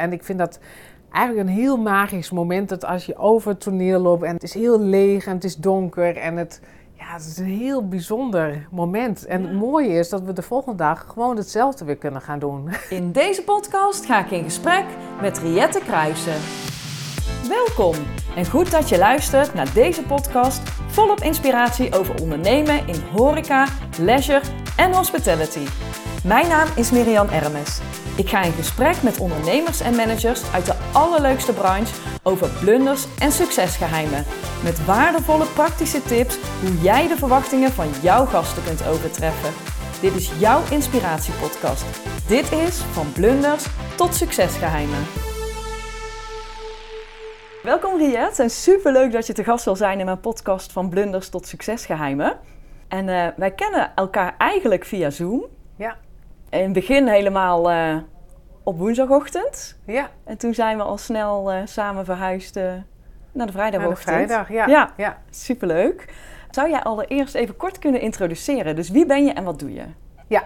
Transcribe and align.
En 0.00 0.12
ik 0.12 0.24
vind 0.24 0.38
dat 0.38 0.58
eigenlijk 1.10 1.48
een 1.48 1.54
heel 1.54 1.76
magisch 1.76 2.30
moment 2.30 2.68
dat 2.68 2.84
als 2.84 3.06
je 3.06 3.16
over 3.16 3.50
het 3.50 3.60
toneel 3.60 4.00
loopt 4.00 4.22
en 4.22 4.34
het 4.34 4.42
is 4.42 4.54
heel 4.54 4.80
leeg 4.80 5.26
en 5.26 5.34
het 5.34 5.44
is 5.44 5.56
donker 5.56 6.16
en 6.16 6.36
het, 6.36 6.60
ja, 6.98 7.12
het 7.12 7.26
is 7.26 7.38
een 7.38 7.44
heel 7.44 7.88
bijzonder 7.88 8.66
moment. 8.70 9.26
En 9.26 9.42
het 9.42 9.52
mooie 9.52 9.88
is 9.88 10.08
dat 10.08 10.22
we 10.22 10.32
de 10.32 10.42
volgende 10.42 10.78
dag 10.78 11.06
gewoon 11.08 11.36
hetzelfde 11.36 11.84
weer 11.84 11.96
kunnen 11.96 12.20
gaan 12.20 12.38
doen. 12.38 12.68
In 12.90 13.12
deze 13.12 13.42
podcast 13.42 14.06
ga 14.06 14.24
ik 14.24 14.30
in 14.30 14.44
gesprek 14.44 14.84
met 15.20 15.38
Riette 15.38 15.80
Kruijsen. 15.84 16.40
Welkom 17.48 17.94
en 18.36 18.46
goed 18.46 18.70
dat 18.70 18.88
je 18.88 18.98
luistert 18.98 19.54
naar 19.54 19.72
deze 19.74 20.02
podcast 20.02 20.60
volop 20.86 21.20
inspiratie 21.20 21.98
over 21.98 22.20
ondernemen 22.20 22.86
in 22.86 23.00
horeca, 23.12 23.66
leisure 23.98 24.42
en 24.76 24.94
hospitality. 24.94 25.66
Mijn 26.24 26.48
naam 26.48 26.68
is 26.76 26.90
Miriam 26.90 27.28
Ermes. 27.28 27.80
Ik 28.16 28.28
ga 28.28 28.42
in 28.42 28.52
gesprek 28.52 29.02
met 29.02 29.20
ondernemers 29.20 29.80
en 29.80 29.96
managers 29.96 30.52
uit 30.52 30.66
de 30.66 30.74
allerleukste 30.92 31.52
branche 31.52 31.94
over 32.22 32.48
blunders 32.60 33.06
en 33.18 33.32
succesgeheimen. 33.32 34.24
Met 34.62 34.84
waardevolle 34.84 35.46
praktische 35.46 36.02
tips 36.02 36.38
hoe 36.60 36.80
jij 36.82 37.08
de 37.08 37.16
verwachtingen 37.16 37.70
van 37.70 37.88
jouw 38.02 38.24
gasten 38.24 38.64
kunt 38.64 38.86
overtreffen. 38.86 39.52
Dit 40.00 40.14
is 40.14 40.38
jouw 40.38 40.62
inspiratiepodcast. 40.70 41.84
Dit 42.28 42.52
is 42.52 42.76
van 42.76 43.12
blunders 43.12 43.66
tot 43.96 44.14
succesgeheimen. 44.14 45.06
Welkom 47.62 47.98
Riet 47.98 48.38
en 48.38 48.50
superleuk 48.50 49.12
dat 49.12 49.26
je 49.26 49.32
te 49.32 49.44
gast 49.44 49.64
wil 49.64 49.76
zijn 49.76 49.98
in 49.98 50.04
mijn 50.04 50.20
podcast 50.20 50.72
van 50.72 50.88
blunders 50.88 51.28
tot 51.28 51.46
succesgeheimen. 51.46 52.38
En 52.88 53.08
uh, 53.08 53.26
wij 53.36 53.50
kennen 53.50 53.92
elkaar 53.94 54.34
eigenlijk 54.38 54.84
via 54.84 55.10
Zoom. 55.10 55.58
In 56.50 56.62
het 56.62 56.72
begin 56.72 57.06
helemaal 57.06 57.70
uh, 57.70 57.96
op 58.62 58.78
woensdagochtend. 58.78 59.78
Ja. 59.86 60.10
En 60.24 60.36
toen 60.36 60.54
zijn 60.54 60.76
we 60.76 60.82
al 60.82 60.98
snel 60.98 61.52
uh, 61.52 61.60
samen 61.64 62.04
verhuisd 62.04 62.54
naar 63.32 63.46
de 63.46 63.52
vrijdagochtend. 63.52 64.06
Naar 64.06 64.26
de 64.26 64.26
vrijdag, 64.26 64.48
ja. 64.48 64.66
ja. 64.66 64.92
ja. 64.96 65.18
Superleuk. 65.30 66.14
Zou 66.50 66.70
jij 66.70 66.82
allereerst 66.82 67.34
even 67.34 67.56
kort 67.56 67.78
kunnen 67.78 68.00
introduceren? 68.00 68.76
Dus 68.76 68.90
wie 68.90 69.06
ben 69.06 69.24
je 69.24 69.32
en 69.32 69.44
wat 69.44 69.58
doe 69.58 69.72
je? 69.72 69.84
Ja, 70.26 70.44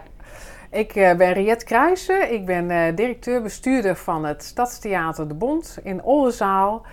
ik 0.71 0.93
ben 0.93 1.33
Riet 1.33 1.65
Kruijsen. 1.65 2.33
Ik 2.33 2.47
ben 2.47 2.95
directeur-bestuurder 2.95 3.97
van 3.97 4.25
het 4.25 4.45
Stadstheater 4.45 5.29
De 5.29 5.35
Bond 5.35 5.79
in 5.83 6.03
Oldenzaal. 6.03 6.87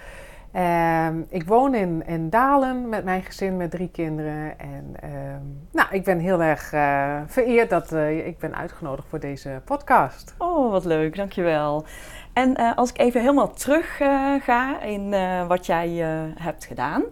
Uh, 0.55 1.07
ik 1.29 1.43
woon 1.43 1.75
in, 1.75 2.03
in 2.05 2.29
Dalen 2.29 2.89
met 2.89 3.03
mijn 3.03 3.21
gezin 3.21 3.57
met 3.57 3.71
drie 3.71 3.89
kinderen. 3.89 4.59
En 4.59 4.93
ehm, 5.01 5.41
nou, 5.71 5.87
ik 5.91 6.03
ben 6.03 6.19
heel 6.19 6.41
erg 6.41 6.73
eh, 6.73 7.21
vereerd 7.27 7.69
dat 7.69 7.91
ik 8.25 8.39
ben 8.39 8.55
uitgenodigd 8.55 9.07
voor 9.07 9.19
deze 9.19 9.61
podcast. 9.65 10.35
Oh, 10.37 10.71
wat 10.71 10.85
leuk, 10.85 11.15
dankjewel. 11.15 11.85
En 12.33 12.75
als 12.75 12.89
ik 12.89 12.97
even 12.97 13.21
helemaal 13.21 13.53
terug 13.53 13.95
ga 14.43 14.81
in 14.81 15.15
wat 15.47 15.65
jij 15.65 15.89
hebt 16.35 16.65
gedaan, 16.65 17.03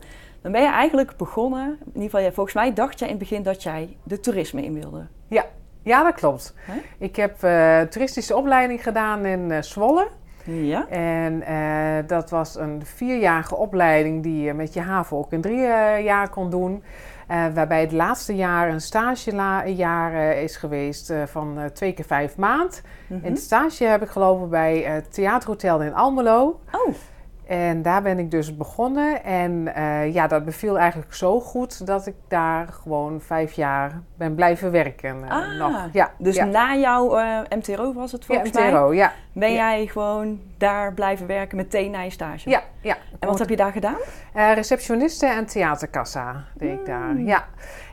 dan 0.41 0.51
ben 0.51 0.61
je 0.61 0.67
eigenlijk 0.71 1.17
begonnen. 1.17 1.77
In 1.93 2.01
ieder 2.01 2.19
geval, 2.19 2.33
volgens 2.33 2.55
mij 2.55 2.73
dacht 2.73 2.99
jij 2.99 3.07
in 3.07 3.13
het 3.13 3.23
begin 3.23 3.43
dat 3.43 3.63
jij 3.63 3.97
de 4.03 4.19
toerisme 4.19 4.63
in 4.63 4.73
wilde. 4.73 5.07
Ja, 5.27 5.45
ja, 5.83 6.03
dat 6.03 6.13
klopt. 6.13 6.53
Huh? 6.65 6.75
Ik 6.97 7.15
heb 7.15 7.43
uh, 7.43 7.81
toeristische 7.81 8.35
opleiding 8.35 8.83
gedaan 8.83 9.25
in 9.25 9.51
uh, 9.51 9.61
Zwolle. 9.61 10.07
Ja. 10.49 10.87
En 10.89 11.43
uh, 11.49 12.07
dat 12.07 12.29
was 12.29 12.55
een 12.55 12.81
vierjarige 12.85 13.55
opleiding 13.55 14.23
die 14.23 14.41
je 14.41 14.53
met 14.53 14.73
je 14.73 14.81
HAVO 14.81 15.17
ook 15.17 15.31
in 15.31 15.41
drie 15.41 15.59
jaar 16.03 16.29
kon 16.29 16.49
doen. 16.49 16.83
waarbij 17.27 17.81
het 17.81 17.91
laatste 17.91 18.35
jaar 18.35 18.69
een 18.69 18.81
stagejaar 18.81 20.35
is 20.35 20.55
geweest 20.55 21.13
van 21.25 21.59
twee 21.73 21.93
keer 21.93 22.05
vijf 22.05 22.37
maand. 22.37 22.81
Mm 22.83 23.17
-hmm. 23.17 23.25
En 23.25 23.31
het 23.31 23.41
stage 23.41 23.83
heb 23.83 24.01
ik 24.01 24.09
gelopen 24.09 24.49
bij 24.49 24.77
het 24.77 25.13
Theaterhotel 25.13 25.81
in 25.81 25.93
Almelo. 25.93 26.59
Oh. 26.71 26.93
En 27.49 27.81
daar 27.81 28.01
ben 28.01 28.19
ik 28.19 28.31
dus 28.31 28.57
begonnen. 28.57 29.23
En 29.23 29.51
uh, 29.77 30.13
ja, 30.13 30.27
dat 30.27 30.45
beviel 30.45 30.79
eigenlijk 30.79 31.13
zo 31.13 31.39
goed 31.39 31.85
dat 31.85 32.05
ik 32.05 32.15
daar 32.27 32.67
gewoon 32.67 33.21
vijf 33.21 33.51
jaar 33.51 34.01
ben 34.17 34.35
blijven 34.35 34.71
werken. 34.71 35.17
Uh, 35.23 35.31
ah, 35.31 35.59
nog. 35.59 35.89
Ja, 35.91 36.11
dus 36.17 36.35
ja. 36.35 36.45
na 36.45 36.75
jouw 36.75 37.19
uh, 37.19 37.39
MTRO 37.49 37.93
was 37.93 38.11
het 38.11 38.25
volgens 38.25 38.51
ja, 38.51 38.69
MTRO, 38.69 38.87
mij? 38.87 38.97
ja. 38.97 39.13
Ben 39.33 39.51
ja. 39.51 39.55
jij 39.55 39.87
gewoon 39.87 40.39
daar 40.57 40.93
blijven 40.93 41.27
werken 41.27 41.57
meteen 41.57 41.91
na 41.91 42.01
je 42.01 42.09
stage? 42.09 42.49
Ja, 42.49 42.61
ja. 42.81 42.97
En 43.19 43.27
wat 43.27 43.39
heb 43.39 43.49
je 43.49 43.55
daar 43.55 43.71
gedaan? 43.71 43.97
Receptioniste 44.33 45.25
en 45.25 45.45
theaterkassa 45.45 46.45
deed 46.53 46.79
ik 46.79 46.85
daar, 46.85 47.19
ja. 47.19 47.45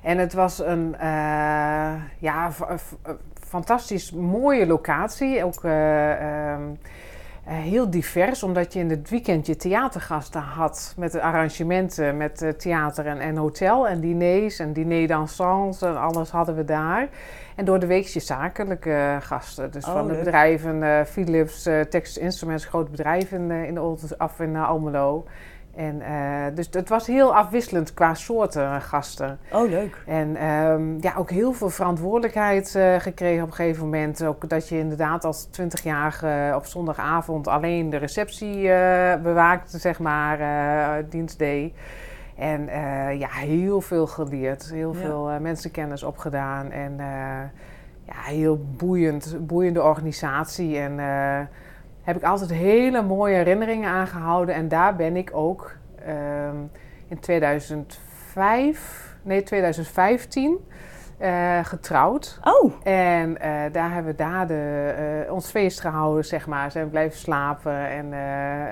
En 0.02 0.18
het 0.18 0.32
was 0.32 0.58
een 0.58 0.96
ja, 2.18 2.50
fantastisch 3.48 4.12
mooie 4.12 4.66
locatie. 4.66 5.44
Ook... 5.44 5.62
Um, 5.62 5.70
uh, 5.72 6.66
heel 7.54 7.90
divers, 7.90 8.42
omdat 8.42 8.72
je 8.72 8.78
in 8.78 8.90
het 8.90 9.10
weekend 9.10 9.46
je 9.46 9.56
theatergasten 9.56 10.40
had 10.40 10.94
met 10.96 11.12
de 11.12 11.22
arrangementen, 11.22 12.16
met 12.16 12.42
uh, 12.42 12.48
theater 12.50 13.06
en, 13.06 13.18
en, 13.18 13.36
hotel 13.36 13.88
en 13.88 14.00
diners 14.00 14.58
en 14.58 14.72
diner 14.72 15.06
dansants 15.06 15.82
en 15.82 16.00
alles 16.00 16.30
hadden 16.30 16.56
we 16.56 16.64
daar. 16.64 17.08
En 17.56 17.64
door 17.64 17.78
de 17.78 17.86
week 17.86 18.06
je 18.06 18.20
zakelijke 18.20 19.18
gasten, 19.20 19.70
dus 19.70 19.84
oh, 19.84 19.92
van 19.92 20.06
de 20.06 20.12
leuk. 20.12 20.24
bedrijven 20.24 20.82
uh, 20.82 21.02
Philips, 21.02 21.62
Texas 21.62 22.18
Instruments, 22.18 22.64
grote 22.64 22.90
bedrijven 22.90 23.50
in, 23.50 23.74
de 23.74 23.80
Old, 23.80 24.18
af 24.18 24.40
in 24.40 24.56
Almelo. 24.56 25.26
En, 25.76 26.00
uh, 26.00 26.44
dus 26.54 26.68
het 26.70 26.88
was 26.88 27.06
heel 27.06 27.34
afwisselend 27.34 27.94
qua 27.94 28.14
soorten 28.14 28.82
gasten. 28.82 29.38
Oh, 29.52 29.68
leuk. 29.68 30.02
En 30.06 30.44
um, 30.44 30.96
ja, 31.00 31.14
ook 31.16 31.30
heel 31.30 31.52
veel 31.52 31.70
verantwoordelijkheid 31.70 32.74
uh, 32.76 32.94
gekregen 32.98 33.42
op 33.42 33.48
een 33.48 33.54
gegeven 33.54 33.84
moment. 33.84 34.24
Ook 34.24 34.48
dat 34.48 34.68
je 34.68 34.78
inderdaad 34.78 35.24
als 35.24 35.44
twintigjarige 35.44 36.52
op 36.54 36.66
zondagavond 36.66 37.48
alleen 37.48 37.90
de 37.90 37.96
receptie 37.96 38.62
uh, 38.62 39.14
bewaakte, 39.22 39.78
zeg 39.78 39.98
maar, 39.98 40.38
dienst 41.08 41.38
deed. 41.38 41.74
En 42.36 42.68
ja, 43.18 43.28
heel 43.28 43.80
veel 43.80 44.06
geleerd. 44.06 44.70
Heel 44.70 44.92
ja. 44.94 45.00
veel 45.00 45.30
mensenkennis 45.40 46.02
opgedaan. 46.02 46.70
En 46.70 46.96
ja, 48.04 48.14
heel 48.22 48.64
boeiend, 48.76 49.36
boeiende 49.46 49.82
organisatie. 49.82 50.78
En 50.78 50.98
heb 52.06 52.16
ik 52.16 52.22
altijd 52.22 52.50
hele 52.50 53.02
mooie 53.02 53.34
herinneringen 53.34 53.90
aangehouden. 53.90 54.54
En 54.54 54.68
daar 54.68 54.96
ben 54.96 55.16
ik 55.16 55.30
ook 55.32 55.76
um, 56.08 56.70
in 57.08 57.18
2005, 57.20 59.16
nee 59.22 59.42
2015 59.42 60.58
uh, 61.20 61.58
getrouwd. 61.64 62.38
Oh! 62.42 62.72
En 62.82 63.30
uh, 63.30 63.36
daar 63.72 63.92
hebben 63.92 64.12
we 64.12 64.18
daar 64.18 64.46
de, 64.46 64.94
uh, 65.26 65.32
ons 65.32 65.50
feest 65.50 65.80
gehouden, 65.80 66.24
zeg 66.24 66.46
maar. 66.46 66.70
Zijn 66.70 66.84
we 66.84 66.90
blijven 66.90 67.18
slapen 67.18 67.88
en 67.88 68.12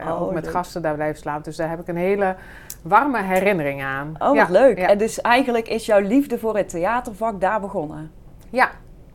oh, 0.02 0.22
ook 0.22 0.32
met 0.32 0.44
leuk. 0.44 0.52
gasten 0.52 0.82
daar 0.82 0.94
blijven 0.94 1.18
slapen. 1.18 1.42
Dus 1.42 1.56
daar 1.56 1.68
heb 1.68 1.80
ik 1.80 1.88
een 1.88 1.96
hele 1.96 2.36
warme 2.82 3.22
herinnering 3.22 3.82
aan. 3.82 4.14
Oh, 4.18 4.34
ja. 4.34 4.40
wat 4.40 4.50
leuk. 4.50 4.78
Ja. 4.78 4.88
En 4.88 4.98
dus 4.98 5.20
eigenlijk 5.20 5.68
is 5.68 5.86
jouw 5.86 6.00
liefde 6.00 6.38
voor 6.38 6.56
het 6.56 6.68
theatervak 6.68 7.40
daar 7.40 7.60
begonnen? 7.60 8.10
Ja. 8.50 8.70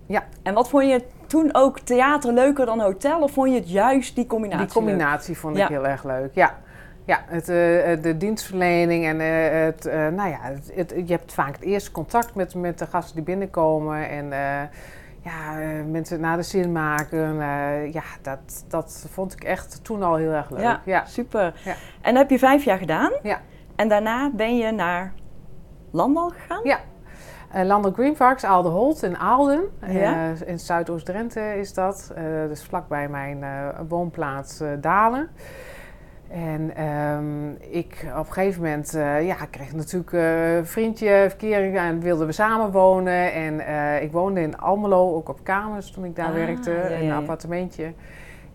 ja. 0.06 0.24
En 0.44 0.54
wat 0.54 0.70
vond 0.70 0.90
je 0.90 1.04
toen 1.30 1.50
ook 1.52 1.80
theater 1.80 2.34
leuker 2.34 2.66
dan 2.66 2.80
hotel? 2.80 3.22
Of 3.22 3.32
vond 3.32 3.50
je 3.50 3.56
het 3.56 3.70
juist 3.70 4.16
die 4.16 4.28
combinatie 4.28 4.66
Die 4.66 4.74
combinatie 4.74 5.32
leuk? 5.34 5.42
vond 5.42 5.56
ik 5.56 5.62
ja. 5.62 5.68
heel 5.68 5.88
erg 5.88 6.04
leuk, 6.04 6.36
ja. 6.36 6.58
Ja, 7.06 7.24
het, 7.26 7.50
uh, 7.50 7.56
de 8.02 8.16
dienstverlening 8.18 9.06
en 9.06 9.20
uh, 9.20 9.66
het, 9.66 9.86
uh, 9.86 9.94
nou 9.94 10.30
ja, 10.30 10.38
het, 10.42 10.72
het, 10.76 10.94
je 11.06 11.14
hebt 11.14 11.34
vaak 11.34 11.54
het 11.54 11.64
eerste 11.64 11.92
contact 11.92 12.36
met, 12.36 12.56
met 12.56 12.80
de 12.80 12.86
gasten 12.86 13.16
die 13.16 13.24
binnenkomen 13.24 14.10
en 14.10 14.30
ja, 15.24 15.54
mensen 15.88 16.20
naar 16.20 16.38
de 16.38 16.44
zin 16.44 16.72
maken. 16.72 17.36
ja, 17.92 18.04
dat, 18.22 18.66
dat 18.68 19.06
vond 19.12 19.34
ik 19.34 19.44
echt 19.44 19.84
toen 19.84 20.04
al 20.04 20.16
heel 20.16 20.32
erg 20.32 20.50
leuk. 20.50 20.62
Ja, 20.62 20.82
ja. 20.86 21.06
super. 21.06 21.54
Ja. 21.64 21.76
En 22.02 22.14
dat 22.14 22.22
heb 22.22 22.30
je 22.30 22.40
vijf 22.40 22.64
jaar 22.64 22.78
gedaan? 22.78 23.12
Ja. 23.24 23.42
En 23.76 23.88
daarna 23.88 24.32
ben 24.34 24.58
je 24.58 24.72
naar 24.72 25.14
Landal 25.92 26.30
gegaan? 26.30 26.62
Ja. 26.64 26.80
Uh, 27.56 27.64
Landel 27.64 27.92
Greenparks, 27.92 28.44
Aaldenholt 28.44 29.04
in 29.04 29.18
Aalden. 29.18 29.64
Ja? 29.88 30.30
Uh, 30.30 30.48
in 30.48 30.60
Zuidoost-Drenthe 30.60 31.58
is 31.60 31.74
dat. 31.74 32.14
Uh, 32.18 32.24
dus 32.48 32.64
vlakbij 32.64 33.10
mijn 33.10 33.44
woonplaats 33.88 34.64
Dalen. 34.82 35.30
En 36.28 36.84
um, 36.84 37.58
ik 37.60 38.06
op 38.18 38.28
een 38.28 38.34
gegeven 38.34 38.62
moment, 38.62 38.92
ja, 39.22 39.42
ik 39.42 39.52
kreeg 39.52 39.74
natuurlijk 39.74 40.12
een 40.12 40.66
vriendje, 40.66 41.26
verkering 41.28 41.78
en 41.78 42.00
wilden 42.00 42.28
we 42.28 42.34
samen 42.34 42.72
wonen. 42.72 43.34
En 43.34 43.60
ik 44.02 44.12
woonde 44.12 44.42
in 44.42 44.58
Almelo, 44.58 45.16
ook 45.16 45.30
op 45.30 45.44
kamers 45.44 45.92
toen 45.92 46.06
ik 46.06 46.16
daar 46.16 46.28
ah, 46.28 46.34
werkte, 46.34 46.72
ja, 46.72 46.84
in 46.84 47.06
ja, 47.06 47.12
een 47.12 47.22
appartementje. 47.22 47.94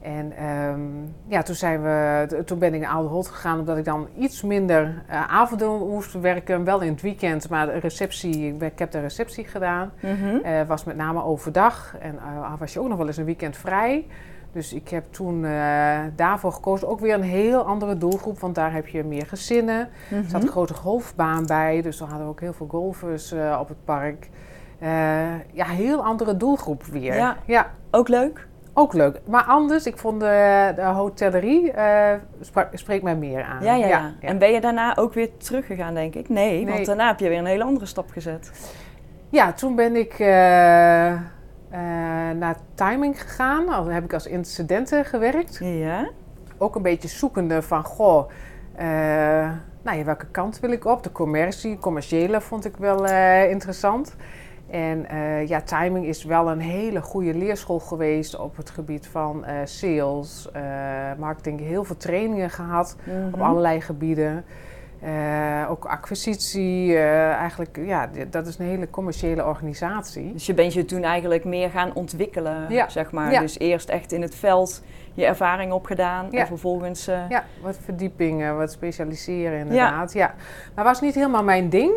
En 0.04 0.44
um, 0.44 1.14
ja, 1.26 1.42
toen, 1.42 1.54
zijn 1.54 1.82
we, 1.82 2.42
toen 2.44 2.58
ben 2.58 2.74
ik 2.74 2.80
naar 2.80 2.90
Oude 2.90 3.08
Holt 3.08 3.28
gegaan, 3.28 3.58
omdat 3.58 3.76
ik 3.76 3.84
dan 3.84 4.08
iets 4.18 4.42
minder 4.42 5.02
avonden 5.28 5.88
moest 5.88 6.20
werken. 6.20 6.64
Wel 6.64 6.80
in 6.80 6.92
het 6.92 7.02
weekend, 7.02 7.48
maar 7.48 7.66
de 7.66 7.78
receptie, 7.78 8.56
ik 8.56 8.78
heb 8.78 8.90
de 8.90 9.00
receptie 9.00 9.44
gedaan. 9.44 9.92
Mm 10.00 10.16
-hmm. 10.16 10.66
was 10.66 10.84
met 10.84 10.96
name 10.96 11.22
overdag 11.22 11.96
en 12.00 12.18
was 12.58 12.72
je 12.72 12.80
ook 12.80 12.88
nog 12.88 12.98
wel 12.98 13.06
eens 13.06 13.16
een 13.16 13.24
weekend 13.24 13.56
vrij. 13.56 14.06
Dus 14.54 14.72
ik 14.72 14.88
heb 14.88 15.04
toen 15.10 15.42
uh, 15.42 15.98
daarvoor 16.16 16.52
gekozen. 16.52 16.88
Ook 16.88 17.00
weer 17.00 17.14
een 17.14 17.22
heel 17.22 17.62
andere 17.62 17.98
doelgroep, 17.98 18.38
want 18.38 18.54
daar 18.54 18.72
heb 18.72 18.86
je 18.86 19.04
meer 19.04 19.26
gezinnen. 19.26 19.88
Mhm. 20.08 20.22
Er 20.22 20.28
zat 20.28 20.42
een 20.42 20.48
grote 20.48 20.74
golfbaan 20.74 21.46
bij, 21.46 21.82
dus 21.82 21.96
dan 21.96 22.08
hadden 22.08 22.26
we 22.26 22.32
ook 22.32 22.40
heel 22.40 22.52
veel 22.52 22.66
golfers 22.66 23.32
uh, 23.32 23.58
op 23.60 23.68
het 23.68 23.84
park. 23.84 24.28
Uh, 24.82 24.88
ja, 25.52 25.66
heel 25.66 26.04
andere 26.04 26.36
doelgroep 26.36 26.84
weer. 26.84 27.14
Ja. 27.14 27.36
ja. 27.46 27.70
Ook 27.90 28.08
leuk? 28.08 28.46
Ook 28.76 28.92
leuk. 28.92 29.20
Maar 29.26 29.42
anders, 29.42 29.86
ik 29.86 29.98
vond 29.98 30.20
de, 30.20 30.72
de 30.76 30.82
hotellerie 30.82 31.72
uh, 31.72 32.12
spra- 32.40 32.68
spreekt 32.72 33.02
mij 33.02 33.16
meer 33.16 33.42
aan. 33.42 33.62
Ja, 33.62 33.74
ja, 33.74 33.86
ja, 33.86 34.12
En 34.20 34.38
ben 34.38 34.52
je 34.52 34.60
daarna 34.60 34.96
ook 34.96 35.14
weer 35.14 35.36
teruggegaan, 35.36 35.94
denk 35.94 36.14
ik? 36.14 36.28
Nee, 36.28 36.66
want 36.66 36.86
daarna 36.86 37.06
heb 37.06 37.18
je 37.18 37.28
weer 37.28 37.38
een 37.38 37.44
hele 37.46 37.64
andere 37.64 37.86
stap 37.86 38.10
gezet. 38.10 38.50
Ja, 39.28 39.52
toen 39.52 39.74
ben 39.76 39.96
ik 39.96 40.18
uh, 40.18 40.26
naar 42.36 42.56
timing 42.74 43.20
gegaan. 43.22 43.66
Dan 43.66 43.90
heb 43.90 44.04
ik 44.04 44.12
als 44.12 44.26
incidenten 44.26 45.04
gewerkt. 45.04 45.58
Ja. 45.62 46.08
Ook 46.58 46.74
een 46.74 46.82
beetje 46.82 47.08
zoekende 47.08 47.62
van, 47.62 47.84
goh, 47.84 48.28
nou 49.82 49.98
ja, 49.98 50.04
welke 50.04 50.26
kant 50.26 50.60
wil 50.60 50.70
ik 50.70 50.84
op? 50.84 51.02
De 51.02 51.12
commercie, 51.12 51.78
commerciële 51.78 52.40
vond 52.40 52.64
ik 52.64 52.76
wel 52.76 53.06
interessant. 53.48 54.16
En 54.74 55.06
uh, 55.12 55.48
ja, 55.48 55.60
timing 55.60 56.06
is 56.06 56.24
wel 56.24 56.50
een 56.50 56.60
hele 56.60 57.00
goede 57.00 57.34
leerschool 57.34 57.78
geweest 57.78 58.38
op 58.38 58.56
het 58.56 58.70
gebied 58.70 59.06
van 59.06 59.44
uh, 59.46 59.52
sales, 59.64 60.48
uh, 60.56 60.62
marketing. 61.18 61.60
Heel 61.60 61.84
veel 61.84 61.96
trainingen 61.96 62.50
gehad 62.50 62.96
mm 63.04 63.14
-hmm. 63.14 63.34
op 63.34 63.40
allerlei 63.40 63.80
gebieden. 63.80 64.44
ook 65.68 65.84
acquisitie, 65.84 66.98
eigenlijk, 66.98 67.78
ja, 67.84 68.08
dat 68.30 68.46
is 68.46 68.58
een 68.58 68.66
hele 68.66 68.90
commerciële 68.90 69.44
organisatie. 69.44 70.32
Dus 70.32 70.46
je 70.46 70.54
bent 70.54 70.72
je 70.72 70.84
toen 70.84 71.02
eigenlijk 71.02 71.44
meer 71.44 71.70
gaan 71.70 71.94
ontwikkelen, 71.94 72.66
ja. 72.68 72.88
zeg 72.88 73.10
maar. 73.10 73.32
Ja. 73.32 73.40
Dus 73.40 73.58
eerst 73.58 73.88
echt 73.88 74.12
in 74.12 74.22
het 74.22 74.34
veld 74.34 74.82
je 75.12 75.24
ervaring 75.24 75.72
opgedaan 75.72 76.26
ja. 76.30 76.40
en 76.40 76.46
vervolgens... 76.46 77.04
Ja, 77.04 77.44
wat 77.62 77.78
verdiepingen, 77.84 78.56
wat 78.56 78.72
specialiseren 78.72 79.58
inderdaad. 79.58 80.12
Ja. 80.12 80.34
Maar 80.74 80.84
was 80.84 81.00
niet 81.00 81.14
helemaal 81.14 81.44
mijn 81.44 81.68
ding. 81.68 81.92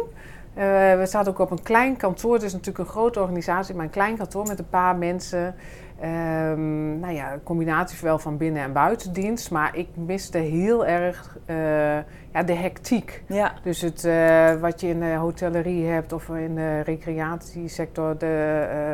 Uh, 0.58 0.64
we 0.98 1.06
zaten 1.06 1.32
ook 1.32 1.40
op 1.40 1.52
een 1.52 1.64
klein 1.64 1.98
kantoor. 1.98 2.34
Het 2.34 2.44
is 2.44 2.52
natuurlijk 2.52 2.80
een 2.80 2.94
grote 2.94 3.20
organisatie, 3.20 3.76
maar 3.76 3.86
een 3.86 3.92
klein 3.92 4.18
kantoor 4.18 4.48
met 4.48 4.60
een 4.60 4.70
paar 4.70 4.96
mensen. 4.96 5.56
Um, 6.04 7.00
nou 7.00 7.14
ja, 7.14 7.34
een 7.34 7.44
combinatie 7.44 7.98
wel 8.02 8.20
van 8.20 8.38
binnen- 8.38 8.64
en 8.64 8.74
buitendienst. 8.74 9.52
Maar 9.52 9.76
ik 9.76 9.88
miste 9.94 10.38
heel 10.38 10.86
erg 10.86 11.38
uh, 11.46 11.56
ja, 12.34 12.44
de 12.46 12.54
hectiek. 12.54 13.24
Ja. 13.28 13.54
Dus 13.64 13.82
het, 13.82 14.04
uh, 14.04 14.54
wat 14.54 14.82
je 14.82 14.88
in 14.88 15.00
de 15.00 15.14
hotellerie 15.16 15.86
hebt 15.86 16.14
of 16.14 16.30
in 16.30 16.56
de 16.56 16.80
recreatiesector. 16.80 18.18
De, 18.18 18.26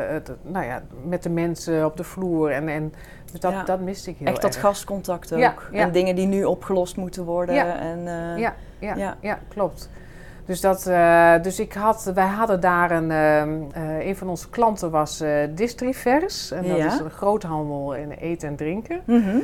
het, 0.08 0.30
nou 0.42 0.64
ja, 0.64 0.82
met 1.02 1.22
de 1.22 1.30
mensen 1.30 1.84
op 1.84 1.96
de 1.96 2.04
vloer. 2.04 2.50
En, 2.50 2.68
en, 2.68 2.92
dus 3.30 3.40
dat, 3.40 3.52
ja. 3.52 3.64
dat 3.64 3.80
miste 3.80 4.10
ik 4.10 4.16
heel 4.18 4.26
Echt 4.26 4.42
erg. 4.42 4.52
dat 4.52 4.62
gastcontact 4.62 5.32
ook. 5.32 5.40
Ja. 5.40 5.54
En 5.72 5.92
dingen 5.92 6.14
die 6.14 6.26
nu 6.26 6.44
opgelost 6.44 6.96
moeten 6.96 7.24
worden. 7.24 7.54
Ja, 7.54 7.78
en, 7.78 8.04
ja, 8.38 8.54
ja, 8.78 8.94
ja. 8.94 9.16
ja, 9.20 9.38
klopt. 9.48 9.90
Dus, 10.46 10.60
dat, 10.60 10.86
uh, 10.88 11.34
dus 11.42 11.60
ik 11.60 11.72
had, 11.72 12.10
wij 12.14 12.26
hadden 12.26 12.60
daar 12.60 12.90
een, 12.90 13.10
uh, 13.76 14.06
een 14.06 14.16
van 14.16 14.28
onze 14.28 14.50
klanten 14.50 14.90
was 14.90 15.22
uh, 15.22 15.30
Distrivers. 15.50 16.50
En 16.50 16.68
dat 16.68 16.76
Ja. 16.76 16.86
is 16.86 16.98
een 16.98 17.10
groothandel 17.10 17.94
in 17.94 18.10
eten 18.10 18.48
en 18.48 18.56
drinken. 18.56 19.00
Mhm. 19.06 19.38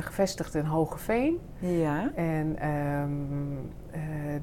gevestigd 0.00 0.54
in 0.54 0.64
Hogeveen. 0.64 1.38
Ja. 1.58 2.10
En 2.14 2.56
ehm, 2.58 3.10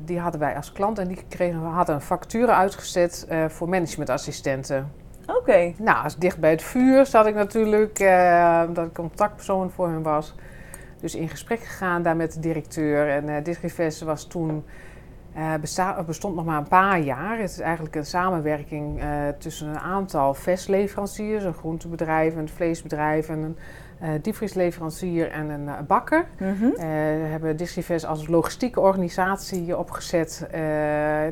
die 0.06 0.19
hadden 0.19 0.39
wij 0.39 0.56
als 0.56 0.71
klant. 0.71 1.00
En 1.00 1.07
die 1.07 1.24
kregen, 1.27 1.62
we 1.62 1.68
hadden 1.68 1.95
een 1.95 2.01
factuur 2.01 2.47
uitgezet 2.47 3.27
voor 3.47 3.69
managementassistenten. 3.69 4.92
Oké. 5.27 5.74
Nou, 5.77 6.03
als 6.03 6.18
dicht 6.18 6.39
bij 6.39 6.50
het 6.50 6.62
vuur 6.62 7.06
zat 7.06 7.25
ik 7.25 7.35
natuurlijk, 7.35 8.00
omdat 8.68 8.85
ik 8.85 8.94
contactpersoon 8.94 9.69
voor 9.71 9.88
hem 9.88 10.03
was. 10.03 10.35
Dus 11.00 11.15
in 11.15 11.30
gesprek 11.30 11.59
gegaan 11.59 12.01
daar 12.03 12.15
met 12.15 12.33
de 12.33 12.39
directeur. 12.39 13.09
En 13.09 13.27
uh, 13.30 13.35
Distrivers 13.44 14.01
was 14.01 14.27
toen, 14.27 14.63
uh, 15.38 15.54
besta- 15.62 16.04
bestond 16.04 16.36
nog 16.36 16.46
maar 16.46 16.58
een 16.58 16.68
paar 16.68 17.00
jaar. 17.00 17.40
Het 17.40 17.50
is 17.50 17.60
eigenlijk 17.60 17.96
een 17.96 18.06
samenwerking 18.06 19.02
tussen 19.38 19.68
een 19.68 19.80
aantal 19.80 20.34
vestleveranciers, 20.34 21.44
een 21.44 21.54
groentebedrijf, 21.54 22.36
een 22.36 22.50
vleesbedrijf 22.50 23.30
en 23.30 23.40
een 23.40 23.58
diepvriesleverancier 24.22 25.31
en 25.31 25.50
een 25.50 25.70
bakker. 25.88 26.26
Mhm. 26.40 26.70
We 26.76 27.28
hebben 27.30 27.58
Distrivers 27.58 28.06
als 28.06 28.28
logistieke 28.28 28.80
organisatie 28.80 29.78
opgezet. 29.78 30.48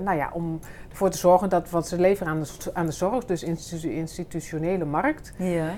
nou 0.04 0.18
ja, 0.18 0.30
om 0.34 0.60
ervoor 0.98 1.12
te 1.12 1.18
zorgen 1.18 1.50
dat 1.50 1.70
wat 1.70 1.88
ze 1.88 2.00
leveren 2.00 2.34
aan 2.34 2.42
de, 2.42 2.50
aan 2.74 2.86
de 2.86 2.92
zorg, 2.92 3.26
dus 3.26 3.44
institu 3.44 3.90
institutionele 3.90 4.86
markt, 4.86 5.34
Ja. 5.38 5.74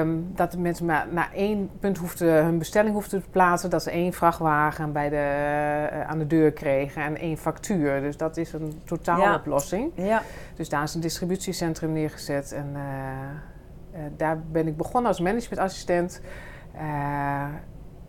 um, 0.00 0.30
dat 0.34 0.52
de 0.52 0.58
mensen 0.58 0.86
maar 0.86 1.06
naar 1.10 1.30
één 1.34 1.70
punt 1.80 1.98
hoefden, 1.98 2.44
hun 2.44 2.58
bestelling 2.58 2.94
hoefden 2.94 3.22
te 3.22 3.28
plaatsen, 3.30 3.70
dat 3.70 3.82
ze 3.82 3.90
één 3.90 4.12
vrachtwagen 4.12 4.92
bij 4.92 5.08
de, 5.08 5.16
uh, 5.92 6.08
aan 6.08 6.18
de 6.18 6.26
deur 6.26 6.52
kregen 6.52 7.02
en 7.02 7.16
één 7.16 7.36
factuur. 7.36 8.00
Dus 8.00 8.16
dat 8.16 8.36
is 8.36 8.52
een 8.52 8.80
totaaloplossing. 8.84 9.92
Ja. 9.94 10.22
Dus 10.56 10.68
daar 10.68 10.82
is 10.82 10.94
een 10.94 11.00
distributiecentrum 11.00 11.92
neergezet 11.92 12.52
en 12.52 12.66
uh, 12.74 12.80
uh, 12.80 14.06
daar 14.16 14.40
ben 14.52 14.66
ik 14.66 14.76
begonnen 14.76 15.10
als 15.10 15.20
managementassistent. 15.20 16.20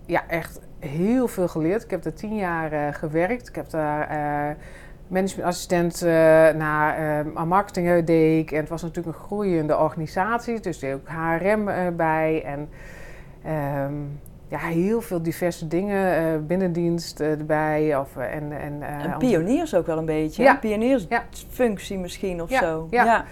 ja, 0.06 0.28
echt 0.28 0.60
heel 0.80 1.28
veel 1.28 1.48
geleerd. 1.48 1.84
Ik 1.84 1.90
heb 1.90 2.04
daar 2.04 2.14
tien 2.14 2.36
jaar 2.36 2.94
gewerkt. 2.94 3.48
Ik 3.48 3.56
heb 3.56 3.70
daar 3.70 4.58
managementassistent 5.12 6.04
uh, 6.04 6.10
naar 6.50 7.24
uh, 7.26 7.44
marketing 7.44 8.06
deed 8.06 8.42
ik. 8.42 8.52
En 8.52 8.60
het 8.60 8.70
was 8.70 8.82
natuurlijk 8.82 9.18
een 9.18 9.24
groeiende 9.24 9.78
organisatie, 9.78 10.60
dus 10.60 10.80
deed 10.80 10.94
ook 10.94 11.08
HRM 11.08 11.68
uh, 11.68 11.76
bij. 11.96 12.44
En 12.46 12.70
um, 13.86 14.20
ja, 14.48 14.58
heel 14.58 15.02
veel 15.02 15.22
diverse 15.22 15.68
dingen, 15.68 16.48
binnendienst 16.48 17.20
erbij. 17.20 17.98
Of, 17.98 18.18
en, 18.18 18.52
en, 18.52 18.82
en 18.82 19.18
pioniers 19.18 19.76
ook 19.76 19.86
wel 19.86 19.98
een 19.98 20.06
beetje. 20.06 20.44
Ja. 20.44 20.56
Pioniersfunctie 20.56 21.96
ja. 21.96 22.02
misschien 22.02 22.42
of 22.42 22.50
ja. 22.50 22.60
zo. 22.60 22.88
Ja. 22.90 23.04
ja. 23.04 23.26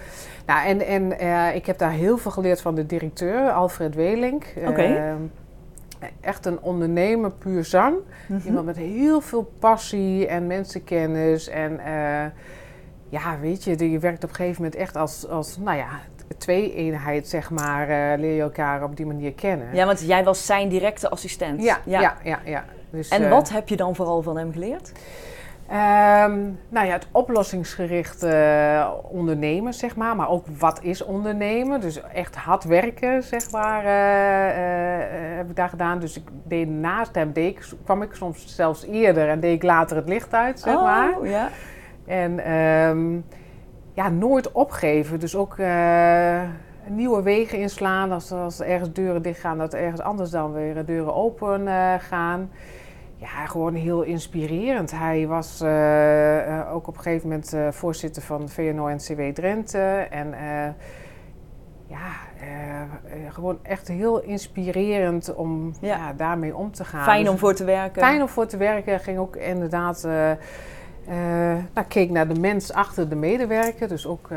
Nou, 0.46 0.66
en 0.66 0.86
en 0.86 1.54
ik 1.54 1.66
heb 1.66 1.78
daar 1.78 1.90
heel 1.90 2.18
veel 2.18 2.30
geleerd 2.30 2.60
van 2.60 2.74
de 2.74 2.86
directeur, 2.86 3.50
Alfred 3.50 3.94
Welink. 3.94 4.44
Okay. 4.66 5.14
Echt 6.20 6.46
een 6.46 6.60
ondernemer 6.60 7.30
puur 7.30 7.64
zang. 7.64 7.96
Mhm. 8.26 8.46
Iemand 8.46 8.66
met 8.66 8.76
heel 8.76 9.20
veel 9.20 9.52
passie 9.58 10.26
en 10.26 10.46
mensenkennis. 10.46 11.48
En 11.48 11.72
uh, 11.72 12.24
ja, 13.08 13.38
weet 13.40 13.64
je, 13.64 13.90
je 13.90 13.98
werkt 13.98 14.24
op 14.24 14.30
een 14.30 14.36
gegeven 14.36 14.62
moment 14.62 14.80
echt 14.80 14.96
als, 14.96 15.28
als 15.28 15.58
nou 15.58 15.76
ja, 15.76 15.88
twee-eenheid, 16.38 17.28
zeg 17.28 17.50
maar, 17.50 17.82
uh, 17.88 18.20
leer 18.20 18.34
je 18.34 18.40
elkaar 18.40 18.82
op 18.82 18.96
die 18.96 19.06
manier 19.06 19.32
kennen. 19.32 19.74
Ja, 19.74 19.86
want 19.86 20.00
jij 20.06 20.24
was 20.24 20.46
zijn 20.46 20.68
directe 20.68 21.08
assistent. 21.08 21.62
Ja, 21.62 21.80
ja, 21.84 22.00
ja. 22.00 22.16
ja, 22.24 22.40
ja. 22.44 22.64
Dus, 22.90 23.08
en 23.08 23.22
uh, 23.22 23.30
wat 23.30 23.50
heb 23.50 23.68
je 23.68 23.76
dan 23.76 23.94
vooral 23.94 24.22
van 24.22 24.36
hem 24.36 24.52
geleerd? 24.52 24.92
Um, 25.72 26.58
nou 26.68 26.86
ja, 26.86 26.92
het 26.92 27.06
oplossingsgericht 27.12 28.24
uh, 28.24 28.90
ondernemen, 29.02 29.74
zeg 29.74 29.96
maar. 29.96 30.16
Maar 30.16 30.28
ook 30.28 30.46
wat 30.58 30.82
is 30.82 31.04
ondernemen? 31.04 31.80
Dus 31.80 32.02
echt 32.02 32.36
hard 32.36 32.64
werken, 32.64 33.22
zeg 33.22 33.50
maar, 33.50 33.84
uh, 33.84 33.90
uh, 33.90 35.36
heb 35.36 35.48
ik 35.50 35.56
daar 35.56 35.68
gedaan. 35.68 35.98
Dus 35.98 36.16
ik 36.16 36.28
deed 36.44 36.68
naast 36.68 37.14
hem, 37.14 37.32
deed 37.32 37.56
ik, 37.56 37.68
kwam 37.84 38.02
ik 38.02 38.14
soms 38.14 38.54
zelfs 38.54 38.84
eerder 38.84 39.28
en 39.28 39.40
deed 39.40 39.54
ik 39.54 39.62
later 39.62 39.96
het 39.96 40.08
licht 40.08 40.34
uit, 40.34 40.60
zeg 40.60 40.74
oh, 40.74 40.82
maar. 40.82 41.16
Ja. 41.22 41.48
En 42.06 42.52
um, 42.52 43.24
ja, 43.92 44.08
nooit 44.08 44.52
opgeven. 44.52 45.20
Dus 45.20 45.36
ook 45.36 45.56
nieuwe 46.86 47.22
wegen 47.22 47.58
inslaan. 47.58 48.12
Als, 48.12 48.32
als 48.32 48.60
ergens 48.60 48.92
deuren 48.92 49.22
dicht 49.22 49.40
gaan, 49.40 49.58
dat 49.58 49.74
ergens 49.74 50.00
anders 50.00 50.30
dan 50.30 50.52
weer 50.52 50.84
deuren 50.84 51.14
open 51.14 51.68
gaan 52.00 52.50
ja, 53.20 53.46
gewoon 53.46 53.74
heel 53.74 54.02
inspirerend. 54.02 54.90
Hij 54.90 55.26
was 55.26 55.62
uh, 55.62 56.46
uh, 56.46 56.74
ook 56.74 56.86
op 56.86 56.96
een 56.96 57.02
gegeven 57.02 57.28
moment 57.28 57.54
uh, 57.54 57.68
voorzitter 57.70 58.22
van 58.22 58.48
VNO-NCW 58.48 59.20
Drenthe. 59.34 60.06
En 60.10 60.34
ja, 61.86 62.08
gewoon 63.28 63.58
echt 63.62 63.88
heel 63.88 64.22
inspirerend 64.22 65.34
om 65.34 65.74
ja. 65.80 65.96
Ja, 65.96 66.12
daarmee 66.12 66.56
om 66.56 66.72
te 66.72 66.84
gaan. 66.84 67.04
Fijn 67.04 67.28
om 67.28 67.38
voor 67.38 67.54
te 67.54 67.64
werken. 67.64 68.02
Fijn 68.02 68.20
om 68.20 68.28
voor 68.28 68.46
te 68.46 68.56
werken. 68.56 69.00
Ging 69.00 69.18
ook 69.18 69.36
inderdaad... 69.36 70.08
nou, 71.74 71.86
keek 71.88 72.10
naar 72.10 72.28
de 72.28 72.40
mens 72.40 72.72
achter 72.72 73.08
de 73.08 73.16
medewerker. 73.16 73.88
Dus 73.88 74.06
ook 74.06 74.30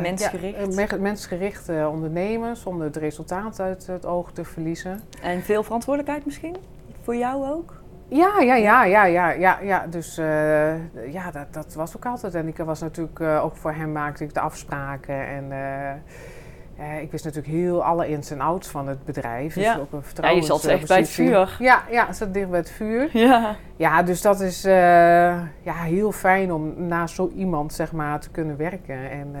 mensgericht, 0.00 0.74
ja, 0.76 0.96
mensgericht 0.96 1.68
ondernemen 1.68 2.56
zonder 2.56 2.86
het 2.86 2.96
resultaat 2.96 3.60
uit 3.60 3.86
het 3.86 4.06
oog 4.06 4.32
te 4.32 4.44
verliezen. 4.44 5.00
En 5.22 5.42
veel 5.42 5.62
verantwoordelijkheid 5.62 6.24
misschien? 6.24 6.56
Voor 7.02 7.16
jou 7.16 7.46
ook? 7.46 7.82
Ja, 8.14 8.40
ja, 8.40 8.54
ja, 8.54 8.84
ja, 8.84 9.04
ja, 9.04 9.30
ja, 9.30 9.58
ja. 9.62 9.86
Dus 9.86 10.18
uh, 10.18 11.12
ja, 11.12 11.30
dat, 11.30 11.46
dat 11.50 11.74
was 11.74 11.96
ook 11.96 12.06
altijd. 12.06 12.34
En 12.34 12.48
ik 12.48 12.56
was 12.56 12.80
natuurlijk 12.80 13.18
uh, 13.18 13.44
ook 13.44 13.56
voor 13.56 13.72
hem 13.72 13.92
maakte 13.92 14.24
ik 14.24 14.34
de 14.34 14.40
afspraken. 14.40 15.26
En 15.26 15.44
uh, 16.78 17.02
ik 17.02 17.10
wist 17.10 17.24
natuurlijk 17.24 17.54
heel 17.54 17.84
alle 17.84 18.08
ins 18.08 18.30
en 18.30 18.40
outs 18.40 18.68
van 18.68 18.88
het 18.88 19.04
bedrijf. 19.04 19.54
Ja, 19.54 19.74
dus 19.74 19.82
ook 19.82 19.92
een 19.92 20.02
ja 20.22 20.30
je 20.30 20.42
zat 20.42 20.64
echt 20.64 20.88
bij 20.88 20.98
het 20.98 21.08
vuur. 21.08 21.56
Ja, 21.58 21.82
ja, 21.90 22.12
zat 22.12 22.34
dicht 22.34 22.50
bij 22.50 22.58
het 22.58 22.70
vuur. 22.70 23.08
Ja, 23.12 23.56
ja 23.76 24.02
dus 24.02 24.22
dat 24.22 24.40
is 24.40 24.62
ja, 24.62 25.48
heel 25.64 26.12
fijn 26.12 26.52
om 26.52 26.86
naast 26.86 27.14
zo 27.14 27.30
iemand 27.36 27.72
zeg 27.72 27.92
maar 27.92 28.20
te 28.20 28.30
kunnen 28.30 28.56
werken. 28.56 29.10
En 29.10 29.34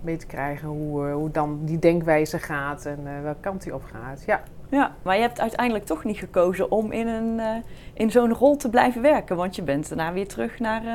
mee 0.00 0.16
te 0.16 0.26
krijgen 0.26 0.68
hoe, 0.68 1.06
hoe 1.06 1.30
dan 1.30 1.58
die 1.64 1.78
denkwijze 1.78 2.38
gaat 2.38 2.86
en 2.86 3.22
welke 3.22 3.40
kant 3.40 3.62
die 3.62 3.74
op 3.74 3.84
gaat. 3.92 4.22
Ja. 4.26 4.40
Ja, 4.72 4.92
maar 5.02 5.14
je 5.14 5.20
hebt 5.20 5.40
uiteindelijk 5.40 5.86
toch 5.86 6.04
niet 6.04 6.18
gekozen 6.18 6.70
om 6.70 6.92
in, 6.92 7.06
een, 7.06 7.38
uh, 7.38 7.46
in 7.94 8.10
zo'n 8.10 8.32
rol 8.32 8.56
te 8.56 8.70
blijven 8.70 9.02
werken. 9.02 9.36
Want 9.36 9.56
je 9.56 9.62
bent 9.62 9.88
daarna 9.88 10.12
weer 10.12 10.28
terug 10.28 10.58
naar, 10.58 10.84
uh, 10.84 10.90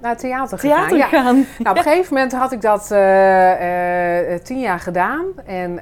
naar 0.00 0.16
theater, 0.16 0.58
theater 0.58 1.02
gegaan. 1.02 1.36
Ja. 1.36 1.42
Nou, 1.58 1.70
op 1.70 1.76
een 1.76 1.82
gegeven 1.92 2.14
moment 2.14 2.32
had 2.32 2.52
ik 2.52 2.60
dat 2.60 2.90
uh, 2.92 4.34
tien 4.42 4.60
jaar 4.60 4.80
gedaan. 4.80 5.24
En 5.44 5.80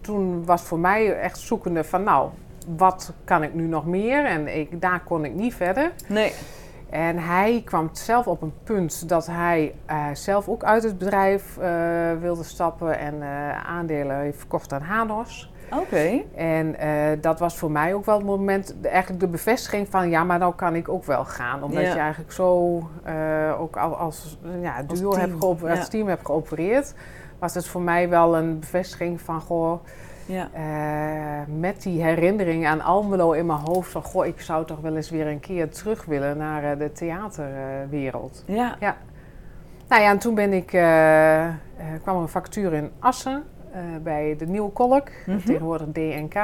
toen 0.00 0.44
was 0.44 0.62
voor 0.62 0.78
mij 0.78 1.18
echt 1.18 1.38
zoekende 1.38 1.84
van 1.84 2.02
nou, 2.02 2.30
wat 2.76 3.12
kan 3.24 3.42
ik 3.42 3.54
nu 3.54 3.66
nog 3.66 3.86
meer? 3.86 4.24
En 4.24 4.58
ik, 4.58 4.80
daar 4.80 5.00
kon 5.04 5.24
ik 5.24 5.34
niet 5.34 5.54
verder. 5.54 5.92
Nee. 6.08 6.32
En 6.90 7.18
hij 7.18 7.62
kwam 7.64 7.88
zelf 7.92 8.26
op 8.26 8.42
een 8.42 8.54
punt 8.64 9.08
dat 9.08 9.26
hij 9.26 9.74
uh, 9.90 10.06
zelf 10.12 10.48
ook 10.48 10.64
uit 10.64 10.82
het 10.82 10.98
bedrijf 10.98 11.56
uh, 11.60 11.66
wilde 12.20 12.42
stappen 12.42 12.98
en 12.98 13.14
uh, 13.14 13.66
aandelen 13.66 14.16
heeft 14.16 14.38
verkocht 14.38 14.72
aan 14.72 14.82
Hanos. 14.82 15.50
Oké. 15.70 15.80
Okay. 15.80 16.26
En 16.34 16.76
dat 17.20 17.38
was 17.38 17.56
voor 17.56 17.70
mij 17.70 17.94
ook 17.94 18.04
wel 18.04 18.16
het 18.16 18.26
moment, 18.26 18.74
eigenlijk 18.82 19.20
de 19.20 19.28
bevestiging 19.28 19.88
van 19.88 20.10
ja, 20.10 20.24
maar 20.24 20.38
nou 20.38 20.54
kan 20.54 20.74
ik 20.74 20.88
ook 20.88 21.04
wel 21.04 21.24
gaan. 21.24 21.62
Omdat 21.62 21.82
ja. 21.82 21.92
je 21.92 21.98
eigenlijk 21.98 22.32
zo 22.32 22.76
ook 23.58 23.76
als, 23.76 23.96
als 23.96 24.38
ja, 24.60 24.82
duo 24.82 25.08
als 25.08 25.18
team, 25.18 25.30
hebt 25.30 25.62
als 25.62 25.88
team 25.88 26.08
hebt 26.08 26.26
geopereerd, 26.26 26.94
was 27.38 27.54
het 27.54 27.66
voor 27.66 27.82
mij 27.82 28.08
wel 28.08 28.36
een 28.36 28.58
bevestiging 28.58 29.20
van 29.20 29.40
goh. 29.40 29.80
Ja. 30.26 30.48
Uh, 30.56 31.58
met 31.58 31.82
die 31.82 32.02
herinnering 32.02 32.66
aan 32.66 32.80
Almelo 32.80 33.32
in 33.32 33.46
mijn 33.46 33.58
hoofd 33.58 33.90
van... 33.90 34.02
goh, 34.02 34.26
ik 34.26 34.40
zou 34.40 34.66
toch 34.66 34.80
wel 34.80 34.96
eens 34.96 35.10
weer 35.10 35.26
een 35.26 35.40
keer 35.40 35.70
terug 35.70 36.04
willen 36.04 36.36
naar 36.36 36.78
de 36.78 36.92
theaterwereld. 36.92 38.42
Ja. 38.46 38.76
ja. 38.80 38.96
Nou 39.88 40.02
ja, 40.02 40.10
en 40.10 40.18
toen 40.18 40.34
ben 40.34 40.52
ik, 40.52 40.72
eh, 40.72 41.46
kwam 42.02 42.16
er 42.16 42.22
een 42.22 42.28
factuur 42.28 42.72
in 42.72 42.90
Assen 42.98 43.44
bij 44.02 44.36
de 44.38 44.46
Nieuwe 44.46 44.70
Kolk, 44.70 45.08
mm 45.08 45.34
-hmm. 45.34 45.44
tegenwoordig 45.44 45.88
DNK. 45.92 46.36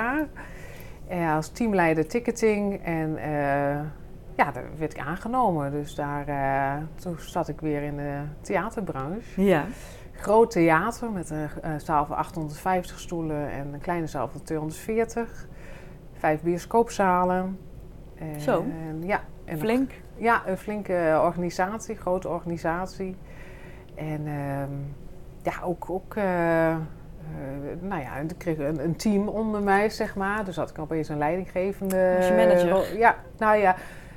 als 1.35 1.49
teamleider 1.49 2.07
ticketing 2.07 2.85
en 2.85 3.19
ja, 4.37 4.51
daar 4.53 4.65
werd 4.79 4.95
ik 4.95 5.01
aangenomen. 5.01 5.71
Dus 5.71 5.95
daar, 5.95 6.27
toen 6.95 7.17
zat 7.19 7.49
ik 7.49 7.61
weer 7.61 7.83
in 7.83 7.97
de 7.97 8.21
theaterbranche. 8.41 9.45
Ja 9.45 9.65
groot 10.23 10.51
theater 10.51 11.11
met 11.11 11.31
een 11.61 11.81
zaal 11.81 12.07
van 12.07 12.17
850 12.17 12.99
stoelen 12.99 13.51
en 13.51 13.73
een 13.73 13.81
kleine 13.81 14.07
zaal 14.07 14.29
van 14.29 14.43
240. 14.43 15.47
Vijf 16.13 16.43
bioscoopzalen. 16.43 17.59
En, 18.15 18.41
Zo, 18.41 18.65
en, 18.89 19.03
ja, 19.07 19.21
en 19.45 19.59
flink. 19.59 19.91
Een, 19.91 20.23
ja, 20.23 20.43
een 20.47 20.59
flinke 20.59 21.21
organisatie, 21.23 21.97
grote 21.97 22.29
organisatie. 22.29 23.17
En 23.95 24.27
uh, 24.27 24.63
ja, 25.43 25.53
ook, 25.65 25.91
ook 25.91 26.15
uh, 26.15 26.77
nou 27.81 28.03
ja, 28.03 28.17
ik 28.17 28.39
kreeg 28.39 28.59
een, 28.59 28.85
een, 28.85 28.97
team 28.97 29.29
onder 29.29 29.63
mij, 29.63 29.91
zeg 29.91 30.15
maar. 30.15 30.45
Dus 30.45 30.57
had 30.57 30.71
ik 30.71 30.79
opeens 30.79 31.09
een 31.09 31.19
leidinggevende... 31.19 32.15
Was 32.17 32.29
je 32.29 32.35
manager? 32.35 32.99
Ja, 32.99 33.17
nou 33.39 33.57
ja. 33.57 33.77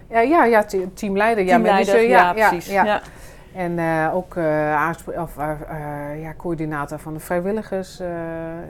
Ja, 0.10 0.20
ja, 0.20 0.46
ja 0.46 0.66
teamleider. 0.94 1.44
Ja, 1.44 1.58
manager, 1.58 2.02
ja, 2.02 2.34
ja, 2.36 2.50
precies. 2.50 2.74
Ja, 2.74 2.86
ja. 2.86 3.02
En 3.56 3.78
uh, 3.78 4.16
ook 4.16 4.36
uh, 4.36 4.92
of, 5.06 5.38
uh, 5.38 6.22
ja, 6.22 6.34
coördinator 6.38 7.00
van 7.00 7.14
de 7.14 7.20
vrijwilligers 7.20 8.02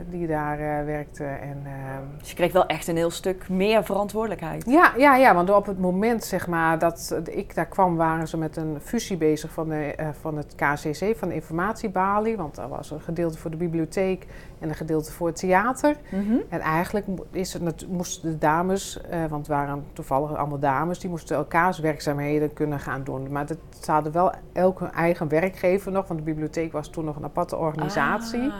die 0.08 0.26
daar 0.26 0.84
werkte. 0.84 1.24
En, 1.24 1.62
ehm, 1.64 2.02
dus 2.18 2.28
je 2.28 2.34
kreeg 2.34 2.52
wel 2.52 2.66
echt 2.66 2.88
een 2.88 2.96
heel 2.96 3.10
stuk 3.10 3.48
meer 3.48 3.84
verantwoordelijkheid. 3.84 4.64
Ja, 4.66 4.92
ja, 4.96 5.16
ja, 5.16 5.34
want 5.34 5.50
op 5.50 5.66
het 5.66 5.78
moment 5.78 6.24
zeg 6.24 6.46
maar, 6.46 6.78
dat 6.78 7.20
ik 7.24 7.54
daar 7.54 7.66
kwam, 7.66 7.96
waren 7.96 8.28
ze 8.28 8.38
met 8.38 8.56
een 8.56 8.78
fusie 8.82 9.16
bezig 9.16 9.50
van, 9.50 9.68
de, 9.68 10.12
van 10.20 10.36
het 10.36 10.54
KCC, 10.54 11.16
van 11.16 11.28
de 11.28 11.34
informatiebalie. 11.34 12.36
Want 12.36 12.56
er 12.56 12.68
was 12.68 12.90
een 12.90 13.00
gedeelte 13.00 13.38
voor 13.38 13.50
de 13.50 13.56
bibliotheek 13.56 14.26
en 14.58 14.68
een 14.68 14.74
gedeelte 14.74 15.12
voor 15.12 15.26
het 15.26 15.36
theater. 15.36 15.96
Mm 16.08 16.26
-hmm. 16.26 16.42
En 16.48 16.60
eigenlijk 16.60 17.06
is 17.30 17.52
het, 17.52 17.88
moesten 17.88 18.30
de 18.30 18.38
dames, 18.38 19.00
want 19.10 19.46
het 19.46 19.46
waren 19.46 19.84
toevallig 19.92 20.36
allemaal 20.36 20.58
dames, 20.58 20.98
die 20.98 21.10
moesten 21.10 21.36
elkaars 21.36 21.78
werkzaamheden 21.78 22.52
kunnen 22.52 22.80
gaan 22.80 23.04
doen. 23.04 23.32
Maar 23.32 23.46
dat, 23.46 23.58
ze 23.80 23.90
hadden 23.90 24.12
wel 24.12 24.32
elk 24.52 24.80
een 24.80 24.92
eigen 24.92 25.28
werkgever 25.28 25.92
nog, 25.92 26.06
want 26.06 26.18
de 26.18 26.24
bibliotheek 26.24 26.72
was 26.72 26.88
toen 26.88 27.04
nog 27.04 27.16
een 27.16 27.24
aparte 27.24 27.56
organisatie. 27.56 28.50
Ah. 28.50 28.54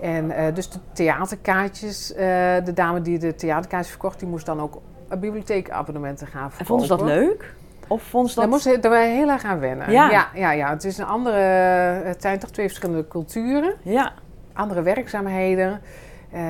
En 0.00 0.24
uh, 0.24 0.54
dus 0.54 0.70
de 0.70 0.78
theaterkaartjes, 0.92 2.12
uh, 2.12 2.18
de 2.64 2.72
dame 2.74 3.00
die 3.00 3.18
de 3.18 3.34
theaterkaartjes 3.34 3.90
verkocht, 3.90 4.18
die 4.18 4.28
moest 4.28 4.46
dan 4.46 4.60
ook 4.60 4.80
bibliotheekabonnementen 5.08 6.26
gaan 6.26 6.50
verkopen. 6.50 6.58
En 6.58 6.66
vonden 6.66 6.86
ze 6.86 6.96
dat 6.96 7.06
leuk? 7.06 7.54
Of 7.88 8.02
vond 8.02 8.28
ze 8.28 8.34
dat... 8.34 8.44
Daar 8.44 8.52
moesten 8.52 8.90
we 8.90 8.96
heel 8.96 9.28
erg 9.28 9.44
aan 9.44 9.58
wennen. 9.58 9.90
Ja. 9.90 10.10
ja. 10.10 10.28
Ja, 10.34 10.52
ja, 10.52 10.70
Het 10.70 10.84
is 10.84 10.98
een 10.98 11.06
andere... 11.06 11.38
Het 12.04 12.22
zijn 12.22 12.38
toch 12.38 12.50
twee 12.50 12.66
verschillende 12.66 13.08
culturen. 13.08 13.74
Ja. 13.82 14.12
Andere 14.54 14.82
werkzaamheden. 14.82 15.80
Uh, 16.34 16.40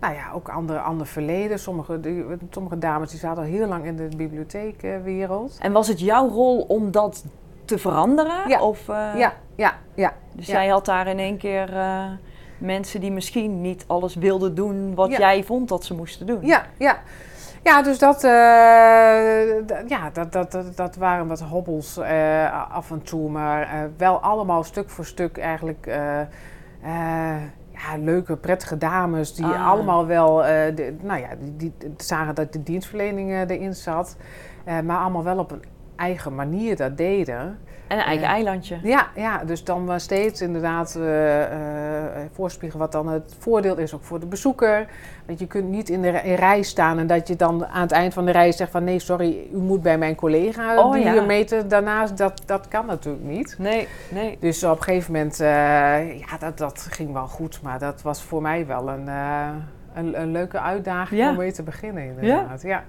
nou 0.00 0.14
ja, 0.14 0.30
ook 0.34 0.48
andere, 0.48 0.78
ander 0.78 1.06
verleden. 1.06 1.58
Sommige, 1.58 2.00
die, 2.00 2.24
sommige 2.50 2.78
dames 2.78 3.10
die 3.10 3.18
zaten 3.18 3.42
al 3.42 3.48
heel 3.48 3.66
lang 3.66 3.84
in 3.84 3.96
de 3.96 4.08
bibliotheekwereld. 4.16 5.58
En 5.60 5.72
was 5.72 5.88
het 5.88 6.00
jouw 6.00 6.28
rol 6.28 6.60
om 6.60 6.90
dat 6.90 7.24
te 7.64 7.78
veranderen? 7.78 8.48
Ja, 8.48 8.62
of, 8.62 8.88
uh, 8.88 9.10
ja, 9.16 9.32
ja, 9.54 9.72
ja. 9.94 10.12
Dus 10.32 10.46
ja. 10.46 10.52
jij 10.52 10.68
had 10.68 10.84
daar 10.84 11.06
in 11.06 11.18
één 11.18 11.36
keer 11.36 11.72
uh, 11.72 12.04
mensen 12.58 13.00
die 13.00 13.12
misschien 13.12 13.60
niet 13.60 13.84
alles 13.86 14.14
wilden 14.14 14.54
doen 14.54 14.94
wat 14.94 15.16
jij 15.16 15.44
vond 15.44 15.68
dat 15.68 15.84
ze 15.84 15.94
moesten 15.94 16.26
doen. 16.26 16.46
Ja, 16.46 16.66
ja. 16.78 16.98
Ja, 17.62 17.82
dus 17.82 17.98
dat, 17.98 18.24
uh, 18.24 18.30
ja, 19.88 20.10
dat, 20.12 20.32
dat, 20.32 20.52
dat, 20.52 20.76
dat, 20.76 20.96
waren 20.96 21.26
wat 21.28 21.40
hobbels 21.40 21.98
af 22.70 22.90
en 22.90 23.02
toe, 23.02 23.30
maar 23.30 23.90
wel 23.96 24.18
allemaal 24.18 24.62
stuk 24.64 24.90
voor 24.90 25.04
stuk 25.04 25.38
eigenlijk 25.38 25.86
ja, 27.72 27.96
leuke, 27.98 28.36
prettige 28.36 28.78
dames 28.78 29.34
die 29.34 29.44
Ah. 29.44 29.66
allemaal 29.68 30.06
wel, 30.06 30.36
de, 30.74 30.96
nou 31.02 31.20
ja, 31.20 31.28
die, 31.40 31.72
die 31.78 31.94
zagen 31.96 32.34
dat 32.34 32.52
de 32.52 32.62
dienstverlening 32.62 33.50
erin 33.50 33.74
zat, 33.74 34.16
maar 34.84 34.98
allemaal 34.98 35.24
wel 35.24 35.38
op 35.38 35.50
een 35.50 35.62
eigen 35.96 36.34
manier 36.34 36.76
dat 36.76 36.96
deden. 36.96 37.58
En 37.86 37.98
een 37.98 38.04
eigen 38.04 38.26
eilandje. 38.26 38.78
Ja, 38.82 39.06
ja, 39.14 39.44
dus 39.44 39.64
dan 39.64 40.00
steeds 40.00 40.40
inderdaad 40.40 40.94
eh, 40.96 41.42
voorspiegelen 42.32 42.82
wat 42.82 42.92
dan 42.92 43.08
het 43.08 43.34
voordeel 43.38 43.76
is 43.76 43.94
ook 43.94 44.02
voor 44.04 44.20
de 44.20 44.26
bezoeker. 44.26 44.86
Want 45.26 45.38
je 45.38 45.46
kunt 45.46 45.68
niet 45.68 45.88
in 45.88 46.02
de 46.02 46.10
rij 46.18 46.62
staan 46.62 46.98
en 46.98 47.06
dat 47.06 47.28
je 47.28 47.36
dan 47.36 47.66
aan 47.66 47.82
het 47.82 47.92
eind 47.92 48.14
van 48.14 48.24
de 48.24 48.30
rij 48.30 48.52
zegt 48.52 48.70
van 48.70 48.84
nee, 48.84 48.98
sorry, 48.98 49.46
u 49.52 49.56
moet 49.56 49.82
bij 49.82 49.98
mijn 49.98 50.14
collega 50.14 50.78
Oh, 50.78 50.92
die 50.92 51.04
ja. 51.04 51.14
uur 51.14 51.24
meter 51.24 51.68
daarnaast. 51.68 52.16
Dat, 52.16 52.42
dat 52.46 52.68
kan 52.68 52.86
natuurlijk 52.86 53.24
niet. 53.24 53.56
Nee, 53.58 53.88
nee. 54.10 54.36
Dus 54.40 54.64
op 54.64 54.76
een 54.76 54.82
gegeven 54.82 55.12
moment, 55.12 55.40
eh, 55.40 56.18
ja, 56.18 56.38
dat, 56.38 56.58
dat 56.58 56.86
ging 56.90 57.12
wel 57.12 57.26
goed. 57.26 57.62
Maar 57.62 57.78
dat 57.78 58.02
was 58.02 58.22
voor 58.22 58.42
mij 58.42 58.66
wel 58.66 58.88
een, 58.88 59.08
een, 59.94 60.20
een 60.20 60.32
leuke 60.32 60.60
uitdaging 60.60 61.20
Ja. 61.20 61.30
om 61.30 61.36
mee 61.36 61.52
te 61.52 61.62
beginnen 61.62 62.04
inderdaad. 62.04 62.62
Ja, 62.62 62.68
ja. 62.68 62.84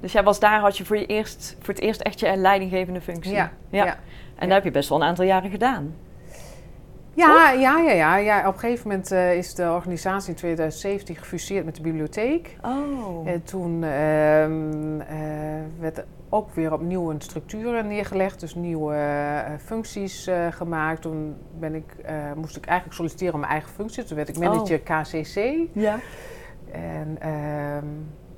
Dus 0.00 0.12
jij 0.12 0.22
was 0.22 0.40
daar, 0.40 0.60
had 0.60 0.76
je 0.76 0.84
voor, 0.84 0.98
je 0.98 1.06
eerst, 1.06 1.56
voor 1.60 1.74
het 1.74 1.82
eerst 1.82 2.00
echt 2.00 2.20
je 2.20 2.36
leidinggevende 2.36 3.00
functie. 3.00 3.32
Ja, 3.32 3.52
ja. 3.68 3.84
ja. 3.84 3.98
En 4.34 4.46
dat 4.46 4.56
heb 4.56 4.64
je 4.64 4.70
best 4.70 4.88
wel 4.88 5.00
een 5.00 5.06
aantal 5.06 5.24
jaren 5.24 5.50
gedaan. 5.50 5.94
Ja, 7.14 7.50
ja, 7.50 7.78
ja, 7.78 7.92
ja, 7.92 8.16
ja. 8.16 8.48
Op 8.48 8.54
een 8.54 8.60
gegeven 8.60 8.88
moment 8.88 9.10
eh, 9.12 9.34
is 9.34 9.54
de 9.54 9.70
organisatie 9.70 10.30
in 10.30 10.36
2017 10.36 11.16
gefuseerd 11.16 11.64
met 11.64 11.76
de 11.76 11.82
bibliotheek. 11.82 12.56
Oh. 12.62 13.28
En 13.28 13.42
toen 13.42 13.84
ehm, 13.84 15.00
eh, 15.00 15.16
werd 15.78 15.98
er 15.98 16.04
ook 16.28 16.54
weer 16.54 16.72
opnieuw 16.72 17.10
een 17.10 17.20
structuur 17.20 17.84
neergelegd, 17.84 18.40
dus 18.40 18.54
nieuwe 18.54 18.94
eh, 18.94 19.52
functies 19.64 20.30
gemaakt. 20.50 21.02
Toen 21.02 21.36
ben 21.58 21.74
ik, 21.74 21.94
eh, 22.04 22.14
moest 22.36 22.56
ik 22.56 22.64
eigenlijk 22.64 22.96
solliciteren 22.96 23.34
om 23.34 23.40
mijn 23.40 23.52
eigen 23.52 23.70
functie. 23.70 24.04
Toen 24.04 24.16
werd 24.16 24.28
ik 24.28 24.38
manager 24.38 24.80
KCC. 24.80 25.36
Ja. 25.72 25.98
En, 26.72 27.16
ehm, 27.20 27.86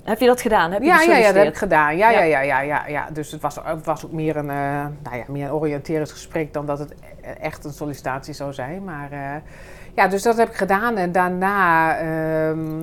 Heb 0.05 0.19
je 0.21 0.27
dat 0.27 0.41
gedaan? 0.41 0.73
Heb 0.73 0.81
je 0.83 0.87
ja, 0.87 1.03
ja, 1.03 1.17
ja, 1.17 1.27
dat 1.27 1.35
heb 1.35 1.53
ik 1.53 1.57
gedaan. 1.59 1.97
Ja, 1.97 2.11
Ja. 2.11 2.23
ja, 2.23 2.41
ja, 2.41 2.61
ja, 2.61 2.87
ja. 2.87 3.09
Dus 3.13 3.31
het 3.33 3.41
was, 3.41 3.59
het 3.65 3.85
was 3.85 4.05
ook 4.05 4.13
meer 4.13 4.37
een, 4.37 4.51
eh, 4.51 4.57
nou 5.03 5.17
ja, 5.17 5.25
meer 5.29 5.45
een 5.45 5.53
oriënterend 5.53 6.11
gesprek 6.11 6.53
dan 6.53 6.67
dat 6.67 6.79
het 6.79 6.91
e- 7.21 7.31
echt 7.31 7.65
een 7.65 7.73
sollicitatie 7.73 8.35
zou 8.35 8.53
zijn. 8.53 8.85
Maar 8.85 9.13
eh, 9.13 9.35
ja, 9.95 10.09
dus 10.09 10.23
dat 10.23 10.37
heb 10.37 10.49
ik 10.49 10.55
gedaan. 10.55 10.97
En 10.97 11.13
daarna 11.13 11.97
ehm, 11.99 12.81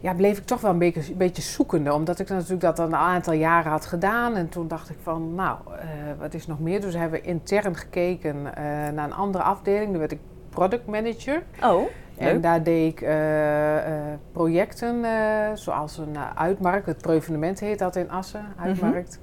ja, 0.00 0.14
bleef 0.14 0.38
ik 0.38 0.44
toch 0.46 0.60
wel 0.60 0.70
een 0.70 0.78
beetje, 0.78 1.00
een 1.12 1.16
beetje 1.16 1.42
zoekende. 1.42 1.92
Omdat 1.92 2.18
ik 2.18 2.28
natuurlijk 2.28 2.60
dat 2.60 2.78
al 2.78 2.86
een 2.86 2.96
aantal 2.96 3.32
jaren 3.34 3.70
had 3.70 3.86
gedaan. 3.86 4.36
En 4.36 4.48
toen 4.48 4.68
dacht 4.68 4.90
ik 4.90 4.96
van, 5.02 5.34
nou, 5.34 5.56
eh, 5.78 5.86
wat 6.18 6.34
is 6.34 6.46
nog 6.46 6.60
meer? 6.60 6.80
Dus 6.80 6.94
hebben 6.94 7.20
we 7.20 7.26
intern 7.26 7.76
gekeken 7.76 8.54
eh, 8.54 8.62
naar 8.94 9.04
een 9.04 9.14
andere 9.14 9.44
afdeling. 9.44 9.90
Toen 9.90 9.98
werd 9.98 10.12
ik 10.12 10.20
product 10.50 10.86
manager. 10.86 11.42
Oh, 11.62 11.88
En 12.18 12.40
daar 12.40 12.62
deed 12.62 12.92
ik 12.92 13.00
eh, 13.00 13.76
eh, 13.76 14.18
projecten 14.32 15.04
eh, 15.04 15.10
zoals 15.54 15.98
een 15.98 16.16
uitmarkt. 16.34 16.86
Het 16.86 17.02
Preuvenement 17.02 17.60
heet 17.60 17.78
dat 17.78 17.96
in 17.96 18.10
Assen, 18.10 18.44
uitmarkt. 18.60 19.20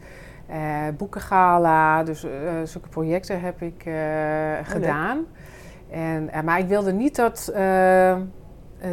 Eh, 0.48 0.58
boekengala, 0.98 2.04
dus 2.04 2.26
zulke 2.64 2.90
projecten 2.90 3.42
heb 3.42 3.62
ik 3.62 3.86
eh, 3.86 3.94
gedaan. 4.64 5.26
En, 5.92 6.30
maar 6.44 6.60
ik 6.60 6.68
wilde 6.68 6.94
niet 6.94 7.16
dat, 7.16 7.54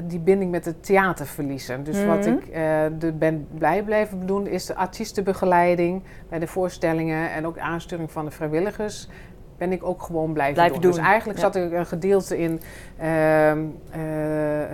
die 0.05 0.19
binding 0.19 0.51
met 0.51 0.65
het 0.65 0.85
theater 0.85 1.27
verliezen. 1.27 1.85
Dus 1.85 2.05
wat 2.05 2.19
Mhm. 2.27 2.29
ik 2.29 2.47
eh, 2.47 2.63
de 2.99 3.13
ben 3.13 3.47
blij 3.55 3.83
blijven 3.83 4.27
doen 4.27 4.47
is 4.47 4.67
de 4.67 4.75
artiestenbegeleiding 4.75 6.03
bij 6.29 6.39
de 6.39 6.47
voorstellingen 6.47 7.31
en 7.31 7.47
ook 7.47 7.59
aansturing 7.59 8.11
van 8.13 8.25
de 8.25 8.31
vrijwilligers. 8.31 9.09
Ben 9.61 9.73
ik 9.73 9.85
ook 9.85 10.03
gewoon 10.03 10.33
blijven, 10.33 10.55
Blijven 10.55 10.81
doen. 10.81 10.91
doen, 10.91 11.01
Dus 11.01 11.09
eigenlijk 11.09 11.39
ja. 11.39 11.45
zat 11.45 11.57
er 11.57 11.75
een 11.75 11.87
gedeelte 11.87 12.39
in. 12.39 12.61
ehm, 12.99 13.59
eh, 13.91 14.63
eh, 14.63 14.69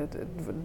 het- 0.00 0.16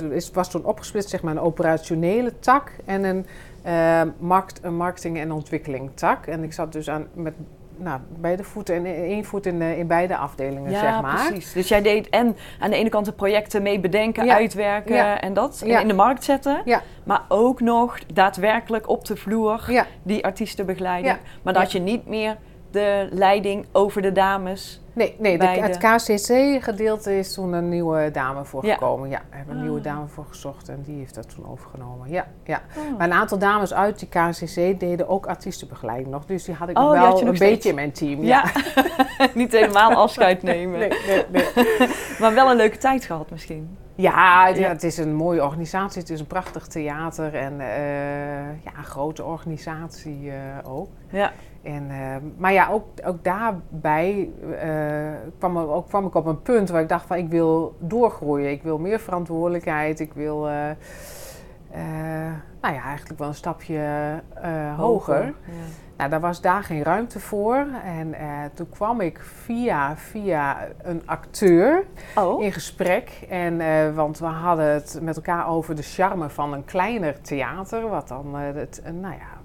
er 0.02 0.14
is- 0.14 0.32
was 0.32 0.50
toen 0.52 0.66
opgesplitst, 0.66 1.10
zeg 1.10 1.22
maar, 1.22 1.32
een 1.36 1.40
operationele 1.42 2.40
tak 2.40 2.72
en 2.86 3.04
een, 3.04 3.26
eh, 3.62 4.02
markt, 4.20 4.60
een 4.64 4.76
marketing- 4.76 5.18
en 5.20 5.32
ontwikkeling 5.32 5.90
tak. 5.94 6.26
En 6.28 6.44
ik 6.44 6.54
zat 6.54 6.72
dus 6.74 6.90
aan, 6.90 7.08
met 7.14 7.34
nou, 7.78 8.00
beide 8.20 8.44
voeten 8.44 8.76
en 8.76 8.86
één 8.86 9.26
voet 9.26 9.46
in, 9.46 9.62
in 9.62 9.88
beide 9.88 10.18
afdelingen, 10.18 10.72
ja, 10.72 10.80
zeg 10.80 11.02
maar. 11.02 11.26
precies. 11.28 11.54
Dus 11.54 11.68
jij 11.68 11.82
deed 11.82 12.10
en 12.10 12.36
aan 12.60 12.70
de 12.70 12.76
ene 12.76 12.90
kant 12.90 13.06
de 13.06 13.12
projecten 13.12 13.62
mee 13.62 13.80
bedenken, 13.80 14.26
Ja. 14.26 14.36
uitwerken 14.36 14.96
Ja. 14.96 15.22
en 15.22 15.34
dat. 15.34 15.62
Ja. 15.66 15.76
En 15.76 15.82
in 15.82 15.88
de 15.88 15.94
markt 15.94 16.24
zetten. 16.24 16.62
Ja. 16.66 16.82
Maar 17.04 17.22
ook 17.28 17.60
nog 17.62 18.00
daadwerkelijk 18.14 18.90
op 18.90 19.06
de 19.06 19.16
vloer 19.16 19.66
Ja, 19.68 19.86
die 20.04 20.26
artiesten 20.26 20.66
begeleiden. 20.66 21.12
Ja. 21.12 21.18
Maar 21.42 21.54
dat 21.54 21.72
je 21.72 21.80
niet 21.80 22.08
meer 22.08 22.38
de 22.72 23.08
leiding 23.12 23.66
over 23.72 24.02
de 24.02 24.12
dames. 24.12 24.82
nee, 24.94 25.16
nee 25.20 25.38
de, 25.38 25.46
het 25.46 25.78
KCC-gedeelte 25.78 27.18
is 27.18 27.34
toen 27.34 27.54
een 27.54 27.70
nieuwe 27.70 28.12
dame 28.12 28.46
voor 28.46 28.66
Ja. 28.66 28.74
gekomen. 28.74 29.10
Ja, 29.10 29.22
we 29.30 29.36
hebben 29.36 29.56
een 29.56 29.62
nieuwe 29.62 29.78
Ah. 29.78 29.84
dame 29.84 30.08
voor 30.08 30.26
gezocht 30.28 30.70
en 30.70 30.82
die 30.86 30.98
heeft 30.98 31.16
dat 31.16 31.36
toen 31.36 31.46
overgenomen. 31.52 32.10
Ja, 32.10 32.28
ja. 32.44 32.62
Oh. 32.78 32.98
Maar 32.98 33.08
een 33.08 33.14
aantal 33.14 33.38
dames 33.38 33.74
uit 33.74 34.00
die 34.00 34.08
KCC 34.10 34.80
deden 34.80 35.08
ook 35.08 35.26
artiestenbegeleiding 35.26 36.10
nog. 36.10 36.26
Dus 36.26 36.44
die 36.44 36.56
had 36.56 36.70
ik 36.70 36.78
Oh, 36.78 36.84
nog 36.84 36.94
wel 36.94 37.02
nog 37.10 37.22
een 37.22 37.36
steeds. 37.36 37.40
beetje 37.40 37.70
in 37.70 37.76
mijn 37.76 37.92
team. 37.92 38.24
Ja, 38.24 38.44
niet 39.34 39.52
helemaal 39.52 39.92
afscheid 39.94 40.44
nemen. 40.52 40.80
Nee, 40.80 40.90
nee, 41.08 41.26
nee. 41.32 41.46
Maar 42.20 42.34
wel 42.34 42.50
een 42.50 42.58
leuke 42.58 42.78
tijd 42.78 43.06
gehad 43.06 43.30
misschien. 43.32 43.78
Ja, 43.96 44.46
het, 44.48 44.58
Ja. 44.58 44.68
het 44.70 44.84
is 44.84 44.98
een 44.98 45.16
mooie 45.16 45.44
organisatie. 45.44 46.02
Het 46.02 46.10
is 46.10 46.20
een 46.20 46.28
prachtig 46.28 46.68
theater 46.68 47.36
en 47.36 47.60
eh, 47.60 47.68
ja, 48.64 48.72
een 48.78 48.84
grote 48.84 49.24
organisatie 49.24 50.32
eh, 50.32 50.72
ook. 50.72 50.90
Ja. 51.10 51.32
En, 51.64 51.90
eh, 51.90 52.16
maar 52.38 52.54
ja, 52.54 52.68
ook, 52.70 52.86
ook 53.06 53.24
daarbij 53.24 54.30
eh, 54.60 55.32
kwam, 55.38 55.58
ook, 55.58 55.88
kwam 55.88 56.06
ik 56.06 56.16
op 56.16 56.26
een 56.26 56.42
punt 56.42 56.70
waar 56.70 56.82
ik 56.82 56.90
dacht 56.90 57.06
van 57.06 57.18
ik 57.18 57.30
wil 57.30 57.76
doorgroeien. 57.80 58.52
Ik 58.52 58.64
wil 58.64 58.78
meer 58.78 59.00
verantwoordelijkheid. 59.00 60.00
Ik 60.00 60.14
wil 60.14 60.48
eh, 60.48 60.70
eh, 60.70 62.34
nou 62.62 62.76
ja, 62.76 62.84
eigenlijk 62.84 63.20
wel 63.20 63.28
een 63.28 63.36
stapje 63.36 63.82
hoger. 64.78 65.26
Ja. 65.26 65.34
Nou, 65.98 66.10
daar 66.10 66.20
was 66.20 66.42
daar 66.42 66.64
geen 66.64 66.84
ruimte 66.84 67.20
voor. 67.20 67.66
En 67.84 68.16
toen 68.54 68.70
kwam 68.70 69.02
ik 69.02 69.20
via, 69.20 69.98
via 69.98 70.58
een 70.82 71.02
acteur 71.06 71.86
Oh, 72.16 72.44
in 72.44 72.52
gesprek. 72.52 73.26
En, 73.30 73.96
want 73.96 74.20
we 74.20 74.26
hadden 74.26 74.66
het 74.66 75.00
met 75.02 75.16
elkaar 75.16 75.48
over 75.48 75.76
de 75.76 75.82
charme 75.82 76.30
van 76.30 76.54
een 76.54 76.66
kleiner 76.66 77.22
theater. 77.22 77.90
Wat 77.90 78.08
dan 78.08 78.36
het, 78.36 78.82
nou 78.94 79.14
ja, 79.14 79.41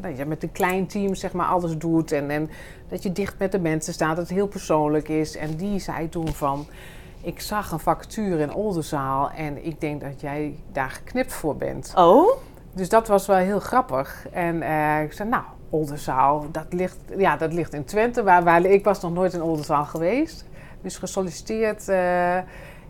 dat 0.00 0.16
je 0.16 0.24
met 0.24 0.42
een 0.42 0.52
klein 0.52 0.86
team 0.86 1.14
zeg 1.14 1.32
maar 1.32 1.46
alles 1.46 1.78
doet. 1.78 2.12
En, 2.12 2.30
en 2.30 2.50
dat 2.88 3.02
je 3.02 3.12
dicht 3.12 3.34
met 3.38 3.52
de 3.52 3.58
mensen 3.60 3.92
staat, 3.92 4.16
dat 4.16 4.28
het 4.28 4.36
heel 4.36 4.48
persoonlijk 4.48 5.08
is. 5.08 5.36
En 5.36 5.56
die 5.56 5.78
zei 5.78 6.08
toen 6.08 6.28
van... 6.28 6.66
Ik 7.22 7.40
zag 7.40 7.70
een 7.72 7.78
vacature 7.78 8.42
in 8.42 8.54
Oldenzaal 8.54 9.30
en 9.30 9.64
ik 9.66 9.80
denk 9.80 10.00
dat 10.00 10.20
jij 10.20 10.54
daar 10.72 10.90
geknipt 10.90 11.32
voor 11.32 11.56
bent. 11.56 11.92
oh? 11.96 12.30
Dus 12.72 12.88
dat 12.88 13.08
was 13.08 13.26
wel 13.26 13.36
heel 13.36 13.60
grappig. 13.60 14.26
En 14.32 14.62
eh, 14.62 15.02
ik 15.02 15.12
zei, 15.12 15.28
nou, 15.28 15.42
Oldenzaal, 15.70 16.46
dat 16.52 16.66
ligt, 16.70 16.98
ja, 17.16 17.36
dat 17.36 17.52
ligt 17.52 17.74
in 17.74 17.84
Twente. 17.84 18.22
Waar, 18.22 18.44
waar, 18.44 18.64
ik 18.64 18.84
was 18.84 19.00
nog 19.00 19.12
nooit 19.12 19.32
in 19.32 19.42
Oldenzaal 19.42 19.84
geweest. 19.84 20.44
Dus 20.82 20.98
gesolliciteerd. 20.98 21.88
eh, 21.88 22.36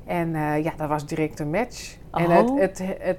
en 0.04 0.34
eh, 0.34 0.62
ja, 0.64 0.72
dat 0.76 0.88
was 0.88 1.06
direct 1.06 1.40
een 1.40 1.50
match. 1.50 1.96
En 2.10 2.24
Oh. 2.26 2.30
het, 2.60 2.78
het, 2.78 2.96
het 2.98 3.18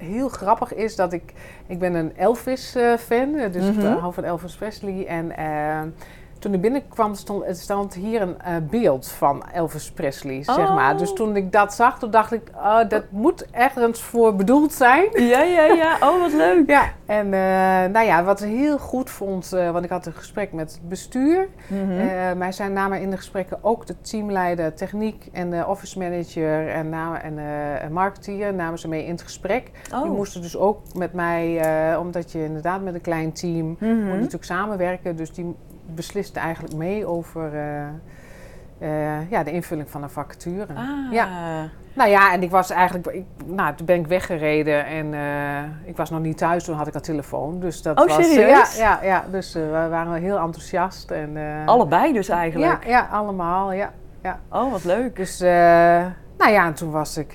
heel 0.00 0.28
grappig 0.28 0.74
is 0.74 0.96
dat 0.96 1.12
ik... 1.12 1.22
Ik 1.66 1.78
ben 1.78 1.94
een 1.94 2.16
Elvis-fan, 2.16 3.32
dus 3.52 3.66
ik 3.68 3.74
Mhm. 3.76 3.86
eh, 3.86 3.98
hou 4.00 4.12
van 4.14 4.24
Elvis 4.24 4.56
Presley. 4.56 5.06
En 5.06 5.36
eh, 5.36 5.80
toen 6.40 6.54
ik 6.54 6.60
binnenkwam 6.60 7.14
stond, 7.14 7.44
stond 7.58 7.94
hier 7.94 8.22
een 8.22 8.40
eh, 8.40 8.54
beeld 8.70 9.08
van 9.08 9.42
Elvis 9.52 9.90
Presley, 9.90 10.42
zeg 10.42 10.58
Oh. 10.58 10.74
maar. 10.74 10.96
Dus 10.96 11.12
toen 11.12 11.36
ik 11.36 11.52
dat 11.52 11.74
zag, 11.74 11.98
toen 11.98 12.10
dacht 12.10 12.32
ik... 12.32 12.42
Oh, 12.54 12.80
dat 12.88 13.04
moet 13.10 13.46
ergens 13.50 14.02
voor 14.02 14.34
bedoeld 14.36 14.72
zijn. 14.72 15.04
Ja, 15.12 15.42
ja, 15.42 15.64
ja. 15.64 15.96
Oh, 16.08 16.20
wat 16.20 16.32
leuk. 16.32 16.68
Ja, 16.70 16.84
en 17.06 17.24
eh, 17.24 17.92
nou 17.92 18.06
ja, 18.06 18.24
wat 18.24 18.42
ik 18.42 18.48
heel 18.48 18.78
goed 18.78 19.10
vond, 19.10 19.52
eh, 19.52 19.70
want 19.70 19.84
ik 19.84 19.90
had 19.90 20.06
een 20.06 20.12
gesprek 20.12 20.52
met 20.52 20.72
het 20.72 20.88
bestuur. 20.88 21.48
Mhm. 21.66 21.90
Eh, 21.98 22.32
maar 22.32 22.52
zij 22.52 22.68
namen 22.68 23.00
in 23.00 23.10
de 23.10 23.16
gesprekken 23.16 23.58
ook 23.64 23.86
de 23.86 24.00
teamleider 24.00 24.74
techniek 24.74 25.28
en 25.32 25.50
de 25.50 25.64
office 25.66 25.98
manager 25.98 26.68
en, 26.68 26.88
namen, 26.88 27.22
en 27.80 27.92
marketeer 27.92 28.54
namen 28.54 28.78
ze 28.78 28.88
mee 28.88 29.04
in 29.04 29.10
het 29.10 29.22
gesprek. 29.22 29.70
Die 29.88 29.94
oh. 30.02 30.16
moesten 30.16 30.42
dus 30.42 30.56
ook 30.56 30.80
met 30.94 31.12
mij, 31.12 31.62
omdat 31.96 32.32
je 32.32 32.44
inderdaad 32.44 32.82
met 32.82 32.94
een 32.94 33.00
klein 33.00 33.32
team 33.32 33.66
moet 33.66 33.78
Mhm. 33.80 34.08
natuurlijk 34.08 34.44
samenwerken. 34.44 35.16
Dus 35.16 35.32
die 35.32 35.56
besliste 35.94 36.40
eigenlijk 36.40 36.74
mee 36.74 37.06
over 37.06 37.54
eh, 37.54 37.86
eh, 38.78 39.30
ja, 39.30 39.42
de 39.42 39.50
invulling 39.50 39.90
van 39.90 40.02
een 40.02 40.10
vacature. 40.10 40.66
Ah. 40.74 41.12
Ja. 41.12 41.28
Nou 41.92 42.10
ja, 42.10 42.32
en 42.32 42.42
ik 42.42 42.50
was 42.50 42.70
eigenlijk, 42.70 43.06
ik, 43.06 43.24
nou, 43.46 43.74
toen 43.74 43.86
ben 43.86 43.96
ik 43.98 44.06
weggereden 44.06 44.86
en 44.86 45.14
eh, 45.14 45.88
ik 45.88 45.96
was 45.96 46.10
nog 46.10 46.20
niet 46.20 46.38
thuis, 46.38 46.64
toen 46.64 46.76
had 46.76 46.86
ik 46.86 46.94
al 46.94 47.00
telefoon. 47.00 47.60
Dus 47.60 47.82
dat 47.82 48.00
Oh, 48.00 48.16
was, 48.16 48.30
serieus? 48.32 48.76
ja, 48.76 48.98
ja, 49.02 49.06
ja, 49.08 49.24
dus 49.30 49.52
we 49.52 49.86
waren 49.90 50.12
heel 50.12 50.38
enthousiast. 50.38 51.10
En, 51.10 51.36
Allebei 51.66 52.12
dus 52.12 52.28
eigenlijk. 52.28 52.84
Ja, 52.84 52.90
ja, 52.90 53.08
allemaal, 53.12 53.72
ja. 53.72 53.92
Oh, 54.48 54.70
wat 54.70 54.84
leuk. 54.84 55.16
Dus, 55.16 55.38
nou 56.38 56.52
ja, 56.52 56.66
en 56.66 56.74
toen 56.74 56.90
was 56.90 57.16
ik 57.16 57.34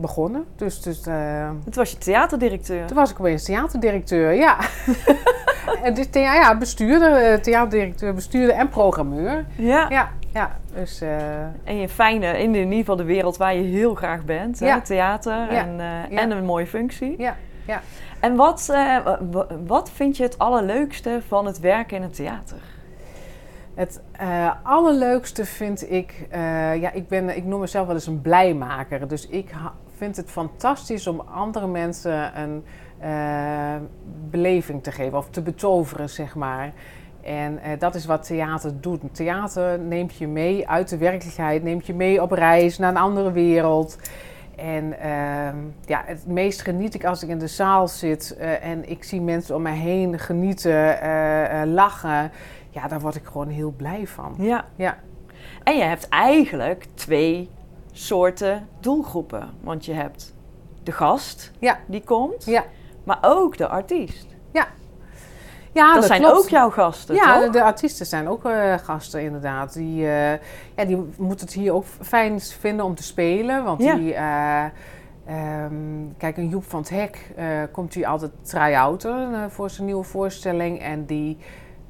begonnen. 0.00 0.44
Dus, 0.56 0.82
dus 0.82 1.06
eh, 1.06 1.50
Het 1.64 1.76
was 1.76 1.90
je 1.90 1.98
theaterdirecteur. 1.98 2.86
toen 2.86 2.96
was 2.96 3.10
ik 3.10 3.20
opeens 3.20 3.44
theaterdirecteur, 3.44 4.32
ja. 4.32 4.56
en 5.82 5.94
dus, 5.94 6.06
thea- 6.10 6.34
ja, 6.34 6.58
bestuurder, 6.58 7.14
eh, 7.32 7.38
theaterdirecteur, 7.38 8.14
bestuurder 8.14 8.54
en 8.56 8.68
programmeur. 8.68 9.46
Ja. 9.56 9.86
Ja, 9.88 10.08
ja, 10.32 10.56
dus... 10.74 11.00
eh, 11.00 11.42
En 11.64 11.76
je 11.76 11.88
fijne, 11.88 12.38
in 12.38 12.54
ieder 12.54 12.72
geval 12.72 12.96
de 12.96 13.04
wereld 13.04 13.36
waar 13.36 13.54
je 13.54 13.62
heel 13.62 13.94
graag 13.94 14.24
bent. 14.24 14.60
Hè? 14.60 14.66
Ja. 14.66 14.80
Theater 14.80 15.32
Ja. 15.52 15.66
En, 15.66 15.76
Ja. 16.10 16.20
en 16.20 16.30
een 16.30 16.44
mooie 16.44 16.66
functie. 16.66 17.14
ja, 17.18 17.36
ja. 17.66 17.80
En 18.20 18.36
wat, 18.36 18.66
wa- 18.66 19.18
wa- 19.30 19.46
wat 19.66 19.90
vind 19.90 20.16
je 20.16 20.22
het 20.22 20.38
allerleukste 20.38 21.20
van 21.28 21.46
het 21.46 21.60
werken 21.60 21.96
in 21.96 22.02
een 22.02 22.10
theater? 22.10 22.56
Het 23.74 24.00
eh, 24.12 24.50
allerleukste 24.62 25.44
vind 25.44 25.90
ik, 25.90 26.26
ja, 26.80 26.92
ik, 26.92 27.08
ben, 27.08 27.36
ik 27.36 27.44
noem 27.44 27.60
mezelf 27.60 27.86
wel 27.86 27.94
eens 27.94 28.06
een 28.06 28.20
blijmaker. 28.20 29.08
Dus 29.08 29.26
ik 29.28 29.50
vind 29.98 30.16
het 30.16 30.30
fantastisch 30.30 31.06
om 31.06 31.20
andere 31.20 31.66
mensen 31.66 32.40
een 32.40 32.64
eh, 32.98 33.76
beleving 34.30 34.82
te 34.82 34.92
geven 34.92 35.18
of 35.18 35.30
te 35.30 35.42
betoveren, 35.42 36.10
zeg 36.10 36.34
maar. 36.34 36.72
En 37.22 37.58
eh, 37.62 37.78
dat 37.78 37.94
is 37.94 38.06
wat 38.06 38.26
theater 38.26 38.80
doet. 38.80 39.00
Theater 39.12 39.78
neemt 39.78 40.16
je 40.16 40.28
mee 40.28 40.68
uit 40.68 40.88
de 40.88 40.96
werkelijkheid, 40.96 41.62
neemt 41.62 41.86
je 41.86 41.94
mee 41.94 42.22
op 42.22 42.30
reis 42.30 42.78
naar 42.78 42.90
een 42.90 42.96
andere 42.96 43.32
wereld. 43.32 43.98
En 44.56 45.00
ehm, 45.00 45.56
ja, 45.86 46.02
het 46.04 46.26
meest 46.26 46.62
geniet 46.62 46.94
ik 46.94 47.04
als 47.04 47.22
ik 47.22 47.28
in 47.28 47.38
de 47.38 47.46
zaal 47.46 47.88
zit 47.88 48.36
eh, 48.36 48.64
en 48.64 48.88
ik 48.88 49.04
zie 49.04 49.20
mensen 49.20 49.54
om 49.54 49.62
mij 49.62 49.76
heen 49.76 50.18
genieten, 50.18 50.98
lachen. 51.74 52.30
Ja, 52.70 52.88
daar 52.88 53.00
word 53.00 53.14
ik 53.14 53.24
gewoon 53.24 53.48
heel 53.48 53.74
blij 53.76 54.06
van. 54.06 54.34
Ja. 54.38 54.64
Ja. 54.76 54.98
En 55.64 55.76
je 55.76 55.82
hebt 55.82 56.08
eigenlijk 56.08 56.86
twee 56.94 57.50
soorten 57.98 58.68
doelgroepen. 58.80 59.50
Want 59.60 59.84
je 59.84 59.92
hebt 59.92 60.34
de 60.82 60.92
gast 60.92 61.52
Ja. 61.58 61.78
die 61.86 62.02
komt, 62.04 62.44
Ja. 62.44 62.64
maar 63.04 63.18
ook 63.20 63.56
de 63.56 63.68
artiest. 63.68 64.26
Ja, 65.72 65.94
dat, 65.94 66.04
zijn 66.04 66.20
klopt. 66.20 66.36
ook 66.36 66.48
jouw 66.48 66.70
gasten, 66.70 67.14
Ja, 67.14 67.34
toch? 67.34 67.44
de, 67.44 67.50
de 67.50 67.62
artiesten 67.62 68.06
zijn 68.06 68.28
ook 68.28 68.44
eh, 68.44 68.74
gasten 68.78 69.22
inderdaad. 69.22 69.72
Die, 69.72 70.06
eh, 70.06 70.30
ja, 70.76 70.84
die 70.86 71.04
moeten 71.16 71.46
het 71.46 71.54
hier 71.54 71.72
ook 71.72 71.84
fijn 72.00 72.40
vinden 72.40 72.84
om 72.84 72.94
te 72.94 73.02
spelen. 73.02 73.64
Want 73.64 73.82
Ja. 73.82 73.94
die, 73.94 74.14
eh, 74.14 74.64
ehm, 75.26 75.74
kijk, 76.16 76.36
een 76.36 76.48
Joep 76.48 76.64
van 76.64 76.80
het 76.80 76.88
Hek 76.90 77.30
komt 77.72 77.94
hier 77.94 78.06
altijd 78.06 78.30
try-outen 78.42 79.50
voor 79.50 79.70
zijn 79.70 79.86
nieuwe 79.86 80.04
voorstelling. 80.04 80.80
En 80.80 81.04
die, 81.06 81.38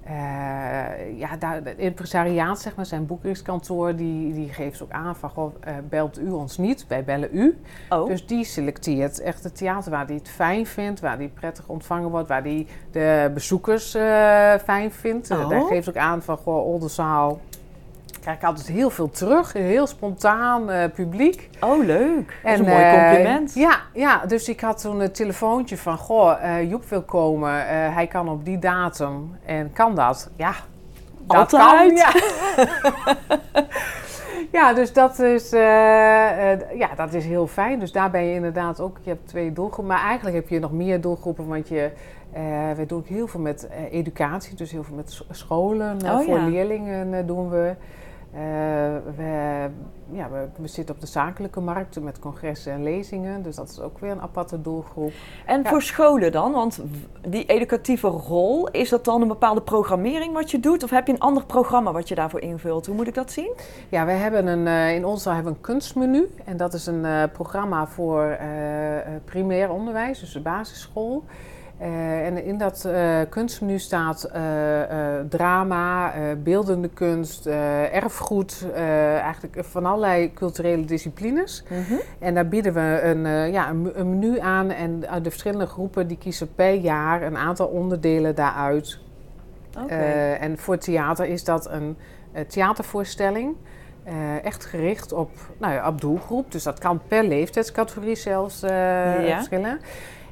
eh, 0.09 1.19
ja, 1.19 1.37
daar, 1.39 1.55
het 1.65 1.79
impresariaat, 1.79 2.61
zeg 2.61 2.77
maar, 2.77 2.87
zijn 2.87 3.07
boekingskantoor, 3.07 3.97
die, 3.97 4.33
die 4.33 4.49
geeft 4.49 4.83
ook 4.83 4.91
aan 4.91 5.17
van, 5.17 5.31
goh, 5.31 5.55
eh, 5.61 5.75
belt 5.89 6.19
u 6.21 6.31
ons 6.31 6.59
niet, 6.59 6.87
wij 6.87 7.05
bellen 7.05 7.29
u. 7.33 7.59
oh. 7.89 8.07
Dus 8.09 8.27
die 8.27 8.45
selecteert 8.45 9.21
echt 9.21 9.45
het 9.45 9.57
theater 9.57 9.91
waar 9.91 10.07
hij 10.07 10.15
het 10.15 10.29
fijn 10.29 10.67
vindt, 10.67 11.01
waar 11.01 11.17
hij 11.17 11.31
prettig 11.35 11.69
ontvangen 11.69 12.11
wordt, 12.11 12.29
waar 12.29 12.43
hij 12.43 12.67
de 12.91 13.31
bezoekers 13.35 13.95
eh, 13.95 14.55
fijn 14.65 14.93
vindt. 14.93 15.31
Eh, 15.31 15.37
Oh. 15.39 15.49
Daar 15.49 15.63
geeft 15.63 15.89
ook 15.89 15.97
aan 15.97 16.23
van, 16.23 16.37
goh, 16.37 16.67
Oldenzaal 16.67 17.41
krijg 18.21 18.37
ik 18.37 18.45
altijd 18.45 18.67
heel 18.67 18.91
veel 18.91 19.11
terug, 19.11 19.53
heel 19.53 19.87
spontaan 19.87 20.71
eh, 20.71 20.91
publiek. 20.95 21.51
oh, 21.61 21.85
leuk. 21.85 22.41
Dat 22.43 22.53
is 22.53 22.59
een 22.59 22.65
mooi 22.65 22.83
eh, 22.83 22.93
compliment. 22.93 23.55
ja, 23.55 23.81
ja, 23.93 24.27
dus 24.27 24.49
ik 24.49 24.61
had 24.61 24.81
toen 24.81 25.01
een 25.01 25.13
telefoontje 25.13 25.77
van, 25.77 25.99
goh, 25.99 26.43
eh, 26.43 26.71
Joep 26.71 26.85
wil 26.85 27.03
komen, 27.03 27.67
hij 27.93 28.07
kan 28.07 28.29
op 28.29 28.45
die 28.45 28.59
datum 28.59 29.37
en 29.45 29.73
kan 29.73 29.95
dat? 29.95 30.31
Ja, 30.37 30.53
dat 31.27 31.37
Altijd. 31.37 31.93
kan, 31.93 31.97
ja. 31.97 32.13
Ja, 34.53 34.73
dus 34.73 34.93
dat 34.93 35.19
is, 35.19 35.51
ja, 35.51 36.95
dat 36.97 37.13
is 37.13 37.25
heel 37.25 37.47
fijn. 37.47 37.79
Dus 37.79 37.93
daar 37.93 38.11
ben 38.11 38.25
je 38.25 38.35
inderdaad 38.35 38.81
ook, 38.81 38.97
je 39.03 39.11
hebt 39.11 39.29
twee 39.29 39.53
doelgroepen. 39.53 39.95
Maar 39.95 40.05
eigenlijk 40.05 40.37
heb 40.37 40.49
je 40.49 40.59
nog 40.59 40.73
meer 40.73 41.01
doelgroepen, 41.01 41.47
want 41.47 41.69
je, 41.69 41.91
we 42.77 42.85
doen 42.87 42.99
ook 42.99 43.07
heel 43.07 43.27
veel 43.27 43.41
met 43.41 43.69
educatie. 43.91 44.57
Dus 44.57 44.71
heel 44.71 44.85
veel 44.85 44.97
met 44.97 45.23
scholen, 45.31 45.99
Oh, 46.05 46.21
voor 46.21 46.39
ja. 46.39 46.47
leerlingen 46.47 47.27
doen 47.27 47.51
we. 47.51 47.75
Uh, 48.35 48.41
we, 49.17 49.67
ja, 50.11 50.31
we, 50.31 50.49
we, 50.57 50.67
zitten 50.67 50.95
op 50.95 51.01
de 51.01 51.07
zakelijke 51.07 51.61
markt 51.61 52.01
met 52.01 52.19
congressen 52.19 52.73
en 52.73 52.83
lezingen. 52.83 53.43
Dus 53.43 53.57
dat 53.57 53.69
is 53.69 53.81
ook 53.81 53.99
weer 53.99 54.11
een 54.11 54.21
aparte 54.21 54.61
doelgroep. 54.61 55.13
En 55.47 55.67
voor 55.67 55.83
scholen 55.83 56.33
dan? 56.33 56.53
Want 56.53 56.81
die 57.29 57.45
educatieve 57.47 58.07
rol, 58.07 58.69
is 58.69 58.89
dat 58.89 59.05
dan 59.05 59.23
een 59.23 59.29
bepaalde 59.29 59.63
programmering 59.63 60.33
wat 60.33 60.51
je 60.51 60.61
doet? 60.61 60.83
Of 60.83 60.91
heb 60.91 61.07
je 61.07 61.13
een 61.13 61.21
ander 61.21 61.45
programma 61.45 61.93
wat 61.93 62.09
je 62.09 62.15
daarvoor 62.15 62.41
invult? 62.41 62.87
Hoe 62.87 62.95
moet 62.95 63.07
ik 63.07 63.15
dat 63.15 63.33
zien? 63.33 63.53
Ja, 63.89 64.07
we 64.07 64.13
hebben 64.13 64.47
een, 64.47 64.67
uh, 64.67 64.95
in 64.95 65.05
ons 65.05 65.25
hebben 65.25 65.45
we 65.45 65.51
een 65.51 65.61
kunstmenu. 65.61 66.29
En 66.45 66.57
dat 66.57 66.75
is 66.75 66.87
een 66.87 67.05
uh, 67.05 67.23
programma 67.33 67.87
voor 67.87 68.39
primair 69.25 69.71
onderwijs, 69.71 70.21
dus 70.21 70.33
de 70.33 70.41
basisschool. 70.41 71.25
Uh, 71.81 72.27
en 72.27 72.45
in 72.45 72.59
dat 72.59 72.85
uh, 72.87 73.21
kunstmenu 73.29 73.79
staat 73.79 74.31
uh, 74.35 74.41
drama, 75.29 76.13
beeldende 76.43 76.89
kunst, 76.89 77.47
erfgoed, 77.47 78.67
eigenlijk 78.75 79.65
van 79.65 79.87
allerlei 79.87 80.33
culturele 80.33 80.85
disciplines. 80.85 81.65
Mm 81.69 81.85
-hmm. 81.89 82.01
En 82.19 82.35
daar 82.35 82.49
bieden 82.49 82.75
we 82.75 83.01
een, 83.03 83.53
ja, 83.53 83.71
een, 83.71 83.91
een, 83.95 84.19
menu 84.19 84.39
aan 84.39 84.71
en 84.71 85.01
de 85.01 85.31
verschillende 85.31 85.67
groepen 85.67 86.07
die 86.07 86.19
kiezen 86.19 86.55
per 86.55 86.75
jaar 86.75 87.23
een 87.23 87.37
aantal 87.37 87.67
onderdelen 87.67 88.35
daaruit. 88.35 88.99
Okay. 89.83 90.35
en 90.35 90.59
voor 90.59 90.79
theater 90.79 91.27
is 91.27 91.45
dat 91.45 91.71
een 91.71 91.97
theatervoorstelling. 92.47 93.57
echt 94.43 94.65
gericht 94.65 95.13
op, 95.13 95.31
nou 95.59 95.73
ja, 95.75 95.89
op 95.89 96.01
doelgroep. 96.01 96.53
Dus 96.53 96.63
dat 96.63 96.79
kan 96.79 97.01
per 97.09 97.25
leeftijdscategorie 97.25 98.17
zelfs 98.17 98.61
ja. 98.61 99.37
verschillen. 99.37 99.81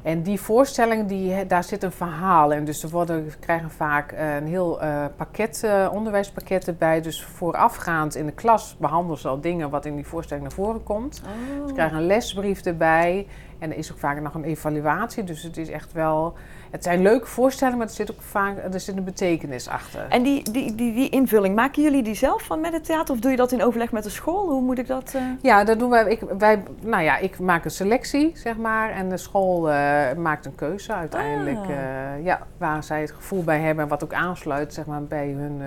En 0.06 0.22
die 0.22 0.40
voorstelling, 0.40 1.06
die, 1.06 1.46
daar 1.46 1.64
zit 1.64 1.82
een 1.82 1.92
verhaal 1.92 2.52
in. 2.52 2.64
Dus 2.64 2.82
er 2.82 2.88
worden, 2.88 3.32
krijgen 3.40 3.70
vaak 3.70 4.12
eh, 4.12 4.34
een 4.34 4.46
heel 4.46 4.82
uh, 4.82 5.04
pakket, 5.16 5.62
uh, 5.64 5.88
onderwijspakket 5.92 6.66
erbij. 6.66 7.00
Dus 7.00 7.24
voorafgaand 7.24 8.14
in 8.14 8.26
de 8.26 8.32
klas 8.32 8.76
behandelen 8.78 9.18
ze 9.18 9.28
al 9.28 9.40
dingen 9.40 9.70
wat 9.70 9.84
in 9.84 9.94
die 9.94 10.06
voorstelling 10.06 10.46
naar 10.46 10.54
voren 10.54 10.82
komt. 10.82 11.22
Oh. 11.24 11.66
Ze 11.66 11.72
krijgen 11.72 11.96
een 11.96 12.06
lesbrief 12.06 12.60
erbij. 12.64 13.26
En 13.58 13.70
er 13.70 13.76
is 13.76 13.92
ook 13.92 13.98
vaak 13.98 14.20
nog 14.20 14.34
een 14.34 14.44
evaluatie. 14.44 15.24
Dus 15.24 15.42
het 15.42 15.56
is 15.56 15.68
echt 15.68 15.92
wel. 15.92 16.34
Het 16.70 16.84
zijn 16.84 17.02
leuke 17.02 17.26
voorstellingen, 17.26 17.78
maar 17.78 17.88
er 17.88 17.94
zit 17.94 18.10
ook 18.10 18.22
vaak 18.22 18.56
er 18.72 18.80
zit 18.80 18.96
een 18.96 19.04
betekenis 19.04 19.68
achter. 19.68 20.06
En 20.08 20.22
die, 20.22 20.50
die, 20.50 20.74
die, 20.74 20.94
die 20.94 21.08
invulling, 21.08 21.54
maken 21.54 21.82
jullie 21.82 22.02
die 22.02 22.14
zelf 22.14 22.42
van 22.42 22.60
met 22.60 22.72
het 22.72 22.84
theater? 22.84 23.14
Of 23.14 23.20
doe 23.20 23.30
je 23.30 23.36
dat 23.36 23.52
in 23.52 23.62
overleg 23.62 23.92
met 23.92 24.02
de 24.02 24.10
school? 24.10 24.48
Hoe 24.48 24.62
moet 24.62 24.78
ik 24.78 24.86
dat. 24.86 25.12
Uh... 25.16 25.22
Ja, 25.42 25.64
dat 25.64 25.78
doen 25.78 25.90
wij. 25.90 26.04
Ik, 26.04 26.20
wij. 26.38 26.62
Nou 26.80 27.02
ja, 27.02 27.18
ik 27.18 27.38
maak 27.38 27.64
een 27.64 27.70
selectie, 27.70 28.30
zeg 28.34 28.56
maar. 28.56 28.90
En 28.90 29.08
de 29.08 29.16
school 29.16 29.68
uh, 29.68 30.12
maakt 30.12 30.46
een 30.46 30.54
keuze 30.54 30.92
uiteindelijk. 30.92 31.58
Ah. 31.58 31.70
Uh, 31.70 32.24
ja, 32.24 32.46
waar 32.58 32.84
zij 32.84 33.00
het 33.00 33.10
gevoel 33.10 33.44
bij 33.44 33.60
hebben 33.60 33.84
en 33.84 33.90
wat 33.90 34.04
ook 34.04 34.14
aansluit, 34.14 34.74
zeg 34.74 34.86
maar, 34.86 35.02
bij 35.02 35.28
hun. 35.28 35.60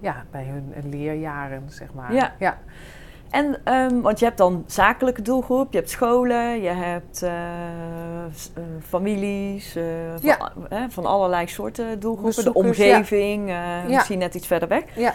ja, 0.00 0.24
bij 0.30 0.44
hun 0.44 0.90
leerjaren, 0.90 1.62
zeg 1.66 1.94
maar. 1.94 2.14
Ja. 2.14 2.32
ja. 2.38 2.58
En, 3.32 3.74
um, 3.74 4.02
want 4.02 4.18
je 4.18 4.24
hebt 4.24 4.38
dan 4.38 4.64
zakelijke 4.66 5.22
doelgroep, 5.22 5.72
je 5.72 5.78
hebt 5.78 5.90
scholen, 5.90 6.60
je 6.62 6.68
hebt 6.68 7.22
uh, 7.22 7.30
uh, 7.30 8.64
families, 8.86 9.76
uh, 9.76 10.18
ja. 10.18 10.52
van, 10.68 10.90
van, 10.90 11.06
allerlei 11.06 11.46
soorten 11.46 12.00
doelgroepen. 12.00 12.44
De 12.44 12.54
omgeving, 12.54 13.48
ja. 13.48 13.82
misschien 13.86 14.18
net 14.18 14.34
iets 14.34 14.46
verder 14.46 14.68
weg. 14.68 14.82
Ja. 14.94 15.14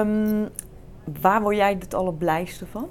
Um, 0.00 0.48
waar 1.20 1.42
word 1.42 1.56
jij 1.56 1.76
het 1.78 1.94
allerblijste 1.94 2.66
van? 2.66 2.88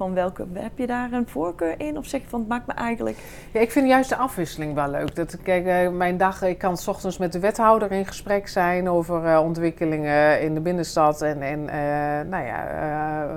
Van 0.00 0.14
welke, 0.14 0.46
heb 0.52 0.78
je 0.78 0.86
daar 0.86 1.12
een 1.12 1.28
voorkeur 1.28 1.74
in? 1.80 1.98
Of 1.98 2.06
zeg 2.06 2.20
je 2.20 2.28
van 2.28 2.40
het 2.40 2.48
maakt 2.48 2.66
me 2.66 2.72
eigenlijk. 2.72 3.16
Ja, 3.52 3.60
ik 3.60 3.70
vind 3.70 3.88
juist 3.88 4.08
de 4.08 4.16
afwisseling 4.16 4.74
wel 4.74 4.90
leuk. 4.90 5.14
Dat, 5.14 5.42
kijk, 5.42 5.66
eh, 5.66 5.90
mijn 5.90 6.16
dag, 6.16 6.42
ik 6.42 6.58
kan 6.58 6.76
s 6.76 6.88
ochtends 6.88 7.18
met 7.18 7.32
de 7.32 7.38
wethouder 7.38 7.92
in 7.92 8.06
gesprek 8.06 8.48
zijn 8.48 8.88
over 8.88 9.24
uh, 9.24 9.40
ontwikkelingen 9.42 10.40
in 10.40 10.54
de 10.54 10.60
binnenstad 10.60 11.22
en, 11.22 11.42
en 11.42 11.60
uh, 11.60 12.30
nou 12.30 12.44
ja, 12.44 12.64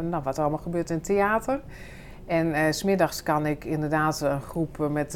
nou, 0.01 0.23
wat 0.23 0.35
er 0.35 0.41
allemaal 0.41 0.59
gebeurt 0.59 0.89
in 0.89 1.01
theater. 1.01 1.59
En 2.27 2.73
smiddags 2.73 3.23
kan 3.23 3.45
ik 3.45 3.65
inderdaad 3.65 4.21
een 4.21 4.41
groep 4.41 4.87
met 4.89 5.11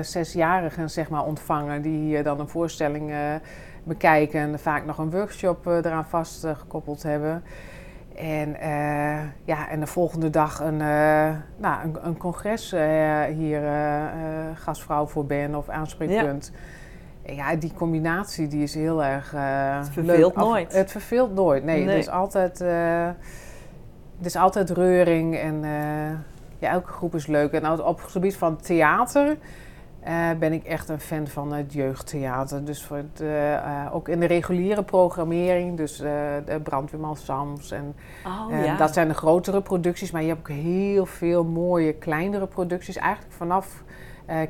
zesjarigen 0.00 0.90
zeg 0.90 1.08
maar, 1.08 1.24
ontvangen 1.24 1.82
die 1.82 2.22
dan 2.22 2.40
een 2.40 2.48
voorstelling 2.48 3.12
bekijken 3.84 4.40
en 4.40 4.58
vaak 4.58 4.84
nog 4.84 4.98
een 4.98 5.10
workshop 5.10 5.66
eraan 5.66 6.06
vastgekoppeld 6.06 7.02
hebben. 7.02 7.42
En, 8.20 8.48
uh, 8.48 9.20
ja, 9.44 9.68
en 9.68 9.80
de 9.80 9.86
volgende 9.86 10.30
dag 10.30 10.60
een, 10.60 10.80
uh, 10.80 11.30
nou, 11.56 11.84
een, 11.84 11.96
een 12.02 12.16
congres 12.16 12.72
uh, 12.72 13.22
hier 13.24 13.62
gastvrouw 14.54 15.06
voor 15.06 15.26
ben 15.26 15.54
of 15.54 15.68
aanspreekpunt. 15.68 16.52
Ja. 17.24 17.32
ja. 17.32 17.56
die 17.56 17.72
combinatie 17.74 18.48
die 18.48 18.62
is 18.62 18.74
heel 18.74 19.04
erg 19.04 19.30
Het 19.30 19.88
verveelt 19.88 20.36
leuk. 20.36 20.44
nooit. 20.44 20.72
het 20.72 20.90
verveelt 20.90 21.34
nooit, 21.34 21.64
nee. 21.64 21.84
nee. 21.84 21.92
Er, 21.92 21.98
is 21.98 22.08
altijd, 22.08 22.60
er 22.60 23.16
is 24.22 24.36
altijd 24.36 24.70
reuring 24.70 25.36
en 25.36 25.62
ja, 26.58 26.70
elke 26.70 26.92
groep 26.92 27.14
is 27.14 27.26
leuk. 27.26 27.52
En 27.52 27.80
op 27.80 28.00
het 28.02 28.10
gebied 28.10 28.36
van 28.36 28.56
theater 28.56 29.36
uh, 30.08 30.30
ben 30.38 30.52
ik 30.52 30.64
echt 30.64 30.88
een 30.88 31.00
fan 31.00 31.26
van 31.26 31.52
het 31.52 31.72
jeugdtheater. 31.72 32.64
Dus 32.64 32.84
voor 32.84 32.96
het, 32.96 33.20
uh, 33.20 33.52
uh, 33.52 33.86
ook 33.92 34.08
in 34.08 34.20
de 34.20 34.26
reguliere 34.26 34.82
programmering, 34.82 35.76
dus 35.76 35.96
de 35.96 36.60
Brandweerman 36.62 37.16
Sams. 37.16 37.70
En, 37.70 37.94
oh, 38.26 38.64
ja. 38.64 38.76
Dat 38.76 38.94
zijn 38.94 39.08
de 39.08 39.14
grotere 39.14 39.60
producties, 39.60 40.10
maar 40.10 40.22
je 40.22 40.28
hebt 40.28 40.40
ook 40.40 40.56
heel 40.56 41.06
veel 41.06 41.44
mooie 41.44 41.92
kleinere 41.92 42.46
producties. 42.46 42.96
Eigenlijk 42.96 43.34
vanaf 43.34 43.82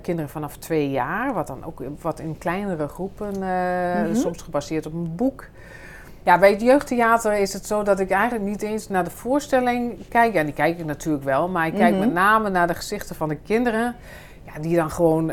kinderen 0.03 0.31
vanaf 0.31 0.57
twee 0.57 0.91
jaar, 0.91 1.35
wat 1.35 1.47
dan 1.47 1.65
ook 1.65 1.83
wat 2.01 2.19
in 2.19 2.39
kleinere 2.39 2.89
groepen, 2.89 3.33
mm 3.37 3.43
-hmm. 4.05 4.15
soms 4.15 4.43
gebaseerd 4.43 4.87
op 4.87 4.93
een 4.93 5.15
boek. 5.17 5.49
Ja, 6.23 6.39
bij 6.39 6.51
het 6.51 6.61
jeugdtheater 6.61 7.33
is 7.33 7.53
het 7.53 7.67
zo 7.67 7.83
dat 7.83 8.01
ik 8.01 8.11
eigenlijk 8.11 8.45
niet 8.45 8.63
eens 8.63 8.89
naar 8.89 9.05
de 9.05 9.11
voorstelling 9.11 10.09
kijk. 10.09 10.35
Ja, 10.35 10.43
die 10.43 10.53
kijk 10.53 10.79
ik 10.79 10.85
natuurlijk 10.85 11.25
wel, 11.25 11.49
maar 11.49 11.67
ik 11.67 11.75
kijk 11.75 11.95
mm 11.95 11.99
-hmm. 11.99 12.07
met 12.07 12.15
name 12.15 12.51
naar 12.51 12.67
de 12.67 12.75
gezichten 12.75 13.17
van 13.17 13.29
de 13.29 13.37
kinderen 13.37 13.97
die 14.61 14.77
dan 14.77 14.91
gewoon 14.91 15.33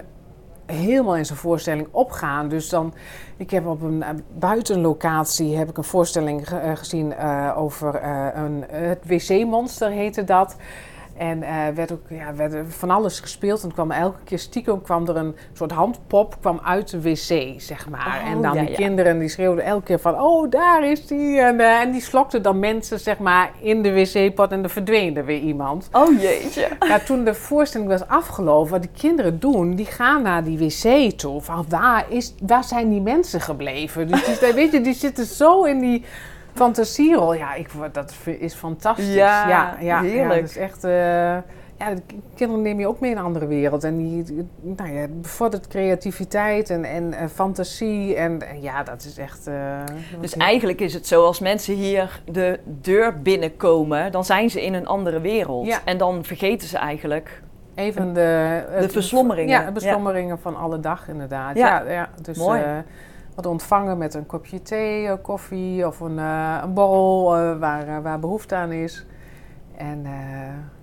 helemaal 0.65 1.15
in 1.15 1.25
zijn 1.25 1.37
voorstelling 1.37 1.87
opgaan. 1.91 2.49
Dus 2.49 2.69
dan, 2.69 2.93
ik 3.37 3.49
heb 3.49 3.65
op 3.65 3.81
een 3.81 4.03
buitenlocatie 4.37 5.57
heb 5.57 5.69
ik 5.69 5.77
een 5.77 5.83
voorstelling 5.83 6.47
ge, 6.47 6.61
uh, 6.65 6.75
gezien 6.75 7.11
uh, 7.11 7.53
over 7.55 8.03
een, 8.35 8.63
het 8.67 8.99
wc-monster 9.05 9.89
heette 9.89 10.23
dat. 10.23 10.55
En 11.17 11.37
uh, 11.37 11.67
werd 11.75 11.91
ook 11.91 12.09
ja, 12.09 12.35
werd 12.35 12.55
van 12.67 12.89
alles 12.89 13.19
gespeeld. 13.19 13.63
En 13.63 13.73
kwam 13.73 13.91
elke 13.91 14.23
keer 14.23 14.39
stiekem 14.39 14.81
kwam 14.81 15.07
er 15.07 15.15
een 15.15 15.35
soort 15.53 15.71
handpop 15.71 16.37
kwam 16.39 16.59
uit 16.63 16.89
de 16.89 17.01
wc, 17.01 17.53
zeg 17.61 17.89
maar. 17.89 18.21
Oh, 18.23 18.29
en 18.29 18.41
dan 18.41 18.53
ja, 18.53 18.61
die 18.61 18.69
ja. 18.69 18.75
kinderen 18.75 19.19
die 19.19 19.29
schreeuwden 19.29 19.63
elke 19.63 19.83
keer 19.83 19.99
van... 19.99 20.19
Oh, 20.19 20.49
daar 20.49 20.89
is 20.89 21.07
die. 21.07 21.39
En, 21.39 21.59
uh, 21.59 21.79
en 21.79 21.91
die 21.91 22.01
slokten 22.01 22.41
dan 22.41 22.59
mensen, 22.59 22.99
zeg 22.99 23.17
maar, 23.17 23.51
in 23.61 23.81
de 23.81 23.93
wc-pot. 23.93 24.51
En 24.51 24.63
er 24.63 24.69
verdween 24.69 25.17
er 25.17 25.25
weer 25.25 25.39
iemand. 25.39 25.89
Oh 25.91 26.21
jeetje. 26.21 26.67
Ja, 26.79 26.99
toen 26.99 27.23
de 27.23 27.33
voorstelling 27.33 27.89
was 27.89 28.07
afgelopen, 28.07 28.71
wat 28.71 28.81
die 28.81 28.91
kinderen 28.97 29.39
doen... 29.39 29.75
die 29.75 29.85
gaan 29.85 30.21
naar 30.21 30.43
die 30.43 30.57
wc 30.57 31.11
toe. 31.17 31.41
Van 31.41 31.65
waar, 31.69 32.05
is, 32.09 32.33
waar 32.45 32.63
zijn 32.63 32.89
die 32.89 33.01
mensen 33.01 33.41
gebleven? 33.41 34.07
Dus 34.07 34.39
die, 34.39 34.53
weet 34.53 34.71
je, 34.71 34.81
die 34.81 34.93
zitten 34.93 35.25
zo 35.25 35.63
in 35.63 35.79
die 35.79 36.05
fantasierol. 36.57 37.33
Ja, 37.33 37.53
ik, 37.53 37.69
dat 37.91 38.13
is 38.39 38.53
fantastisch. 38.53 39.13
Ja, 39.13 39.49
ja, 39.49 39.75
ja 39.79 40.01
heerlijk. 40.01 40.35
Ja, 40.35 40.41
dat 40.41 40.49
is 40.49 40.57
echt... 40.57 40.85
Uh, 40.85 40.91
ja, 41.79 41.93
de 41.93 42.01
kinderen 42.35 42.63
neem 42.63 42.79
je 42.79 42.87
ook 42.87 42.99
mee 42.99 43.11
in 43.11 43.17
een 43.17 43.23
andere 43.23 43.47
wereld. 43.47 43.83
En 43.83 43.97
die 43.97 44.47
nou 44.61 44.91
ja, 44.91 45.07
bevordert 45.09 45.67
creativiteit 45.67 46.69
en, 46.69 46.83
en 46.83 47.03
uh, 47.03 47.17
fantasie. 47.33 48.15
En, 48.15 48.49
en, 48.49 48.61
ja, 48.61 48.83
dat 48.83 49.03
is 49.03 49.17
echt... 49.17 49.47
Uh, 49.47 49.55
dus 50.21 50.37
eigenlijk 50.37 50.79
is 50.79 50.93
het 50.93 51.07
zo, 51.07 51.25
als 51.25 51.39
mensen 51.39 51.73
hier 51.73 52.21
de 52.25 52.59
deur 52.65 53.21
binnenkomen... 53.21 54.11
dan 54.11 54.25
zijn 54.25 54.49
ze 54.49 54.65
in 54.65 54.73
een 54.73 54.87
andere 54.87 55.21
wereld. 55.21 55.67
Ja. 55.67 55.79
En 55.85 55.97
dan 55.97 56.23
vergeten 56.23 56.67
ze 56.67 56.77
eigenlijk... 56.77 57.41
Even 57.75 58.13
de... 58.13 58.63
De 58.79 58.89
verslommeringen. 58.89 59.59
Ja, 59.59 59.65
de 59.65 59.71
beslommeringen 59.71 60.35
ja. 60.35 60.41
van 60.41 60.55
alle 60.55 60.79
dag 60.79 61.07
inderdaad. 61.07 61.57
Ja, 61.57 61.83
ja, 61.87 62.09
dus, 62.21 62.37
mooi. 62.37 62.61
Uh, 62.61 62.67
wat 63.37 63.45
ontvangen 63.45 63.97
met 63.97 64.13
een 64.13 64.25
kopje 64.25 64.61
thee, 64.61 65.17
koffie 65.17 65.87
of 65.87 65.99
een, 65.99 66.17
uh, 66.17 66.59
een 66.63 66.73
borrel 66.73 67.37
uh, 67.39 67.59
waar, 67.59 68.01
waar 68.01 68.19
behoefte 68.19 68.55
aan 68.55 68.71
is. 68.71 69.05
En 69.75 69.99
uh, 70.05 70.11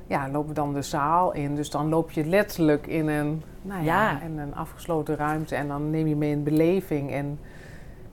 ja, 0.06 0.28
lopen 0.28 0.48
we 0.48 0.54
dan 0.54 0.72
de 0.72 0.82
zaal 0.82 1.32
in. 1.32 1.54
Dus 1.54 1.70
dan 1.70 1.88
loop 1.88 2.10
je 2.10 2.24
letterlijk 2.24 2.86
in 2.86 3.08
een, 3.08 3.42
nou 3.62 3.84
ja, 3.84 4.10
Ja. 4.10 4.20
in 4.22 4.38
een 4.38 4.54
afgesloten 4.54 5.16
ruimte 5.16 5.54
en 5.54 5.68
dan 5.68 5.90
neem 5.90 6.06
je 6.06 6.16
mee 6.16 6.32
een 6.32 6.42
beleving. 6.42 7.10
En 7.12 7.38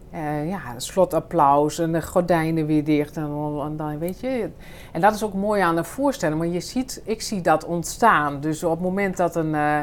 eh, 0.09 0.49
ja, 0.49 0.59
slotapplaus 0.77 1.79
en 1.79 1.91
de 1.91 2.01
gordijnen 2.01 2.65
weer 2.65 2.83
dicht. 2.83 3.17
En 3.17 3.27
dan, 3.27 3.61
en 3.65 3.77
dan 3.77 3.97
weet 3.99 4.19
je. 4.19 4.49
En 4.91 5.01
dat 5.01 5.13
is 5.15 5.23
ook 5.23 5.33
mooi 5.33 5.61
aan 5.61 5.77
een 5.77 5.85
voorstelling. 5.85 6.39
Want 6.39 6.53
je 6.53 6.59
ziet, 6.59 7.01
ik 7.05 7.21
zie 7.21 7.41
dat 7.41 7.65
ontstaan. 7.65 8.39
Dus 8.39 8.63
op 8.63 8.71
het 8.71 8.81
moment 8.81 9.17
dat 9.17 9.35
een 9.35 9.55
eh 9.55 9.79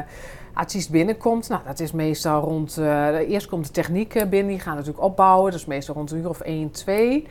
artiest 0.53 0.89
binnenkomt, 0.89 1.49
nou, 1.49 1.61
dat 1.65 1.79
is 1.79 1.91
meestal 1.91 2.41
rond. 2.41 2.77
eh, 2.77 3.29
eerst 3.29 3.47
komt 3.47 3.65
de 3.65 3.71
techniek 3.71 4.15
eh, 4.15 4.27
binnen, 4.27 4.51
die 4.51 4.59
gaan 4.59 4.75
natuurlijk 4.75 5.03
opbouwen. 5.03 5.51
Dat 5.51 5.59
is 5.59 5.65
meestal 5.65 5.95
rond 5.95 6.11
een 6.11 6.17
uur 6.17 6.29
of 6.29 6.39
1, 6.39 6.71
2. 6.71 7.27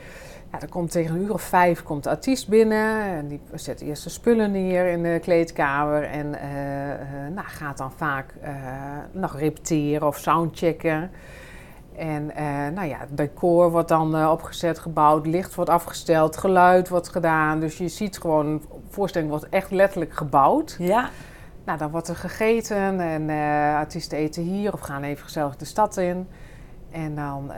Ja, 0.52 0.58
dan 0.58 0.68
komt 0.68 0.90
tegen 0.90 1.14
een 1.14 1.22
uur 1.22 1.32
of 1.32 1.42
vijf 1.42 1.82
komt 1.82 2.04
de 2.04 2.10
artiest 2.10 2.48
binnen. 2.48 3.02
En 3.02 3.28
die 3.28 3.40
zet 3.54 3.80
eerst 3.80 4.04
de 4.04 4.10
spullen 4.10 4.52
neer 4.52 4.86
in 4.86 5.02
de 5.02 5.18
kleedkamer. 5.22 6.04
En 6.04 6.34
eh, 6.34 6.48
nou, 7.34 7.46
gaat 7.46 7.78
dan 7.78 7.92
vaak 7.92 8.34
eh, 8.40 8.52
nog 9.12 9.38
repeteren 9.38 10.06
of 10.06 10.16
soundchecken. 10.18 11.10
En 11.96 12.30
uh, 12.38 12.68
nou 12.74 12.88
ja, 12.88 12.98
decor 13.10 13.70
wordt 13.70 13.88
dan 13.88 14.16
uh, 14.16 14.30
opgezet, 14.30 14.78
gebouwd, 14.78 15.26
licht 15.26 15.54
wordt 15.54 15.70
afgesteld, 15.70 16.36
geluid 16.36 16.88
wordt 16.88 17.08
gedaan. 17.08 17.60
Dus 17.60 17.78
je 17.78 17.88
ziet 17.88 18.18
gewoon, 18.18 18.62
voorstelling 18.88 19.30
wordt 19.30 19.48
echt 19.48 19.70
letterlijk 19.70 20.14
gebouwd. 20.14 20.76
Ja. 20.78 21.10
Nou, 21.68 21.80
dan 21.80 21.90
wordt 21.90 22.08
er 22.08 22.16
gegeten 22.16 23.00
en 23.00 23.28
uh, 23.28 23.74
artiesten 23.76 24.18
eten 24.18 24.42
hier 24.42 24.72
of 24.72 24.80
gaan 24.80 25.02
even 25.02 25.24
gezellig 25.24 25.56
de 25.56 25.64
stad 25.64 25.96
in. 25.96 26.28
En 26.90 27.14
dan 27.14 27.50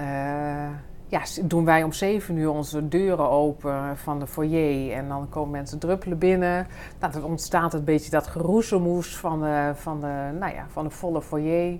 ja, 1.07 1.21
doen 1.43 1.65
wij 1.65 1.83
om 1.83 1.93
zeven 1.93 2.37
uur 2.37 2.51
onze 2.51 2.89
deuren 2.89 3.31
open 3.31 3.97
van 3.97 4.19
de 4.19 4.27
foyer. 4.27 4.93
En 4.93 5.09
dan 5.09 5.29
komen 5.29 5.51
mensen 5.51 5.79
druppelen 5.79 6.19
binnen. 6.19 6.67
Nou, 7.01 7.13
dan 7.13 7.25
ontstaat 7.25 7.75
een 7.75 7.85
beetje 7.85 8.11
dat 8.11 8.27
geroezemoes 8.27 9.17
van 9.17 9.41
de, 9.41 9.73
van 9.75 10.01
de, 10.01 10.37
nou 10.39 10.55
ja, 10.55 10.67
van 10.69 10.85
de 10.85 10.91
volle 10.91 11.23
foyer 11.23 11.79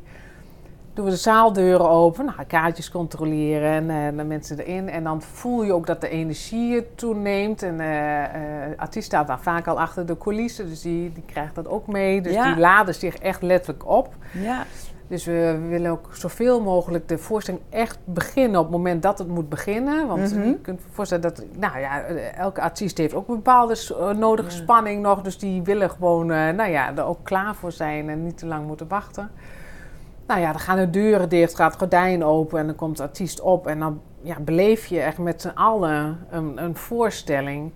doen 0.95 1.05
we 1.05 1.11
de 1.11 1.17
zaaldeuren 1.17 1.89
open, 1.91 2.25
nou, 2.25 2.45
kaartjes 2.47 2.91
controleren 2.91 3.71
en 3.91 4.13
uh, 4.13 4.19
de 4.19 4.25
mensen 4.25 4.59
erin. 4.59 4.89
En 4.89 5.05
dan 5.05 5.23
voel 5.23 5.63
je 5.63 5.73
ook 5.73 5.87
dat 5.87 6.01
de 6.01 6.09
energie 6.09 6.95
toeneemt. 6.95 7.63
En 7.63 7.81
uh, 7.81 8.19
uh, 8.21 8.25
artiest 8.77 9.07
staat 9.07 9.27
daar 9.27 9.41
vaak 9.41 9.67
al 9.67 9.81
achter 9.81 10.07
de 10.07 10.19
coulissen, 10.19 10.69
dus 10.69 10.81
die, 10.81 11.13
die 11.13 11.23
krijgt 11.27 11.55
dat 11.55 11.69
ook 11.69 11.87
mee. 11.87 12.21
Dus 12.23 12.43
die 12.43 12.57
laden 12.57 12.95
zich 12.95 13.17
echt 13.17 13.43
letterlijk 13.43 13.89
op. 13.89 14.15
Ja. 14.33 14.65
Dus 15.07 15.25
we 15.25 15.59
willen 15.69 15.91
ook 15.91 16.09
zoveel 16.13 16.61
mogelijk 16.61 17.09
de 17.09 17.19
voorstelling 17.19 17.63
echt 17.71 17.99
beginnen 18.05 18.59
op 18.61 18.67
het 18.67 18.77
moment 18.77 19.03
dat 19.03 19.19
het 19.19 19.29
moet 19.29 19.49
beginnen. 19.49 20.07
Want 20.07 20.35
Mhm. 20.35 20.49
je 20.49 20.59
kunt 20.59 20.81
je 20.83 20.89
voorstellen 20.93 21.23
dat, 21.23 21.45
nou 21.57 21.79
ja, 21.79 22.03
elke 22.37 22.61
artiest 22.61 22.99
heeft 22.99 23.15
ook 23.15 23.29
een 23.29 23.35
bepaalde 23.35 23.95
eh, 23.99 24.11
nodige 24.11 24.51
Ja. 24.51 24.55
spanning 24.57 25.03
nog. 25.03 25.23
Dus 25.23 25.39
die 25.39 25.63
willen 25.63 25.91
gewoon, 25.91 26.31
eh, 26.33 26.49
nou 26.51 26.71
ja, 26.71 26.97
er 26.97 27.05
ook 27.05 27.19
klaar 27.23 27.55
voor 27.55 27.73
zijn 27.73 28.09
en 28.09 28.25
niet 28.25 28.39
te 28.39 28.47
lang 28.47 28.67
moeten 28.67 28.89
wachten. 28.89 29.31
Nou 30.31 30.43
ja, 30.43 30.51
dan 30.51 30.61
gaan 30.61 30.77
de 30.77 30.91
deuren 30.91 31.29
dicht, 31.29 31.55
gaat 31.55 31.71
het 31.71 31.81
gordijn 31.81 32.25
open 32.25 32.59
en 32.59 32.67
dan 32.67 32.75
komt 32.75 32.97
de 32.97 33.03
artiest 33.03 33.41
op. 33.41 33.67
En 33.67 33.79
dan 33.79 34.01
ja, 34.23 34.41
beleef 34.41 34.87
je 34.87 35.01
echt 35.01 35.19
met 35.19 35.41
z'n 35.41 35.49
allen 35.49 36.27
een, 36.31 36.63
een 36.63 36.77
voorstelling. 36.77 37.73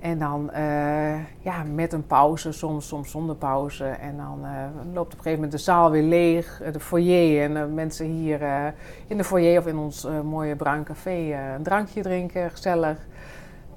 En 0.00 0.18
dan 0.18 0.50
eh, 0.50 1.14
ja, 1.40 1.62
met 1.74 1.92
een 1.92 2.06
pauze, 2.06 2.52
soms, 2.52 2.88
soms 2.88 3.10
zonder 3.10 3.36
pauze. 3.36 3.84
En 3.84 4.16
dan 4.16 4.38
eh, 4.44 4.50
loopt 4.94 5.12
op 5.12 5.18
een 5.18 5.24
gegeven 5.24 5.34
moment 5.34 5.52
de 5.52 5.58
zaal 5.58 5.90
weer 5.90 6.02
leeg, 6.02 6.60
eh, 6.60 6.72
de 6.72 6.80
foyer. 6.80 7.42
En 7.42 7.54
de 7.54 7.72
mensen 7.74 8.06
hier 8.06 8.40
in 9.06 9.16
de 9.16 9.24
foyer 9.24 9.58
of 9.58 9.66
in 9.66 9.78
ons 9.78 10.06
mooie 10.24 10.56
bruin 10.56 10.84
café 10.84 11.34
een 11.56 11.62
drankje 11.62 12.02
drinken, 12.02 12.50
gezellig. 12.50 12.98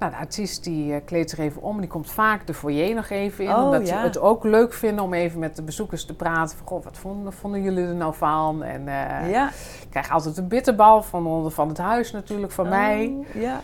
Nou, 0.00 0.12
de 0.12 0.18
artiest 0.18 0.64
die 0.64 0.94
eh, 0.94 1.00
kleedt 1.04 1.30
zich 1.30 1.38
even 1.38 1.62
om. 1.62 1.80
Die 1.80 1.88
komt 1.88 2.10
vaak 2.10 2.46
de 2.46 2.54
foyer 2.54 2.94
nog 2.94 3.08
even 3.10 3.44
in. 3.44 3.50
Oh, 3.50 3.64
omdat 3.64 3.88
ja. 3.88 3.98
ze 4.00 4.06
het 4.06 4.18
ook 4.20 4.44
leuk 4.44 4.72
vinden 4.72 5.04
om 5.04 5.14
even 5.14 5.38
met 5.38 5.56
de 5.56 5.62
bezoekers 5.62 6.04
te 6.04 6.14
praten. 6.16 6.56
Van, 6.58 6.66
goh, 6.66 6.84
wat 6.84 6.98
vonden, 6.98 7.32
vonden 7.32 7.62
jullie 7.62 7.86
er 7.86 7.94
nou 7.94 8.14
van? 8.14 8.62
En 8.62 8.88
eh, 8.88 9.30
ja. 9.30 9.48
ik 9.82 9.86
krijg 9.90 10.10
altijd 10.10 10.36
een 10.36 10.48
bitterbal 10.48 11.02
van, 11.02 11.26
onder- 11.26 11.50
van 11.50 11.68
het 11.68 11.78
huis 11.78 12.12
natuurlijk, 12.12 12.52
van 12.52 12.68
mij. 12.68 13.06
Oh, 13.18 13.42
Ja. 13.42 13.60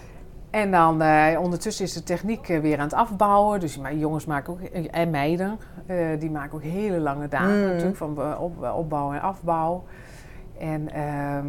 En 0.51 0.70
dan 0.70 1.03
eh, 1.03 1.40
ondertussen 1.40 1.85
is 1.85 1.92
de 1.92 2.03
techniek 2.03 2.46
weer 2.46 2.77
aan 2.79 2.85
het 2.85 2.94
afbouwen. 2.94 3.61
Dus 3.61 3.79
maar 3.79 3.94
jongens 3.94 4.25
maken 4.25 4.53
ook, 4.53 4.61
en 4.90 5.11
meiden, 5.11 5.59
die 6.18 6.31
maken 6.31 6.55
ook 6.55 6.62
hele 6.62 6.99
lange 7.01 7.29
dagen 7.29 7.59
Mm. 7.61 7.66
natuurlijk. 7.66 7.96
Van 7.96 8.38
op, 8.38 8.70
opbouw 8.77 9.12
en 9.12 9.20
afbouw. 9.20 9.85
En 10.59 10.92
ehm, 10.92 11.46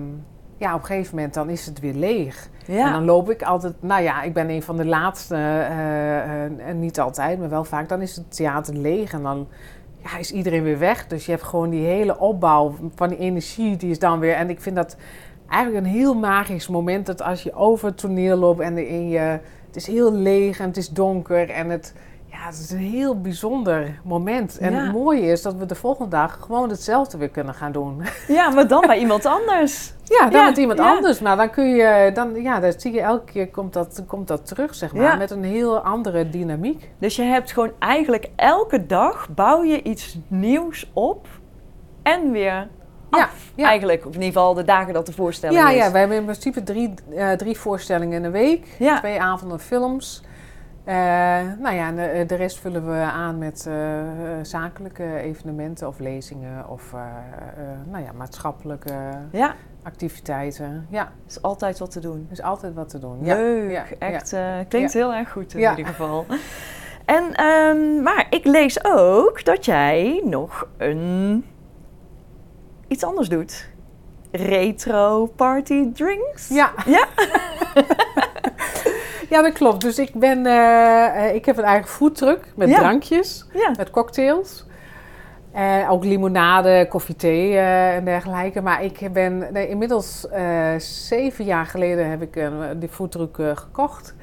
ja, 0.58 0.74
op 0.74 0.80
een 0.80 0.86
gegeven 0.86 1.16
moment 1.16 1.34
dan 1.34 1.50
is 1.50 1.66
het 1.66 1.80
weer 1.80 1.94
leeg. 1.94 2.50
Ja. 2.66 2.86
En 2.86 2.92
dan 2.92 3.06
loop 3.06 3.30
ik 3.30 3.44
altijd, 3.44 3.74
nou 3.80 4.04
ja, 4.04 4.22
ik 4.22 4.34
ben 4.34 4.50
een 4.50 4.64
van 4.64 4.78
de 4.78 4.86
laatste, 4.86 5.36
en 6.66 6.80
niet 6.80 7.00
altijd, 7.00 7.40
maar 7.40 7.50
wel 7.50 7.64
vaak. 7.64 7.90
Dan 7.90 8.02
is 8.02 8.16
het 8.16 8.36
theater 8.36 8.76
leeg 8.76 9.14
en 9.14 9.24
dan 9.24 9.48
ja, 10.04 10.18
is 10.18 10.32
iedereen 10.32 10.64
weer 10.64 10.80
weg. 10.80 11.08
Dus 11.08 11.26
je 11.26 11.32
hebt 11.32 11.44
gewoon 11.44 11.70
die 11.70 11.86
hele 11.86 12.20
opbouw 12.20 12.76
van 12.96 13.10
die 13.10 13.18
energie, 13.18 13.78
die 13.78 13.90
is 13.90 14.00
dan 14.00 14.20
weer. 14.20 14.34
En 14.34 14.50
ik 14.50 14.62
vind 14.62 14.76
dat 14.76 14.98
eigenlijk 15.50 15.86
een 15.86 15.92
heel 15.92 16.16
magisch 16.16 16.68
moment. 16.68 17.06
Dat 17.06 17.22
als 17.22 17.44
je 17.44 17.54
over 17.54 17.88
het 17.88 17.98
toneel 17.98 18.38
loopt 18.38 18.60
en 18.60 18.88
in 18.88 19.10
je, 19.10 19.40
het 19.68 19.76
is 19.76 19.88
heel 19.88 20.14
leeg 20.14 20.60
en 20.60 20.68
het 20.68 20.78
is 20.78 20.90
donker 20.90 21.50
en 21.50 21.70
het. 21.70 21.94
Ja, 22.32 22.38
het 22.46 22.60
is 22.60 22.72
een 22.72 22.78
heel 22.78 23.22
bijzonder 23.22 24.00
moment. 24.04 24.58
En 24.58 24.72
Ja. 24.74 24.80
het 24.84 24.92
mooie 24.92 25.22
is 25.22 25.42
dat 25.42 25.54
we 25.56 25.66
de 25.66 25.76
volgende 25.76 26.10
dag 26.10 26.40
gewoon 26.42 26.70
hetzelfde 26.70 27.18
weer 27.18 27.30
kunnen 27.30 27.54
gaan 27.54 27.72
doen. 27.72 28.02
ja, 28.28 28.50
maar 28.50 28.68
dan 28.68 28.82
bij 28.88 29.00
iemand 29.00 29.26
anders. 29.26 29.94
Ja, 30.04 30.30
dan 30.30 30.40
Ja, 30.42 30.46
met 30.48 30.58
iemand 30.58 30.80
ja. 30.80 30.96
anders. 30.96 31.20
Maar 31.20 31.38
dan 31.38 31.50
kun 31.50 31.66
je, 31.76 32.12
dan, 32.14 32.42
ja, 32.42 32.60
dat 32.60 32.82
zie 32.82 32.94
je 32.94 33.02
elke 33.02 33.32
keer 33.32 33.48
komt 33.50 33.74
dat, 33.74 34.04
komt 34.08 34.28
dat 34.28 34.46
terug, 34.48 34.76
zeg 34.76 34.94
maar. 34.94 35.04
Ja. 35.04 35.16
Met 35.16 35.32
een 35.32 35.44
heel 35.44 35.80
andere 35.80 36.30
dynamiek. 36.30 36.90
Dus 37.00 37.16
je 37.16 37.22
hebt 37.24 37.52
gewoon 37.52 37.72
eigenlijk 37.80 38.30
elke 38.36 38.86
dag 38.86 39.28
bouw 39.36 39.64
je 39.64 39.82
iets 39.84 40.18
nieuws 40.28 40.90
op 40.94 41.28
en 42.04 42.32
weer 42.32 42.68
af. 43.10 43.52
ja. 43.56 43.66
Eigenlijk, 43.68 44.00
of 44.06 44.14
in 44.16 44.22
ieder 44.22 44.28
geval 44.28 44.54
de 44.54 44.64
dagen 44.64 44.94
dat 44.94 45.06
de 45.06 45.14
voorstelling 45.14 45.60
Ja, 45.60 45.70
is. 45.70 45.76
ja, 45.76 45.92
wij 45.92 46.00
hebben 46.00 46.18
in 46.18 46.24
principe 46.24 46.64
drie, 46.64 46.94
eh, 47.16 47.32
drie 47.32 47.58
voorstellingen 47.58 48.16
in 48.16 48.22
de 48.22 48.30
week. 48.30 48.66
Twee 48.98 49.22
avonden 49.22 49.60
films. 49.60 50.24
Eh, 50.88 50.94
nou 51.60 51.76
ja, 51.76 51.88
en 51.88 51.96
de, 51.96 52.24
de 52.28 52.36
rest 52.36 52.60
vullen 52.60 52.86
we 52.92 52.98
aan 53.02 53.38
met 53.38 53.66
eh, 53.68 54.00
eh, 54.00 54.08
zakelijke 54.42 55.16
evenementen 55.20 55.88
of 55.88 56.00
lezingen 56.00 56.70
of 56.70 56.94
eh, 56.94 57.00
eh, 57.00 57.80
nou 57.92 58.04
ja, 58.04 58.12
maatschappelijke 58.12 58.94
Ja, 59.32 59.56
activiteiten. 59.84 60.88
Ja, 60.90 61.12
is 61.28 61.42
altijd 61.42 61.80
wat 61.80 61.92
te 61.92 62.00
doen. 62.00 62.28
is 62.32 62.42
altijd 62.42 62.74
wat 62.74 62.90
te 62.90 63.00
doen. 63.00 63.18
Leuk, 63.26 63.72
ja, 63.72 63.84
echt. 64.00 64.34
eh, 64.34 64.56
klinkt 64.68 64.94
heel 64.94 65.14
erg 65.14 65.32
goed 65.32 65.54
in 65.54 65.60
ieder 65.70 65.86
geval. 65.86 66.26
En, 67.06 67.34
ehm, 67.34 68.02
maar 68.04 68.28
ik 68.30 68.46
lees 68.46 68.84
ook 68.86 69.46
dat 69.46 69.66
jij 69.66 70.22
nog 70.26 70.68
een 70.78 71.46
iets 72.88 73.04
anders 73.04 73.30
doet. 73.30 73.70
Retro 74.32 75.26
party 75.26 75.92
drinks. 75.94 76.48
Ja. 76.48 76.72
Ja? 76.86 77.06
ja, 79.30 79.42
dat 79.42 79.54
klopt. 79.54 79.82
Dus 79.82 80.00
ik, 80.00 80.14
ben, 80.14 80.46
eh, 80.46 81.36
ik 81.36 81.46
heb 81.46 81.58
een 81.58 81.64
eigen 81.64 81.90
foodtruck 81.90 82.46
met 82.56 82.70
Ja. 82.70 82.78
drankjes. 82.78 83.46
Ja. 83.54 83.72
Met 83.78 83.90
cocktails. 83.90 84.66
Eh, 85.52 85.88
ook 85.92 86.04
limonade, 86.04 86.86
koffie, 86.90 87.16
thee 87.16 87.58
en 87.58 88.06
dergelijke. 88.06 88.62
Maar 88.62 88.84
ik 88.84 89.10
ben 89.14 89.48
nee, 89.52 89.68
inmiddels 89.70 90.26
zeven 90.78 91.46
jaar 91.46 91.66
geleden 91.66 92.10
heb 92.10 92.22
ik 92.22 92.50
die 92.80 92.90
foodtruck 92.90 93.36
gekocht. 93.54 94.16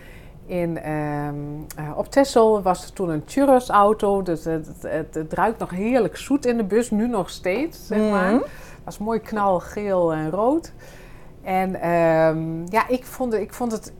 In, 0.47 0.79
ehm, 0.79 1.35
eh, 1.77 1.91
op 1.99 2.11
Texel 2.11 2.63
was 2.63 2.85
er 2.85 2.93
toen 2.93 3.09
een 3.09 3.23
churros 3.27 3.69
auto. 3.69 4.23
Dus 4.23 4.45
het, 4.45 4.67
het, 4.67 4.83
het, 4.93 5.15
het 5.15 5.33
ruikt 5.33 5.59
nog 5.59 5.71
heerlijk 5.71 6.17
zoet 6.17 6.47
in 6.47 6.57
de 6.57 6.65
bus. 6.65 6.91
Nu 6.91 7.09
nog 7.09 7.31
steeds, 7.31 7.87
zeg 7.87 8.11
maar. 8.11 8.33
Mhm. 8.33 8.43
was 8.85 8.99
mooi 8.99 9.21
knalgeel 9.21 10.13
en 10.13 10.31
rood. 10.31 10.73
En 11.43 11.75
ehm, 11.81 12.67
ja, 12.69 12.89
ik 12.89 13.05
vond, 13.05 13.33
het- 13.33 13.43
ik 13.43 13.53
vond 13.53 13.73
het 13.73 13.93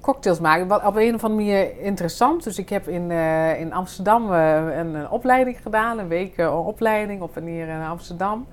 cocktails 0.00 0.40
maken 0.40 0.68
wel 0.68 0.78
op 0.78 0.96
een 0.96 1.14
of 1.14 1.24
andere 1.24 1.44
manier 1.44 1.78
interessant. 1.80 2.44
Dus 2.44 2.58
ik 2.58 2.68
heb 2.68 2.88
in, 2.88 3.10
eh, 3.10 3.60
in 3.60 3.72
Amsterdam 3.72 4.32
eh, 4.32 4.76
een, 4.78 5.10
opleiding 5.10 5.62
gedaan. 5.62 5.98
Een 5.98 6.08
week 6.08 6.36
een 6.36 6.50
opleiding 6.50 7.22
op 7.22 7.36
en 7.36 7.44
neer 7.44 7.68
in 7.68 7.82
Amsterdam. 7.82 8.46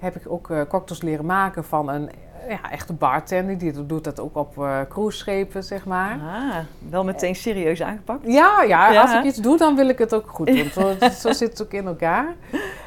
Heb 0.00 0.16
ik 0.16 0.22
ook 0.28 0.50
eh, 0.50 0.60
cocktails 0.68 1.02
leren 1.02 1.26
maken 1.26 1.64
van 1.64 1.88
een 1.88 2.10
ja, 2.48 2.70
echte 2.70 2.92
bartender. 2.92 3.58
Die 3.58 3.86
doet 3.86 4.04
dat 4.04 4.20
ook 4.20 4.36
op 4.36 4.58
eh 4.58 4.78
cruiseschepen, 4.88 5.64
zeg 5.64 5.84
maar. 5.86 6.12
Ah, 6.12 6.56
wel 6.90 7.04
meteen 7.04 7.34
serieus 7.34 7.82
aangepakt. 7.82 8.20
Ja, 8.26 8.62
ja, 8.62 8.90
Ja. 8.92 9.00
als 9.02 9.14
ik 9.14 9.22
iets 9.24 9.38
doe, 9.38 9.56
dan 9.58 9.76
wil 9.76 9.88
ik 9.88 9.98
het 9.98 10.14
ook 10.14 10.28
goed 10.30 10.46
doen. 10.46 10.70
Zo, 10.72 10.94
zo 11.28 11.32
zit 11.32 11.48
het 11.50 11.62
ook 11.62 11.72
in 11.72 11.86
elkaar. 11.86 12.34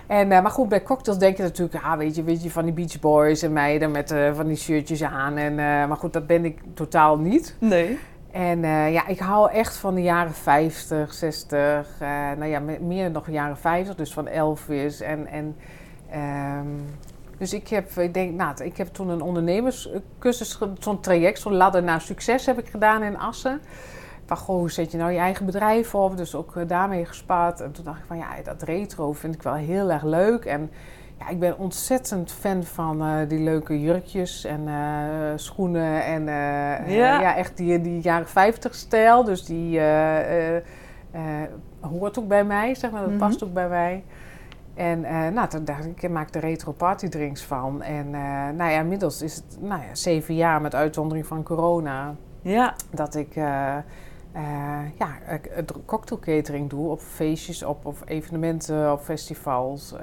En, 0.08 0.32
eh, 0.32 0.41
maar 0.41 0.52
goed, 0.52 0.69
bij 0.69 0.84
cocktails 0.84 1.19
denk 1.19 1.38
je 1.38 1.43
natuurlijk, 1.43 1.84
ah, 1.84 1.97
weet, 1.97 2.15
je, 2.15 2.23
weet 2.23 2.43
je, 2.43 2.52
van 2.52 2.63
die 2.63 2.73
Beach 2.73 2.99
Boys 2.99 3.41
en 3.41 3.54
meiden 3.54 3.91
met 3.91 4.15
van 4.34 4.47
die 4.47 4.58
shirtjes 4.58 5.04
aan. 5.04 5.38
En, 5.38 5.56
maar 5.56 5.97
goed, 5.97 6.13
dat 6.13 6.28
ben 6.28 6.45
ik 6.45 6.60
totaal 6.73 7.17
niet. 7.17 7.56
Nee. 7.60 7.99
En 8.32 8.60
ja, 8.91 9.08
ik 9.08 9.19
hou 9.19 9.52
echt 9.52 9.78
van 9.78 9.95
de 9.95 10.02
jaren 10.02 10.34
50, 10.34 11.13
60, 11.13 11.88
eh, 11.99 12.08
nou 12.38 12.45
ja, 12.45 12.60
me- 12.60 12.80
meer 12.80 13.12
nog 13.12 13.30
jaren 13.30 13.58
50, 13.58 13.95
dus 13.95 14.13
van 14.13 14.28
Elvis. 14.28 15.02
En, 15.02 15.28
en, 15.28 15.56
ehm, 16.13 16.67
dus 17.38 17.54
ik 17.54 17.67
heb, 17.67 17.89
ik 17.89 18.13
denk, 18.13 18.34
nou, 18.34 18.63
ik 18.63 18.78
heb 18.78 18.88
toen 18.88 19.10
een 19.10 19.21
ondernemerscursus, 19.21 20.60
zo'n 20.80 20.99
traject, 20.99 21.39
zo'n 21.39 21.54
ladder 21.56 21.84
naar 21.84 22.02
succes 22.02 22.45
heb 22.45 22.60
ik 22.60 22.67
gedaan 22.67 23.04
in 23.04 23.17
Assen. 23.19 23.62
Van, 24.26 24.38
goh, 24.38 24.56
hoe 24.56 24.71
zet 24.71 24.91
je 24.91 24.97
nou 24.97 25.12
je 25.12 25.19
eigen 25.19 25.45
bedrijf 25.45 25.95
op? 25.95 26.17
Dus 26.17 26.36
ook 26.36 26.56
eh, 26.56 26.67
daarmee 26.67 27.06
gespaard. 27.06 27.62
En 27.62 27.71
toen 27.71 27.84
dacht 27.86 27.99
ik 27.99 28.06
van, 28.08 28.17
ja, 28.17 28.28
dat 28.43 28.62
retro 28.62 29.13
vind 29.13 29.36
ik 29.36 29.41
wel 29.43 29.54
heel 29.54 29.91
erg 29.91 30.04
leuk. 30.04 30.45
En 30.45 30.71
ja, 31.19 31.30
ik 31.30 31.39
ben 31.39 31.58
ontzettend 31.58 32.32
fan 32.32 32.63
van 32.63 33.02
eh, 33.02 33.13
die 33.28 33.39
leuke 33.39 33.82
jurkjes 33.82 34.43
en 34.45 34.67
eh, 34.67 34.73
schoenen. 35.36 36.04
En 36.06 36.28
eh, 36.28 36.73
eh, 36.80 36.95
Ja. 36.95 37.21
ja, 37.21 37.36
echt 37.36 37.58
die, 37.58 37.82
die 37.82 38.02
jaren 38.02 38.28
50 38.28 38.76
stijl. 38.76 39.23
Dus 39.23 39.45
die 39.45 39.80
eh, 39.80 40.56
eh, 40.56 40.63
eh, 41.12 41.21
hoort 41.80 42.19
ook 42.19 42.28
bij 42.28 42.43
mij, 42.43 42.76
zeg 42.76 42.91
maar. 42.91 43.02
Dat 43.02 43.10
Mhm. 43.10 43.19
past 43.19 43.43
ook 43.43 43.54
bij 43.54 43.67
mij. 43.69 44.04
En 44.75 45.05
eh, 45.05 45.27
nou, 45.27 45.49
toen 45.49 45.65
dacht 45.65 45.86
ik, 45.86 46.03
ik 46.03 46.09
maak 46.09 46.36
er 46.36 46.41
retro 46.41 46.71
party 46.71 47.07
drinks 47.07 47.43
van. 47.43 47.81
En 47.81 48.05
eh, 48.05 48.21
nou 48.55 48.71
ja, 48.71 48.79
inmiddels 48.79 49.21
is 49.21 49.36
het 49.36 49.57
nou 49.59 49.81
ja, 49.81 49.95
zeven 49.95 50.36
jaar 50.36 50.62
met 50.62 50.75
uitzondering 50.75 51.25
van 51.25 51.43
corona 51.43 52.15
Ja. 52.41 52.75
dat 52.91 53.15
ik 53.15 53.36
eh, 53.36 53.75
ja, 54.97 55.17
cocktail 55.86 56.19
catering 56.21 56.69
doe 56.69 56.89
op 56.89 56.99
feestjes, 56.99 57.63
op, 57.63 57.86
op 57.86 57.97
evenementen, 58.05 58.91
op 58.91 59.01
festivals. 59.01 59.95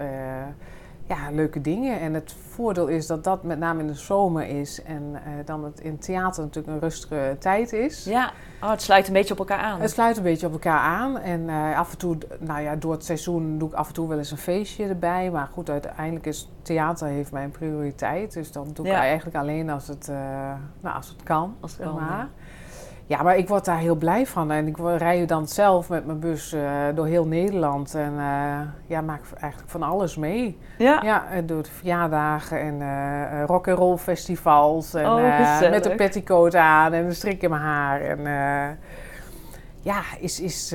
Eh, 1.11 1.17
ja, 1.17 1.31
leuke 1.31 1.61
dingen. 1.61 2.01
En 2.01 2.15
het 2.15 2.35
voordeel 2.49 2.87
is 2.87 3.07
dat 3.07 3.25
dat 3.25 3.43
met 3.43 3.59
name 3.59 3.81
in 3.81 3.87
de 3.87 3.95
zomer 3.95 4.47
is. 4.47 4.83
En 4.83 5.03
uh, 5.13 5.19
dan 5.45 5.65
het 5.65 5.81
in 5.81 5.99
theater 5.99 6.43
natuurlijk 6.43 6.75
een 6.75 6.81
rustige 6.81 7.37
tijd 7.39 7.73
is. 7.73 8.05
Ja, 8.05 8.33
oh, 8.63 8.71
het 8.71 8.83
sluit 8.83 9.07
een 9.07 9.13
beetje 9.13 9.33
op 9.33 9.39
elkaar 9.39 9.59
aan. 9.59 9.81
Het 9.81 9.91
sluit 9.91 10.17
een 10.17 10.23
beetje 10.23 10.47
op 10.47 10.53
elkaar 10.53 10.81
aan. 10.81 11.19
En 11.19 11.41
uh, 11.41 11.79
af 11.79 11.93
en 11.93 11.99
toe, 11.99 12.19
nou 12.39 12.61
ja, 12.61 12.77
door 12.77 12.93
het 12.93 13.05
seizoen 13.05 13.59
doe 13.59 13.69
ik 13.69 13.75
af 13.75 13.89
en 13.89 13.95
toe 13.95 14.09
wel 14.09 14.19
eens 14.19 14.31
een 14.31 14.37
feestje 14.37 14.87
erbij. 14.87 15.31
Maar 15.31 15.49
goed, 15.53 15.71
uiteindelijk 15.71 16.27
is 16.27 16.49
theater 16.63 17.07
heeft 17.07 17.33
mijn 17.33 17.51
prioriteit. 17.51 18.33
Dus 18.33 18.53
dan 18.53 18.69
doe 18.73 18.87
ik 18.87 18.93
Ja. 18.93 18.99
eigenlijk 18.99 19.37
alleen 19.37 19.71
als 19.71 19.89
het, 19.89 20.09
uh, 20.11 20.17
nou, 20.81 20.97
als 20.97 21.09
het 21.09 21.23
kan. 21.23 21.57
Als 21.61 21.73
het 21.73 21.83
kan, 21.83 21.95
maar. 21.95 22.29
Ja, 23.11 23.23
maar 23.23 23.37
ik 23.37 23.49
word 23.49 23.65
daar 23.65 23.79
heel 23.79 23.95
blij 23.95 24.27
van. 24.27 24.51
En 24.51 24.67
ik 24.67 24.77
rij 24.79 25.27
dan 25.27 25.49
zelf 25.49 25.89
met 25.89 26.07
mijn 26.07 26.19
bus 26.19 26.53
eh, 26.53 26.63
door 26.95 27.07
heel 27.07 27.27
Nederland. 27.27 27.95
En 27.95 28.13
eh, 28.19 28.61
ja, 28.87 29.01
maak 29.01 29.21
eigenlijk 29.41 29.71
van 29.71 29.83
alles 29.83 30.17
mee. 30.17 30.59
Ja, 30.79 31.01
Ja, 31.03 31.29
en 31.31 31.47
door 31.47 31.63
de 31.63 31.71
verjaardagen 31.71 32.61
en 32.61 32.83
eh 32.83 33.45
rock 33.47 33.69
and 33.69 33.79
roll 33.79 33.97
festivals. 33.97 34.95
En 34.95 35.07
Oh, 35.07 35.61
met 35.71 35.87
een 35.87 35.97
petticoat 35.97 36.55
aan 36.55 36.93
en 36.93 37.05
een 37.05 37.15
strik 37.15 37.43
in 37.43 37.51
mijn 37.51 37.63
haar. 37.63 38.01
En 38.01 38.19
ja, 39.81 40.01
is, 40.21 40.41
is 40.41 40.75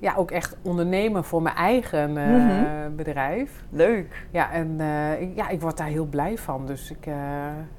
ja, 0.00 0.14
ook 0.16 0.30
echt 0.30 0.56
ondernemen 0.62 1.24
voor 1.24 1.42
mijn 1.42 1.54
eigen 1.54 2.16
eh, 2.16 2.26
Mhm. 2.26 2.94
bedrijf. 2.96 3.64
leuk. 3.70 4.26
Ja, 4.30 4.52
en 4.52 4.80
eh, 4.80 5.20
ik, 5.20 5.34
ja, 5.34 5.48
ik 5.48 5.60
word 5.60 5.76
daar 5.76 5.86
heel 5.86 6.06
blij 6.06 6.38
van. 6.38 6.66
Dus 6.66 6.90
ik, 6.90 7.06
eh, 7.06 7.14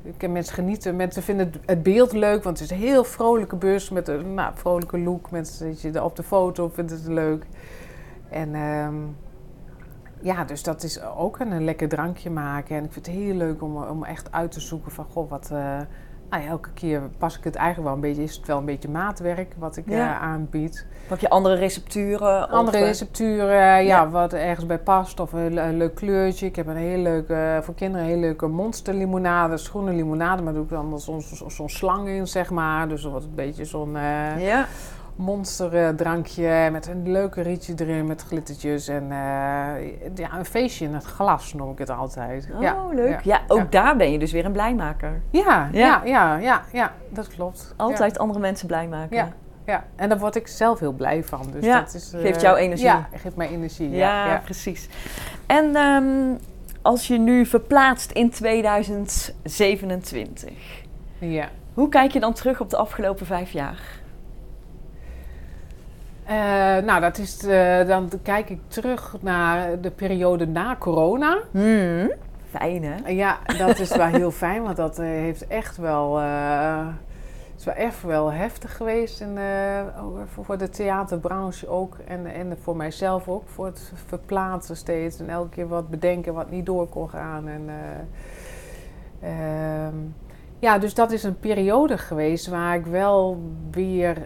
ik 0.04 0.14
kan 0.18 0.32
mensen 0.32 0.54
genieten. 0.54 0.96
Mensen 0.96 1.24
vinden 1.24 1.46
het, 1.46 1.60
het 1.66 1.84
beeld 1.84 2.12
leuk, 2.12 2.44
want 2.44 2.60
het 2.60 2.72
is 2.72 2.78
een 2.78 2.84
heel 2.84 3.04
vrolijke 3.04 3.56
bus 3.56 3.90
met 3.90 4.08
een 4.08 4.34
nou, 4.34 4.52
vrolijke 4.56 5.00
look. 5.00 5.32
Mensen 5.32 5.76
je 5.82 6.04
op 6.04 6.16
de 6.16 6.24
foto 6.24 6.70
vindt 6.70 6.92
het 6.92 7.08
leuk. 7.08 7.46
En 8.30 8.56
ehm, 8.56 8.96
ja, 10.22 10.44
dus 10.44 10.64
dat 10.64 10.84
is 10.84 11.04
ook 11.04 11.40
een, 11.40 11.52
een 11.52 11.64
lekker 11.64 11.90
drankje 11.90 12.30
maken. 12.30 12.76
En 12.76 12.84
ik 12.84 12.92
vind 12.92 13.06
het 13.06 13.16
heel 13.16 13.36
leuk 13.36 13.62
om, 13.62 13.84
om 13.84 14.04
echt 14.04 14.32
uit 14.32 14.52
te 14.52 14.60
zoeken 14.60 14.92
van, 14.92 15.06
goh, 15.06 15.30
wat... 15.30 15.52
ja, 16.32 16.48
elke 16.48 16.70
keer 16.74 17.02
pas 17.18 17.38
ik 17.38 17.44
het 17.44 17.56
eigenlijk 17.56 17.86
wel 17.88 17.96
een 17.96 18.02
beetje, 18.10 18.24
is 18.24 18.36
het 18.36 18.48
wel 18.48 18.58
een 18.58 18.66
beetje 18.66 18.90
maatwerk 18.90 19.54
wat 19.58 19.78
ik 19.78 19.84
Ja. 19.88 20.10
eh, 20.16 20.22
aanbied. 20.22 20.86
Pak 21.08 21.20
je 21.20 21.30
andere 21.30 21.56
recepturen? 21.56 22.50
Andere 22.50 22.78
of, 22.78 22.84
eh, 22.84 22.88
recepturen, 22.90 23.56
ja, 23.56 23.76
ja. 23.78 24.10
wat 24.10 24.34
ergens 24.34 24.66
bij 24.66 24.80
past 24.80 25.20
of 25.20 25.34
een, 25.34 25.54
le- 25.54 25.62
een 25.64 25.78
leuk 25.78 25.96
kleurtje. 25.96 26.46
Ik 26.46 26.56
heb 26.56 26.68
een 26.68 26.76
heel 26.76 26.98
leuke, 27.02 27.34
eh, 27.34 27.62
voor 27.62 27.74
kinderen 27.74 28.06
een 28.06 28.12
hele 28.14 28.26
leuke 28.26 28.48
monsterlimonade, 28.48 29.58
groene 29.58 29.92
limonade. 29.94 30.42
Maar 30.42 30.54
doe 30.54 30.64
ik 30.64 30.70
dan 30.70 31.00
zo'n 31.00 31.22
zo, 31.22 31.50
zo'n 31.50 31.70
slang 31.70 32.08
in, 32.08 32.28
zeg 32.28 32.50
maar. 32.50 32.88
Dus 32.88 33.04
wat 33.04 33.24
een 33.24 33.36
beetje 33.36 33.66
zo'n 33.66 33.92
Ja, 34.38 34.66
monsterdrankje 35.22 36.70
met 36.72 36.88
een 36.88 37.12
leuke 37.12 37.42
rietje 37.42 37.74
erin 37.78 38.06
met 38.06 38.22
glittertjes. 38.22 38.88
En 38.88 39.04
eh, 39.04 39.08
ja, 40.16 40.38
een 40.38 40.46
feestje 40.46 40.86
in 40.86 40.94
het 40.94 41.04
glas 41.04 41.54
noem 41.54 41.72
ik 41.72 41.78
het 41.78 41.90
altijd. 41.90 42.48
oh 42.56 42.62
ja, 42.62 42.88
leuk. 42.94 43.10
Ja, 43.10 43.20
Ja, 43.24 43.42
ook 43.48 43.58
ja. 43.58 43.68
daar 43.70 43.96
ben 43.98 44.12
je 44.12 44.20
dus 44.20 44.32
weer 44.32 44.46
een 44.46 44.52
blijmaker. 44.52 45.22
Ja, 45.30 45.70
Ja. 45.72 46.02
ja, 46.06 46.38
ja, 46.38 46.62
ja, 46.72 46.94
dat 47.10 47.28
klopt. 47.28 47.74
Altijd 47.78 48.20
andere 48.20 48.40
mensen 48.40 48.68
blij 48.68 48.88
maken. 48.88 49.16
Ja. 49.18 49.30
Ja, 49.66 49.84
en 49.96 50.10
daar 50.10 50.20
word 50.20 50.36
ik 50.36 50.48
zelf 50.48 50.80
heel 50.80 50.92
blij 50.92 51.24
van. 51.24 51.48
Dus 51.52 51.66
dat 51.66 51.94
is, 51.94 52.14
eh, 52.14 52.22
geeft 52.22 52.42
jou 52.42 52.58
energie. 52.58 52.86
Ja, 52.86 53.08
geeft 53.16 53.36
mij 53.36 53.50
energie. 53.50 53.90
Ja, 53.90 54.26
Ja, 54.26 54.32
ja. 54.32 54.38
precies. 54.44 54.90
En 55.46 55.76
ehm, 55.76 56.34
als 56.82 57.08
je 57.08 57.18
nu 57.18 57.46
verplaatst 57.46 58.12
in 58.12 58.30
2027, 58.30 60.52
ja. 61.20 61.50
hoe 61.74 61.90
kijk 61.90 62.12
je 62.12 62.20
dan 62.20 62.34
terug 62.34 62.60
op 62.60 62.70
de 62.70 62.78
afgelopen 62.78 63.26
vijf 63.26 63.52
jaar? 63.52 63.80
Eh, 66.32 66.38
nou, 66.84 67.02
dat 67.02 67.18
is, 67.18 67.46
eh, 67.46 67.88
dan 67.88 68.10
kijk 68.24 68.50
ik 68.50 68.60
terug 68.68 69.16
naar 69.22 69.82
de 69.82 69.92
periode 69.92 70.48
na 70.48 70.76
corona. 70.80 71.38
Hmm. 71.52 72.12
Fijn 72.50 72.84
hè? 72.84 73.10
Ja, 73.10 73.40
dat 73.58 73.80
is 73.80 73.96
wel 73.96 74.06
heel 74.06 74.32
fijn, 74.32 74.64
want 74.64 74.78
dat 74.78 75.00
eh, 75.00 75.06
heeft 75.06 75.48
echt 75.48 75.78
wel, 75.78 76.20
eh, 76.20 76.88
is 77.58 77.66
wel 77.66 77.74
echt 77.74 78.04
wel 78.04 78.32
heftig 78.32 78.78
geweest 78.78 79.22
in, 79.22 79.40
ook 80.02 80.18
voor, 80.44 80.58
de 80.58 80.70
theaterbranche 80.70 81.68
ook. 81.68 81.98
En, 82.08 82.26
en 82.26 82.58
voor 82.62 82.76
mijzelf 82.76 83.28
ook, 83.28 83.48
voor 83.48 83.66
het 83.66 83.92
verplaatsen 84.06 84.78
steeds. 84.78 85.20
En 85.20 85.30
elke 85.30 85.50
keer 85.50 85.68
wat 85.68 85.90
bedenken 85.90 86.34
wat 86.34 86.52
niet 86.52 86.66
door 86.66 86.88
kon 86.88 87.10
gaan. 87.10 87.48
En, 87.48 87.70
eh, 89.20 89.30
ehm, 89.30 89.96
ja, 90.60 90.78
dus 90.78 90.94
dat 90.94 91.12
is 91.12 91.24
een 91.24 91.40
periode 91.40 91.98
geweest 91.98 92.48
waar 92.48 92.76
ik 92.76 92.86
wel 92.86 93.42
weer 93.72 94.18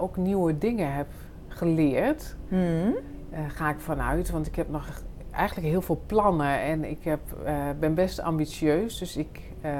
ook 0.00 0.16
nieuwe 0.16 0.58
dingen 0.58 0.92
heb 0.92 1.06
geleerd. 1.56 2.36
Hmm. 2.48 2.94
Eh, 3.30 3.40
ga 3.48 3.70
ik 3.70 3.80
vanuit, 3.80 4.30
want 4.30 4.46
ik 4.46 4.56
heb 4.56 4.68
nog 4.68 5.02
eigenlijk 5.30 5.68
heel 5.68 5.82
veel 5.82 6.00
plannen 6.06 6.60
en 6.60 6.84
ik 6.84 7.04
heb, 7.04 7.20
eh, 7.44 7.54
ben 7.80 7.94
best 7.94 8.20
ambitieus. 8.20 8.98
Dus 8.98 9.16
ik 9.16 9.40
eh, 9.60 9.72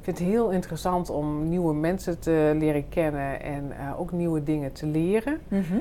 vind 0.00 0.18
het 0.18 0.28
heel 0.28 0.50
interessant 0.50 1.10
om 1.10 1.48
nieuwe 1.48 1.74
mensen 1.74 2.18
te 2.18 2.54
leren 2.58 2.88
kennen 2.88 3.42
en 3.42 3.72
ook 3.96 4.12
nieuwe 4.12 4.42
dingen 4.42 4.72
te 4.72 4.86
leren. 4.86 5.40
Mhm. 5.48 5.78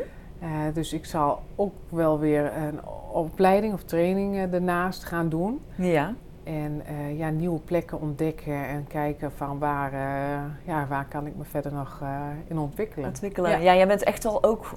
Dus 0.73 0.93
ik 0.93 1.05
zal 1.05 1.41
ook 1.55 1.73
wel 1.89 2.19
weer 2.19 2.51
een 2.57 2.79
opleiding 3.11 3.73
of 3.73 3.83
training 3.83 4.53
ernaast 4.53 5.03
gaan 5.03 5.29
doen. 5.29 5.61
Ja. 5.75 6.13
En 6.43 6.81
ja, 7.15 7.29
nieuwe 7.29 7.59
plekken 7.59 8.01
ontdekken 8.01 8.67
en 8.67 8.87
kijken 8.87 9.31
van 9.31 9.59
waar, 9.59 9.91
ja, 10.65 10.87
waar 10.89 11.05
kan 11.09 11.27
ik 11.27 11.35
me 11.37 11.43
verder 11.43 11.73
nog 11.73 12.01
in 12.47 12.57
ontwikkelen. 12.57 13.07
Ontwikkelen. 13.07 13.51
Ja. 13.51 13.57
Ja. 13.57 13.75
jij 13.75 13.87
bent 13.87 14.03
echt 14.03 14.25
al 14.25 14.43
ook 14.43 14.71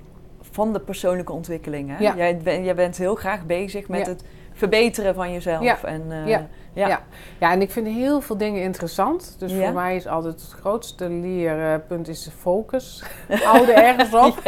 van 0.59 0.73
de 0.73 0.81
persoonlijke 0.81 1.33
ontwikkeling 1.33 1.89
hè? 1.97 2.03
Ja. 2.05 2.17
Jij, 2.17 2.37
ben- 2.37 2.65
jij 2.65 2.75
bent 2.75 2.97
heel 2.97 3.15
graag 3.15 3.47
bezig 3.47 3.89
met 3.89 4.01
Ja. 4.01 4.13
het 4.13 4.23
verbeteren 4.53 5.15
van 5.15 5.33
jezelf. 5.33 5.63
Ja. 5.63 5.79
En, 5.85 6.03
eh, 6.09 6.27
Ja. 6.27 6.47
ja. 6.73 7.01
Ja. 7.39 7.53
En 7.53 7.61
ik 7.63 7.71
vind 7.71 7.87
heel 7.87 8.21
veel 8.21 8.37
dingen 8.37 8.63
interessant. 8.63 9.37
Dus 9.39 9.53
voor 9.53 9.73
mij 9.73 9.97
is 9.97 10.07
altijd 10.07 10.35
het 10.41 10.51
grootste 10.61 11.09
leerpunt 11.11 12.09
is 12.09 12.23
de 12.25 12.31
focus. 12.31 13.03
Houden 13.29 13.75
ergens 13.85 14.15
op. 14.15 14.43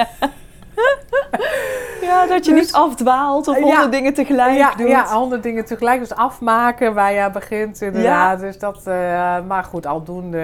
Ja, 2.11 2.27
dat 2.27 2.45
je 2.47 2.53
Dus- 2.55 2.61
niet 2.61 2.73
afdwaalt 2.73 3.49
of 3.49 3.57
Ja. 3.59 3.63
honderd 3.63 3.93
dingen 3.93 4.15
tegelijk 4.15 4.57
ja, 4.57 4.75
doet. 4.75 4.89
ja, 4.89 5.05
honderd 5.15 5.43
dingen 5.43 5.65
tegelijk. 5.65 5.99
Dus 6.01 6.15
afmaken 6.15 6.95
waar 6.95 7.13
je 7.13 7.31
begint 7.31 7.81
inderdaad. 7.81 8.41
Dus 8.41 8.59
dat, 8.59 8.87
eh, 8.87 9.41
maar 9.47 9.65
goed, 9.65 9.87
aldoende 9.87 10.39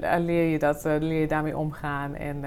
eh, 0.00 0.18
leer, 0.18 0.48
je 0.50 0.58
dat, 0.58 0.82
leer 0.84 1.20
je 1.20 1.26
daarmee 1.26 1.56
omgaan. 1.56 2.14
En 2.14 2.40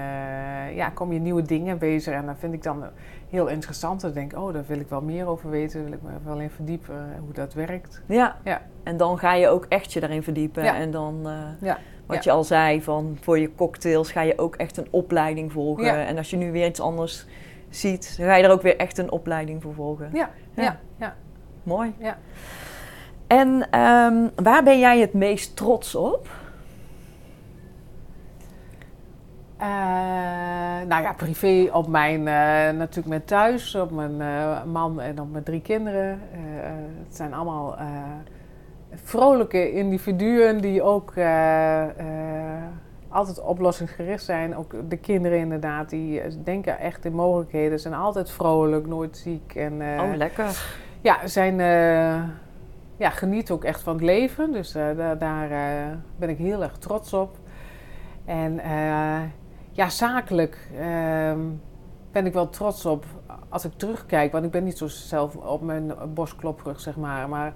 ja, 0.74 0.88
kom 0.88 1.12
je 1.12 1.18
nieuwe 1.20 1.42
dingen 1.42 1.78
bezig. 1.78 2.14
En 2.14 2.26
dat 2.26 2.34
vind 2.38 2.52
ik 2.54 2.62
dan 2.62 2.84
heel 3.30 3.46
interessant. 3.46 4.00
Dan 4.00 4.12
denk 4.12 4.32
ik, 4.32 4.38
oh, 4.38 4.52
daar 4.52 4.64
wil 4.66 4.78
ik 4.80 4.88
wel 4.88 5.00
meer 5.00 5.26
over 5.26 5.50
weten. 5.50 5.84
Wil 5.84 5.92
ik 5.92 6.02
me 6.02 6.10
wel 6.24 6.38
in 6.40 6.50
verdiepen 6.50 7.14
hoe 7.24 7.32
dat 7.32 7.54
werkt. 7.54 8.02
Ja. 8.06 8.36
Ja. 8.44 8.60
En 8.82 8.96
dan 8.96 9.18
ga 9.18 9.34
je 9.34 9.48
ook 9.48 9.66
echt 9.68 9.92
je 9.92 10.00
daarin 10.00 10.22
verdiepen. 10.22 10.62
Ja. 10.64 10.74
En 10.76 10.90
dan, 10.90 11.28
Ja. 11.60 11.78
wat 12.06 12.24
Ja. 12.24 12.30
je 12.32 12.36
al 12.38 12.44
zei, 12.44 12.82
van 12.82 13.18
voor 13.20 13.38
je 13.38 13.54
cocktails 13.54 14.12
ga 14.12 14.20
je 14.20 14.38
ook 14.38 14.56
echt 14.56 14.76
een 14.76 14.88
opleiding 14.90 15.52
volgen. 15.52 15.84
Ja. 15.84 16.04
En 16.04 16.16
als 16.16 16.30
je 16.30 16.36
nu 16.36 16.52
weer 16.52 16.66
iets 16.66 16.80
anders 16.80 17.26
ziet, 17.70 18.14
dan 18.18 18.26
ga 18.26 18.34
je 18.34 18.44
er 18.44 18.50
ook 18.50 18.62
weer 18.62 18.76
echt 18.76 18.98
een 18.98 19.10
opleiding 19.10 19.62
voor 19.62 19.74
volgen. 19.74 20.10
Ja, 20.12 20.30
Ja. 20.54 20.62
ja, 20.62 20.78
ja. 20.96 21.14
Mooi. 21.62 21.94
Ja. 21.98 22.18
En 23.26 23.66
ehm, 23.70 24.28
waar 24.34 24.62
ben 24.62 24.78
jij 24.78 25.00
het 25.00 25.12
meest 25.12 25.56
trots 25.56 25.94
op? 25.94 26.28
Eh, 29.60 29.66
nou 30.88 31.02
ja, 31.02 31.12
privé 31.12 31.68
op 31.72 31.88
mijn, 31.88 32.18
eh, 32.28 32.76
natuurlijk 32.78 33.06
mijn 33.06 33.24
thuis, 33.24 33.74
op 33.74 33.90
mijn 33.90 34.20
eh, 34.20 34.64
man 34.64 35.00
en 35.00 35.20
op 35.20 35.30
mijn 35.30 35.44
drie 35.44 35.60
kinderen. 35.60 36.20
Het 37.04 37.16
zijn 37.16 37.34
allemaal 37.34 37.76
vrolijke 38.94 39.72
individuen 39.72 40.60
die 40.60 40.82
ook 40.82 41.14
altijd 43.10 43.40
oplossingsgericht 43.40 44.24
zijn. 44.24 44.56
Ook 44.56 44.74
de 44.88 44.96
kinderen 44.96 45.38
inderdaad, 45.38 45.90
die 45.90 46.20
eh, 46.20 46.32
denken 46.44 46.78
echt 46.78 47.04
in 47.04 47.12
mogelijkheden, 47.12 47.80
zijn 47.80 47.94
altijd 47.94 48.30
vrolijk, 48.30 48.86
nooit 48.86 49.16
ziek. 49.16 49.54
En, 49.54 49.80
eh, 49.80 50.02
oh, 50.02 50.16
lekker. 50.16 50.62
ja, 51.00 51.26
zijn, 51.26 51.60
eh, 51.60 52.22
ja, 52.96 53.10
genieten 53.10 53.54
ook 53.54 53.64
echt 53.64 53.80
van 53.80 53.92
het 53.92 54.02
leven. 54.02 54.52
Dus 54.52 54.72
daar, 54.72 55.18
daar 55.18 55.48
ben 56.16 56.28
ik 56.28 56.38
heel 56.38 56.62
erg 56.62 56.78
trots 56.78 57.12
op. 57.12 57.36
En 58.24 58.60
ja, 59.72 59.88
zakelijk 59.88 60.68
ehm, 60.78 61.40
ben 62.12 62.26
ik 62.26 62.32
wel 62.32 62.48
trots 62.48 62.86
op 62.86 63.04
als 63.48 63.64
ik 63.64 63.72
terugkijk. 63.76 64.32
Want 64.32 64.44
ik 64.44 64.50
ben 64.50 64.64
niet 64.64 64.78
zo 64.78 64.86
zelf 64.88 65.36
op 65.36 65.62
mijn 65.62 65.92
borstklopperig, 66.14 66.80
zeg 66.80 66.96
maar. 66.96 67.28
Maar 67.28 67.52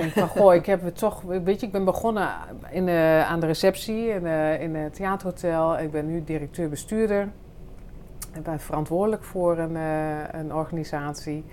denk 0.00 0.12
van, 0.12 0.28
goh, 0.28 0.54
ik 0.54 0.66
heb 0.66 0.82
het 0.82 0.98
toch... 0.98 1.22
Weet 1.22 1.60
je, 1.60 1.66
ik 1.66 1.72
ben 1.72 1.84
begonnen 1.84 2.28
in, 2.70 2.86
de- 2.86 3.24
aan 3.28 3.40
de 3.40 3.46
receptie 3.46 4.08
in, 4.08 4.26
eh, 4.26 4.60
in 4.62 4.74
het 4.74 4.94
theaterhotel. 4.94 5.78
Ik 5.78 5.90
ben 5.90 6.06
nu 6.06 6.24
directeur-bestuurder. 6.24 7.28
Ik 8.34 8.42
ben 8.42 8.60
verantwoordelijk 8.60 9.24
voor 9.24 9.58
een, 9.58 9.76
eh, 9.76 10.40
een 10.40 10.54
organisatie. 10.54 11.44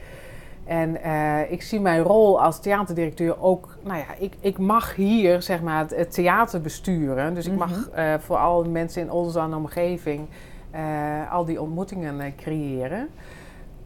En 0.65 1.01
eh, 1.01 1.51
ik 1.51 1.61
zie 1.61 1.79
mijn 1.79 2.01
rol 2.01 2.41
als 2.41 2.59
theaterdirecteur 2.59 3.41
ook, 3.41 3.77
nou 3.83 3.97
ja, 3.97 4.05
ik, 4.19 4.33
ik 4.39 4.57
mag 4.57 4.95
hier 4.95 5.41
zeg 5.41 5.61
maar 5.61 5.79
het, 5.79 5.95
het 5.95 6.11
theater 6.13 6.61
besturen. 6.61 7.33
Dus 7.33 7.45
ik 7.47 7.55
mag 7.55 7.89
eh, 7.89 8.13
voor 8.19 8.37
al 8.37 8.63
de 8.63 8.69
mensen 8.69 9.01
in 9.01 9.11
onze 9.11 9.39
omgeving 9.39 10.27
eh, 10.71 11.31
al 11.31 11.45
die 11.45 11.61
ontmoetingen 11.61 12.21
eh, 12.21 12.31
creëren. 12.37 13.07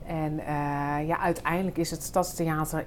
En 0.07 0.39
eh, 0.39 1.07
ja, 1.07 1.19
uiteindelijk 1.19 1.77
is 1.77 1.91
het 1.91 2.03
Stadstheater 2.03 2.85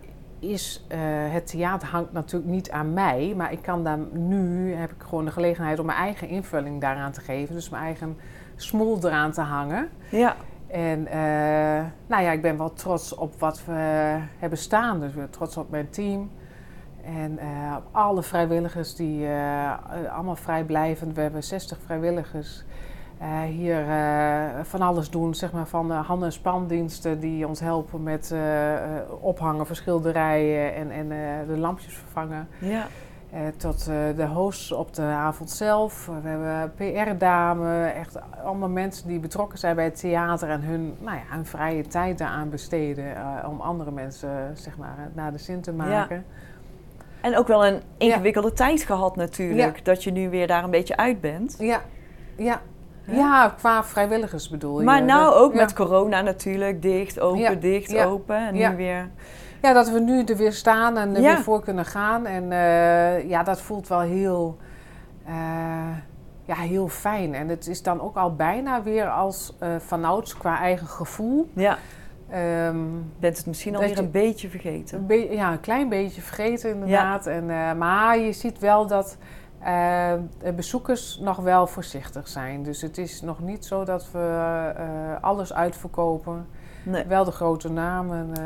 is, 0.49 0.85
eh, 0.89 0.99
het 1.33 1.47
theater 1.47 1.89
hangt 1.89 2.13
natuurlijk 2.13 2.53
niet 2.53 2.71
aan 2.71 2.93
mij, 2.93 3.35
maar 3.37 3.53
ik 3.53 3.63
kan 3.63 3.85
daar 3.85 3.99
nu, 4.13 4.75
heb 4.75 4.91
ik 4.91 5.03
gewoon 5.03 5.25
de 5.25 5.31
gelegenheid 5.31 5.79
om 5.79 5.87
mijn 5.87 5.99
eigen 5.99 6.29
invulling 6.29 6.81
daaraan 6.81 7.13
te 7.13 7.21
geven. 7.21 7.55
Dus 7.55 7.69
mijn 7.69 7.83
eigen 7.83 8.17
smoel 8.57 8.99
eraan 9.03 9.33
te 9.33 9.41
hangen. 9.41 9.89
Ja. 10.11 10.37
En 10.75 11.07
eh, 11.07 11.85
nou 12.07 12.23
ja, 12.23 12.31
ik 12.31 12.43
ben 12.43 12.59
wel 12.59 12.73
trots 12.73 13.15
op 13.15 13.41
wat 13.41 13.65
we 13.65 13.73
hebben 14.39 14.59
staan. 14.59 15.01
Dus 15.01 15.11
ik 15.11 15.17
ben 15.17 15.31
trots 15.31 15.57
op 15.57 15.71
mijn 15.71 15.91
team. 15.91 16.31
En 17.05 17.39
eh, 17.39 17.77
op 17.77 17.85
alle 17.93 18.23
vrijwilligers 18.23 18.95
die 18.95 19.27
eh, 19.27 19.73
allemaal 20.15 20.37
vrijblijvend. 20.37 21.15
We 21.15 21.21
hebben 21.21 21.45
60 21.45 21.79
vrijwilligers 21.85 22.65
eh, 23.19 23.43
hier 23.43 23.89
eh, 23.89 24.63
van 24.63 24.81
alles 24.81 25.11
doen. 25.11 25.35
Zeg 25.35 25.53
maar 25.53 25.67
van 25.67 25.89
de 25.89 25.95
hand- 25.95 26.23
en 26.23 26.33
spandiensten 26.33 27.21
die 27.21 27.47
ons 27.47 27.61
helpen 27.61 28.03
met 28.03 28.31
eh, 28.33 28.41
ophangen 29.21 29.67
van 29.67 29.77
schilderijen 29.77 30.75
en, 30.75 30.91
en 30.91 31.09
de 31.47 31.57
lampjes 31.57 31.95
vervangen. 31.95 32.49
Ja. 32.59 32.87
Tot 33.57 33.85
de 34.17 34.27
hosts 34.27 34.73
op 34.73 34.95
de 34.95 35.03
avond 35.03 35.51
zelf. 35.51 36.11
We 36.23 36.29
hebben 36.29 36.73
PR-dame, 36.77 37.87
echt 37.87 38.19
allemaal 38.45 38.69
mensen 38.69 39.09
die 39.09 39.19
betrokken 39.19 39.59
zijn 39.59 39.77
bij 39.77 39.85
het 39.85 40.01
theater 40.01 40.49
en 40.49 40.63
hun, 40.63 40.95
nou 41.01 41.17
ja, 41.17 41.23
hun 41.29 41.47
vrije 41.47 41.87
tijd 41.87 42.19
daaraan 42.19 42.51
besteden 42.51 43.17
om 43.49 43.61
andere 43.61 43.91
mensen 43.91 44.57
zeg 44.57 44.77
maar, 44.77 45.11
naar 45.15 45.33
de 45.33 45.39
zin 45.39 45.61
te 45.61 45.73
maken. 45.73 46.25
En 47.21 47.37
ook 47.37 47.47
wel 47.47 47.67
een 47.67 47.83
ingewikkelde 47.97 48.53
tijd 48.53 48.83
gehad 48.83 49.17
natuurlijk. 49.17 49.85
Dat 49.85 50.05
je 50.05 50.11
nu 50.11 50.31
weer 50.31 50.47
daar 50.47 50.65
een 50.65 50.71
beetje 50.71 50.97
uit 50.97 51.21
bent. 51.21 51.57
Ja, 51.59 51.81
ja. 52.37 52.61
Hè? 53.05 53.17
ja 53.17 53.55
qua 53.59 53.85
vrijwilligers 53.85 54.49
bedoel 54.49 54.79
je. 54.79 54.85
Maar 54.85 55.03
nou 55.03 55.35
ook 55.35 55.53
ja. 55.55 55.61
met 55.61 55.73
corona 55.73 56.21
natuurlijk. 56.21 56.83
Dicht, 56.83 57.21
open, 57.21 57.41
Ja, 57.41 57.55
dicht, 57.55 57.91
ja, 57.91 58.05
open. 58.05 58.37
En 58.37 58.55
ja. 58.57 58.71
nu 58.71 58.77
weer... 58.77 59.11
Ja, 59.63 59.73
dat 59.73 59.91
we 59.91 60.01
nu 60.01 60.25
er 60.25 60.37
weer 60.37 60.53
staan 60.53 60.97
en 60.97 61.15
er 61.17 61.23
weer 61.23 61.39
voor 61.43 61.63
kunnen 61.63 61.85
gaan. 61.85 62.27
En 62.27 62.53
eh, 62.53 63.29
ja, 63.29 63.43
dat 63.43 63.61
voelt 63.61 63.89
wel 63.89 64.01
heel, 64.01 64.57
eh, 65.27 65.35
ja, 66.45 66.55
heel 66.55 66.89
fijn. 66.89 67.35
En 67.35 67.49
het 67.49 67.67
is 67.67 67.83
dan 67.83 68.01
ook 68.01 68.17
al 68.17 68.35
bijna 68.35 68.83
weer 68.83 69.11
als 69.11 69.57
eh 69.59 69.69
vanouds 69.79 70.37
qua 70.37 70.59
eigen 70.61 70.87
gevoel. 70.87 71.51
Ja, 71.55 71.79
Ehm, 72.31 72.77
bent 73.19 73.37
het 73.37 73.47
misschien 73.47 73.75
alweer 73.77 73.99
een 73.99 74.11
beetje 74.11 74.49
vergeten. 74.49 74.99
een 74.99 75.07
be- 75.07 75.29
ja, 75.31 75.53
een 75.53 75.61
klein 75.61 75.89
beetje 75.89 76.21
vergeten 76.21 76.71
inderdaad. 76.71 77.27
En, 77.27 77.47
maar 77.79 78.19
je 78.19 78.33
ziet 78.33 78.59
wel 78.59 78.87
dat 78.87 79.17
de 80.39 80.53
bezoekers 80.57 81.19
nog 81.19 81.37
wel 81.37 81.67
voorzichtig 81.67 82.29
zijn. 82.29 82.63
Dus 82.63 82.83
het 82.83 82.99
is 82.99 83.21
nog 83.23 83.41
niet 83.41 83.65
zo 83.65 83.85
dat 83.85 84.11
we 84.13 84.73
eh, 84.77 84.85
alles 85.23 85.53
uitverkopen. 85.53 86.47
Nee. 86.85 87.05
Wel 87.05 87.25
de 87.25 87.31
grote 87.31 87.71
namen, 87.71 88.29
eh, 88.31 88.37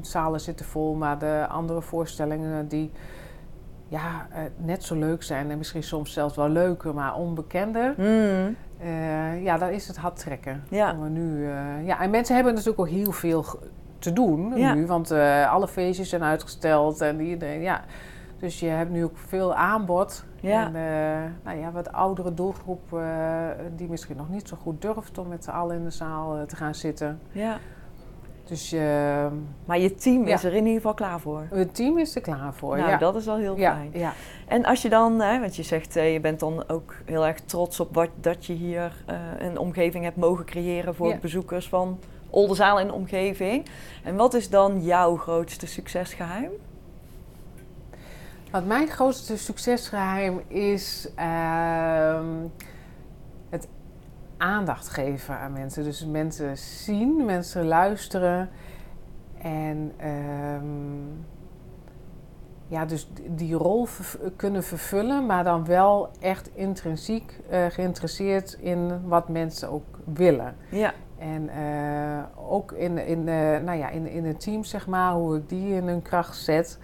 de 0.00 0.08
zalen 0.08 0.40
zitten 0.40 0.66
vol, 0.66 0.94
maar 0.94 1.18
de 1.18 1.46
andere 1.48 1.82
voorstellingen 1.82 2.68
die 2.68 2.90
ja, 3.88 4.26
net 4.56 4.84
zo 4.84 4.94
leuk 4.94 5.22
zijn 5.22 5.50
en 5.50 5.58
misschien 5.58 5.82
soms 5.82 6.12
zelfs 6.12 6.36
wel 6.36 6.48
leuker, 6.48 6.94
maar 6.94 7.14
onbekender. 7.14 7.94
Mm. 7.96 8.56
eh, 8.78 9.42
ja, 9.42 9.58
dan 9.58 9.68
is 9.68 9.86
het 9.88 9.96
hard 9.96 10.16
trekken. 10.16 10.62
Ja. 10.68 10.92
Nu, 10.92 11.48
ja, 11.84 12.00
en 12.00 12.10
mensen 12.10 12.34
hebben 12.34 12.54
natuurlijk 12.54 12.80
ook 12.80 12.88
heel 12.88 13.12
veel 13.12 13.44
te 13.98 14.12
doen 14.12 14.56
Ja. 14.56 14.74
nu, 14.74 14.86
want 14.86 15.10
alle 15.50 15.68
feestjes 15.68 16.08
zijn 16.08 16.22
uitgesteld 16.22 17.00
en 17.00 17.20
iedereen, 17.20 17.60
ja. 17.60 17.84
Dus 18.42 18.60
je 18.60 18.66
hebt 18.66 18.90
nu 18.90 19.04
ook 19.04 19.16
veel 19.26 19.54
aanbod. 19.54 20.24
Ja. 20.40 20.66
En 20.66 20.76
eh, 20.76 21.30
nou 21.44 21.58
ja, 21.58 21.72
wat 21.72 21.92
oudere 21.92 22.34
doelgroep 22.34 22.92
eh, 22.92 23.46
die 23.76 23.88
misschien 23.88 24.16
nog 24.16 24.28
niet 24.28 24.48
zo 24.48 24.56
goed 24.62 24.82
durft 24.82 25.18
om 25.18 25.28
met 25.28 25.44
z'n 25.44 25.50
allen 25.50 25.76
in 25.76 25.84
de 25.84 25.90
zaal 25.90 26.36
eh, 26.36 26.42
te 26.42 26.56
gaan 26.56 26.74
zitten. 26.74 27.20
Ja. 27.32 27.58
Dus 28.44 28.72
eh, 28.72 29.26
Maar 29.64 29.78
je 29.78 29.94
team 29.94 30.26
Ja. 30.26 30.34
is 30.34 30.44
er 30.44 30.52
in 30.52 30.58
ieder 30.58 30.74
geval 30.74 30.94
klaar 30.94 31.20
voor. 31.20 31.46
het 31.50 31.74
team 31.74 31.98
is 31.98 32.14
er 32.14 32.20
klaar 32.20 32.54
voor. 32.54 32.76
nou, 32.76 32.88
ja. 32.90 32.96
dat 32.96 33.16
is 33.16 33.24
wel 33.24 33.36
heel 33.36 33.56
fijn. 33.56 33.90
ja. 33.92 34.12
En 34.48 34.64
als 34.64 34.82
je 34.82 34.88
dan, 34.88 35.20
hè, 35.20 35.40
want 35.40 35.56
je 35.56 35.62
zegt, 35.62 35.94
je 35.94 36.18
bent 36.22 36.40
dan 36.40 36.68
ook 36.68 36.94
heel 37.04 37.26
erg 37.26 37.40
trots 37.40 37.80
op 37.80 37.94
wat, 37.94 38.08
dat 38.20 38.46
je 38.46 38.52
hier 38.52 39.04
een 39.38 39.58
omgeving 39.58 40.04
hebt 40.04 40.16
mogen 40.16 40.44
creëren 40.44 40.94
voor 40.94 41.16
bezoekers 41.20 41.68
van 41.68 41.98
Oldenzaal 42.30 42.80
en 42.80 42.92
omgeving. 42.92 43.66
En 44.04 44.16
wat 44.16 44.34
is 44.34 44.50
dan 44.50 44.82
jouw 44.82 45.16
grootste 45.16 45.66
succesgeheim? 45.66 46.50
Wat 48.52 48.66
mijn 48.66 48.88
grootste 48.88 49.38
succesgeheim 49.38 50.40
is 50.48 51.08
ehm, 51.14 52.26
het 53.50 53.68
aandacht 54.36 54.88
geven 54.88 55.38
aan 55.38 55.52
mensen. 55.52 55.84
Dus 55.84 56.06
mensen 56.06 56.58
zien, 56.58 57.24
mensen 57.24 57.66
luisteren. 57.66 58.50
En 59.38 59.92
ehm, 59.96 60.64
ja, 62.66 62.84
dus 62.84 63.08
die 63.26 63.54
rol 63.54 63.86
kunnen 64.36 64.64
vervullen, 64.64 65.26
maar 65.26 65.44
dan 65.44 65.64
wel 65.64 66.10
echt 66.20 66.50
intrinsiek 66.54 67.40
eh, 67.50 67.66
geïnteresseerd 67.66 68.52
in 68.60 69.08
wat 69.08 69.28
mensen 69.28 69.70
ook 69.70 69.98
willen. 70.04 70.56
Ja, 70.68 70.92
En 71.18 71.48
eh, 71.48 72.50
ook 72.52 72.72
in, 72.72 72.98
in, 72.98 73.28
eh, 73.28 73.58
nou 73.58 73.78
ja, 73.78 73.88
in, 73.88 74.06
in 74.06 74.24
een 74.24 74.36
team, 74.36 74.64
zeg 74.64 74.86
maar, 74.86 75.12
hoe 75.12 75.36
ik 75.36 75.48
die 75.48 75.74
in 75.74 75.86
hun 75.86 76.02
kracht 76.02 76.36
zet. 76.36 76.78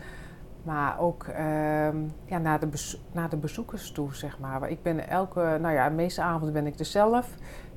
Maar 0.68 0.98
ook 0.98 1.24
ehm, 1.24 1.96
ja, 2.24 2.38
naar, 2.38 2.60
de 2.60 2.96
naar 3.12 3.28
de 3.28 3.36
bezoekers 3.36 3.90
toe, 3.90 4.14
zeg 4.14 4.38
maar. 4.38 4.70
Ik 4.70 4.82
ben 4.82 5.08
elke, 5.08 5.58
nou 5.60 5.74
ja, 5.74 5.88
de 5.88 5.94
meeste 5.94 6.22
avonden 6.22 6.52
ben 6.52 6.66
ik 6.66 6.78
er 6.78 6.84
zelf. 6.84 7.28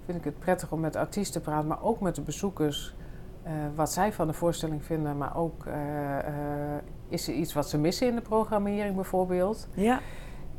Vind 0.05 0.17
ik 0.17 0.23
het 0.23 0.39
prettig 0.39 0.71
om 0.71 0.79
met 0.79 0.95
artiesten 0.95 1.41
te 1.41 1.49
praten, 1.49 1.67
maar 1.67 1.83
ook 1.83 1.99
met 1.99 2.15
de 2.15 2.21
bezoekers. 2.21 2.95
eh, 3.43 3.51
wat 3.75 3.91
zij 3.91 4.13
van 4.13 4.27
de 4.27 4.33
voorstelling 4.33 4.83
vinden, 4.85 5.17
maar 5.17 5.37
ook 5.37 5.65
eh, 5.65 6.17
eh, 6.19 6.81
is 7.07 7.27
er 7.27 7.33
iets 7.33 7.53
wat 7.53 7.69
ze 7.69 7.77
missen 7.77 8.07
in 8.07 8.15
de 8.15 8.21
programmering 8.21 8.95
bijvoorbeeld. 8.95 9.67
ja, 9.73 9.99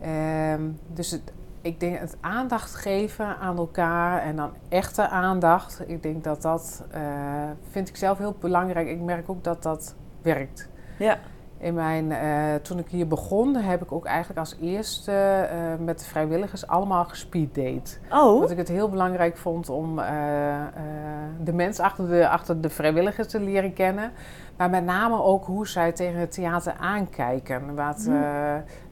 Ehm, 0.01 0.63
dus 0.93 1.11
het, 1.11 1.33
ik 1.61 1.81
denk 1.81 1.99
het 1.99 2.17
aandacht 2.21 2.75
geven 2.75 3.39
aan 3.39 3.57
elkaar 3.57 4.23
en 4.23 4.37
dan 4.37 4.51
echte 4.69 5.09
aandacht. 5.09 5.83
Ik 5.87 6.03
denk 6.03 6.25
dat 6.25 6.43
dat, 6.43 6.85
vind 7.71 7.89
ik 7.89 7.97
zelf 7.97 8.19
heel 8.19 8.37
belangrijk. 8.41 8.89
Ik 8.89 9.01
merk 9.01 9.29
ook 9.29 9.45
dat 9.45 9.63
dat 9.63 9.95
werkt. 10.23 10.69
ja, 10.99 11.19
In 11.63 11.75
mijn, 11.75 12.13
eh, 12.13 12.55
toen 12.63 12.79
ik 12.79 12.89
hier 12.89 13.07
begon, 13.07 13.55
heb 13.57 13.83
ik 13.83 13.93
ook 13.93 14.05
eigenlijk 14.05 14.39
als 14.39 14.57
eerste 14.61 15.13
eh, 15.13 15.59
met 15.85 15.99
de 15.99 16.05
vrijwilligers 16.05 16.67
allemaal 16.67 17.05
gespeeddate. 17.05 17.97
Oh, 18.11 18.41
Dat 18.41 18.51
ik 18.51 18.57
het 18.57 18.69
heel 18.69 18.89
belangrijk 18.89 19.37
vond 19.37 19.69
om 19.69 19.99
eh, 19.99 20.05
de 21.45 21.53
mens 21.53 21.79
achter 21.81 22.09
de, 22.09 22.29
achter 22.29 22.61
de 22.61 22.69
vrijwilligers 22.69 23.29
te 23.29 23.41
leren 23.41 23.73
kennen. 23.73 24.13
Maar 24.57 24.71
met 24.71 24.85
name 24.85 25.23
ook 25.23 25.45
hoe 25.45 25.69
zij 25.69 25.93
tegen 25.93 26.21
het 26.21 26.33
theater 26.33 26.75
aankijken. 26.81 27.75
Wat, 27.75 28.09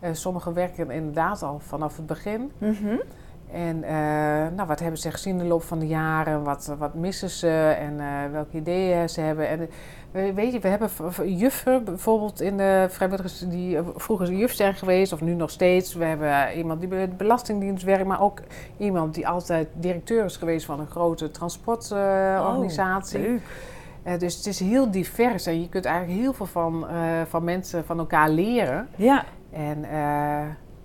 eh, 0.01 0.11
sommigen 0.13 0.55
werken 0.55 0.91
inderdaad 0.91 1.43
al 1.43 1.59
vanaf 1.59 1.97
het 1.97 2.07
begin. 2.07 2.53
mhm. 2.59 2.97
En 3.53 3.85
eh, 3.85 3.93
nou, 4.57 4.67
wat 4.67 4.81
hebben 4.81 4.99
ze 4.99 5.11
gezien 5.11 5.33
in 5.33 5.39
de 5.39 5.45
loop 5.45 5.63
van 5.63 5.79
de 5.79 5.87
jaren? 5.87 6.43
Wat, 6.43 6.75
wat 6.79 6.95
missen 6.95 7.31
ze? 7.31 7.77
En 7.79 8.01
eh, 8.01 8.07
welke 8.33 8.57
ideeën 8.57 9.09
ze 9.09 9.21
hebben? 9.21 9.49
En 9.49 9.69
weet 10.35 10.53
je, 10.53 10.59
we 10.59 10.69
hebben 10.69 10.91
juffen 11.39 11.85
bijvoorbeeld 11.85 12.41
in 12.41 12.57
de 12.57 12.87
vrijwilligers 12.89 13.39
die 13.39 13.77
eh, 13.77 13.83
vroeger 13.95 14.33
juf 14.33 14.53
zijn 14.53 14.75
geweest, 14.75 15.13
of 15.13 15.21
nu 15.21 15.35
nog 15.35 15.51
steeds. 15.51 15.95
We 15.95 16.05
hebben 16.05 16.53
iemand 16.57 16.81
die 16.81 16.89
bij 16.89 17.09
de 17.09 17.15
Belastingdienst 17.15 17.85
werkt, 17.85 18.07
maar 18.07 18.21
ook 18.21 18.41
iemand 18.77 19.15
die 19.15 19.29
altijd 19.29 19.69
directeur 19.73 20.25
is 20.25 20.37
geweest 20.37 20.67
van 20.67 20.81
een 20.81 20.91
grote 20.91 21.31
transportorganisatie. 21.31 23.29
Oh. 23.29 23.41
Eh, 24.03 24.19
dus 24.19 24.37
het 24.37 24.47
is 24.47 24.61
heel 24.61 24.91
divers 24.91 25.47
en 25.47 25.61
je 25.61 25.69
kunt 25.69 25.85
eigenlijk 25.85 26.21
heel 26.21 26.33
veel 26.33 26.47
van, 26.47 26.87
van 27.29 27.45
mensen 27.45 27.85
van 27.85 27.99
elkaar 27.99 28.31
leren. 28.31 28.89
Ja, 28.97 29.25
En 29.53 29.85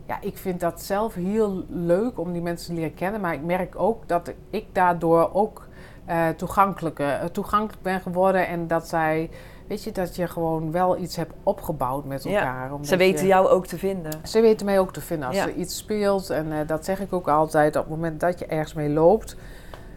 ja, 0.07 0.17
ik 0.21 0.37
vind 0.37 0.59
dat 0.59 0.81
zelf 0.81 1.13
heel 1.13 1.63
leuk 1.69 2.19
om 2.19 2.31
die 2.33 2.41
mensen 2.41 2.67
te 2.67 2.73
leren 2.73 2.93
kennen. 2.93 3.21
Maar 3.21 3.33
ik 3.33 3.43
merk 3.43 3.73
ook 3.79 4.07
dat 4.07 4.33
ik 4.49 4.65
daardoor 4.71 5.29
ook 5.33 5.67
eh, 6.05 6.27
toegankelijker, 6.29 7.09
eh, 7.09 7.25
toegankelijk 7.25 7.81
ben 7.83 8.01
geworden. 8.01 8.47
En 8.47 8.67
dat 8.67 8.87
zij, 8.87 9.29
weet 9.67 9.83
je, 9.83 9.91
dat 9.91 10.15
je 10.15 10.27
gewoon 10.27 10.71
wel 10.71 10.97
iets 10.97 11.15
hebt 11.15 11.33
opgebouwd 11.43 12.05
met 12.05 12.25
elkaar. 12.25 12.71
ze 12.81 12.97
weten 12.97 13.21
je- 13.21 13.27
jou 13.27 13.47
ook 13.47 13.65
te 13.67 13.77
vinden. 13.77 14.11
Ze 14.23 14.41
weten 14.41 14.65
mij 14.65 14.79
ook 14.79 14.93
te 14.93 15.01
vinden 15.01 15.27
als 15.27 15.37
Ja. 15.37 15.43
er 15.43 15.53
iets 15.53 15.77
speelt. 15.77 16.29
En 16.29 16.51
eh, 16.51 16.67
dat 16.67 16.85
zeg 16.85 16.99
ik 16.99 17.13
ook 17.13 17.27
altijd. 17.27 17.75
Op 17.75 17.81
het 17.81 17.91
moment 17.91 18.19
dat 18.19 18.39
je 18.39 18.45
ergens 18.45 18.73
mee 18.73 18.89
loopt, 18.89 19.35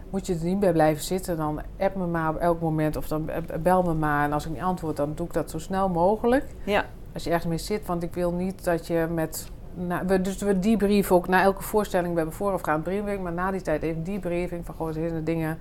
moet 0.09 0.27
je 0.27 0.33
er 0.33 0.43
niet 0.45 0.59
bij 0.59 0.71
blijven 0.71 1.03
zitten. 1.03 1.37
Dan 1.37 1.61
app 1.79 1.95
me 1.95 2.05
maar 2.05 2.29
op 2.29 2.35
elk 2.37 2.61
moment 2.61 2.95
of 2.95 3.07
dan 3.07 3.29
bel 3.61 3.83
me 3.83 3.93
maar. 3.93 4.23
En 4.23 4.33
als 4.33 4.45
ik 4.45 4.51
niet 4.51 4.61
antwoord, 4.61 4.97
dan 4.97 5.11
doe 5.15 5.25
ik 5.27 5.33
dat 5.33 5.49
zo 5.49 5.59
snel 5.59 5.89
mogelijk. 5.89 6.45
Ja, 6.63 6.85
Als 7.13 7.23
je 7.23 7.29
ergens 7.29 7.47
mee 7.49 7.57
zit, 7.57 7.85
want 7.85 8.03
ik 8.03 8.13
wil 8.13 8.31
niet 8.31 8.63
dat 8.63 8.87
je 8.87 9.07
met... 9.13 9.49
Nou, 9.87 10.07
we, 10.07 10.21
dus 10.21 10.37
we 10.37 11.05
ook 11.09 11.27
na 11.27 11.41
elke 11.41 11.63
voorstelling. 11.63 12.11
We 12.11 12.17
hebben 12.17 12.35
voorafgaand 12.35 12.83
briefing, 12.83 13.23
maar 13.23 13.33
na 13.33 13.51
die 13.51 13.61
tijd 13.61 13.81
even 13.81 14.03
debriefing 14.03 14.65
van... 14.65 14.75
Goh, 14.75 14.93
zijn 14.93 15.11
er 15.13 15.23
dingen 15.23 15.57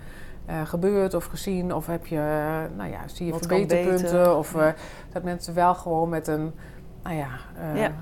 eh, 0.46 0.60
gebeurd 0.64 1.14
of 1.14 1.24
gezien? 1.24 1.74
Of 1.74 1.86
heb 1.86 2.06
je, 2.06 2.16
eh, 2.16 2.76
nou 2.76 2.90
ja, 2.90 3.08
zie 3.08 3.26
je 3.26 3.32
Wat 3.32 3.46
verbeterpunten? 3.46 4.02
beter? 4.02 4.36
Of 4.36 4.54
eh, 4.54 4.68
dat 5.12 5.22
mensen 5.22 5.54
wel 5.54 5.74
gewoon 5.74 6.08
met 6.08 6.26
een 6.26 6.52
nou 7.02 7.16
ja, 7.16 7.28
uh, 7.74 7.80
Ja. 7.80 7.92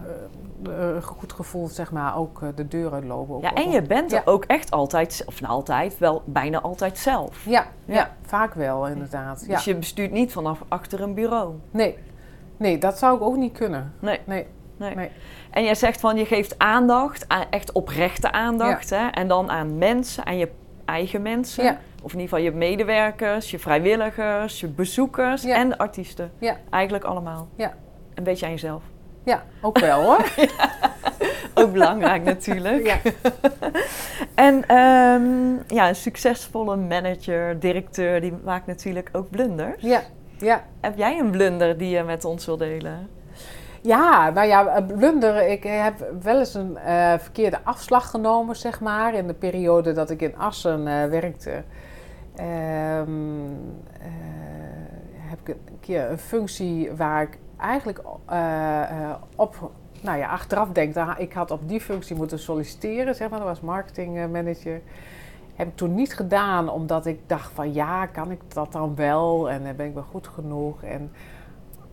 goed 1.00 1.32
gevoel, 1.32 1.68
zeg 1.68 1.92
maar, 1.92 2.16
ook 2.16 2.40
de 2.54 2.68
deur 2.68 2.92
uitlopen. 2.92 3.34
Ook 3.34 3.42
Ja, 3.42 3.54
en 3.54 3.70
je 3.70 3.82
bent 3.82 4.12
er 4.12 4.18
Ja. 4.18 4.22
ook 4.32 4.44
echt 4.44 4.70
altijd, 4.70 5.22
of 5.26 5.40
nou 5.40 5.52
altijd, 5.52 5.98
wel 5.98 6.22
bijna 6.24 6.60
altijd 6.60 6.98
zelf. 6.98 7.44
Ja, 7.44 7.66
ja. 7.84 7.94
Ja. 7.94 8.10
vaak 8.22 8.54
wel, 8.54 8.86
inderdaad. 8.88 9.46
Dus 9.48 9.64
je 9.64 9.74
bestuurt 9.76 10.10
niet 10.12 10.32
vanaf 10.32 10.64
achter 10.68 11.00
een 11.00 11.14
bureau. 11.14 11.54
Nee. 11.70 11.98
nee, 12.56 12.78
dat 12.78 12.98
zou 12.98 13.16
ik 13.16 13.22
ook 13.22 13.36
niet 13.36 13.52
kunnen. 13.52 13.92
Nee. 14.00 14.20
Nee. 14.24 14.46
Nee. 14.76 14.94
Nee. 14.94 15.10
En 15.56 15.64
jij 15.64 15.74
zegt 15.74 16.00
van 16.00 16.16
je 16.16 16.26
geeft 16.26 16.58
aandacht, 16.58 17.24
aan- 17.28 17.44
echt 17.50 17.72
oprechte 17.72 18.32
aandacht. 18.32 18.90
Hè? 18.90 19.06
En 19.08 19.28
dan 19.28 19.50
aan 19.50 19.78
mensen, 19.78 20.26
aan 20.26 20.38
je 20.38 20.48
eigen 20.84 21.22
mensen. 21.22 21.64
Ja. 21.64 21.78
Of 22.02 22.12
in 22.12 22.20
ieder 22.20 22.36
geval 22.36 22.52
je 22.52 22.58
medewerkers, 22.58 23.50
je 23.50 23.58
vrijwilligers, 23.58 24.60
je 24.60 24.66
bezoekers 24.66 25.42
Ja. 25.42 25.54
en 25.56 25.68
de 25.68 25.78
artiesten. 25.78 26.32
Eigenlijk 26.70 27.04
allemaal. 27.04 27.48
Ja. 27.56 27.74
Een 28.14 28.24
beetje 28.24 28.46
aan 28.46 28.52
jezelf. 28.52 28.82
Ja, 29.24 29.42
ook 29.60 29.78
wel 29.78 30.02
hoor. 30.02 30.24
Ook 31.54 31.72
belangrijk 31.72 32.22
natuurlijk. 32.24 32.86
ja. 32.86 32.96
En 34.34 34.64
ehm, 34.68 35.74
ja, 35.76 35.88
een 35.88 35.96
succesvolle 35.96 36.76
manager, 36.76 37.58
directeur, 37.60 38.20
die 38.20 38.32
maakt 38.44 38.66
natuurlijk 38.66 39.08
ook 39.12 39.30
blunders. 39.30 39.82
ja, 39.82 40.00
ja. 40.38 40.64
Heb 40.80 40.96
jij 40.96 41.18
een 41.18 41.30
blunder 41.30 41.78
die 41.78 41.88
je 41.90 42.02
met 42.02 42.24
ons 42.24 42.46
wil 42.46 42.56
delen? 42.56 43.08
Ja, 43.86 44.30
nou 44.30 44.46
ja, 44.46 44.76
een 44.76 44.86
blunder. 44.86 45.48
Ik 45.48 45.62
heb 45.62 46.06
wel 46.22 46.38
eens 46.38 46.54
een 46.54 46.76
eh, 46.76 47.18
verkeerde 47.18 47.58
afslag 47.64 48.10
genomen, 48.10 48.56
zeg 48.56 48.80
maar. 48.80 49.14
In 49.14 49.26
de 49.26 49.34
periode 49.34 49.92
dat 49.92 50.10
ik 50.10 50.22
in 50.22 50.36
Assen 50.36 50.86
eh, 50.86 51.08
werkte. 51.08 51.62
Ehm, 52.36 53.44
eh, 54.00 54.08
heb 55.18 55.38
ik 55.42 55.48
een 55.48 55.80
keer 55.80 56.10
een 56.10 56.18
functie 56.18 56.92
waar 56.92 57.22
ik 57.22 57.38
eigenlijk 57.58 58.00
eh, 58.26 58.82
eh, 58.82 59.14
op... 59.36 59.70
Nou 60.00 60.18
ja, 60.18 60.28
achteraf 60.28 60.68
denk, 60.68 60.96
ik 61.18 61.32
had 61.32 61.50
op 61.50 61.68
die 61.68 61.80
functie 61.80 62.16
moeten 62.16 62.38
solliciteren, 62.38 63.14
zeg 63.14 63.28
maar. 63.28 63.38
Dat 63.38 63.48
was 63.48 63.60
marketingmanager. 63.60 64.80
Heb 65.56 65.68
ik 65.68 65.76
toen 65.76 65.94
niet 65.94 66.14
gedaan, 66.14 66.68
omdat 66.68 67.06
ik 67.06 67.20
dacht 67.26 67.52
van 67.52 67.74
ja, 67.74 68.06
kan 68.06 68.30
ik 68.30 68.40
dat 68.48 68.72
dan 68.72 68.94
wel? 68.94 69.50
En 69.50 69.66
eh, 69.66 69.74
ben 69.74 69.86
ik 69.86 69.94
wel 69.94 70.02
goed 70.02 70.26
genoeg? 70.26 70.82
En 70.82 71.12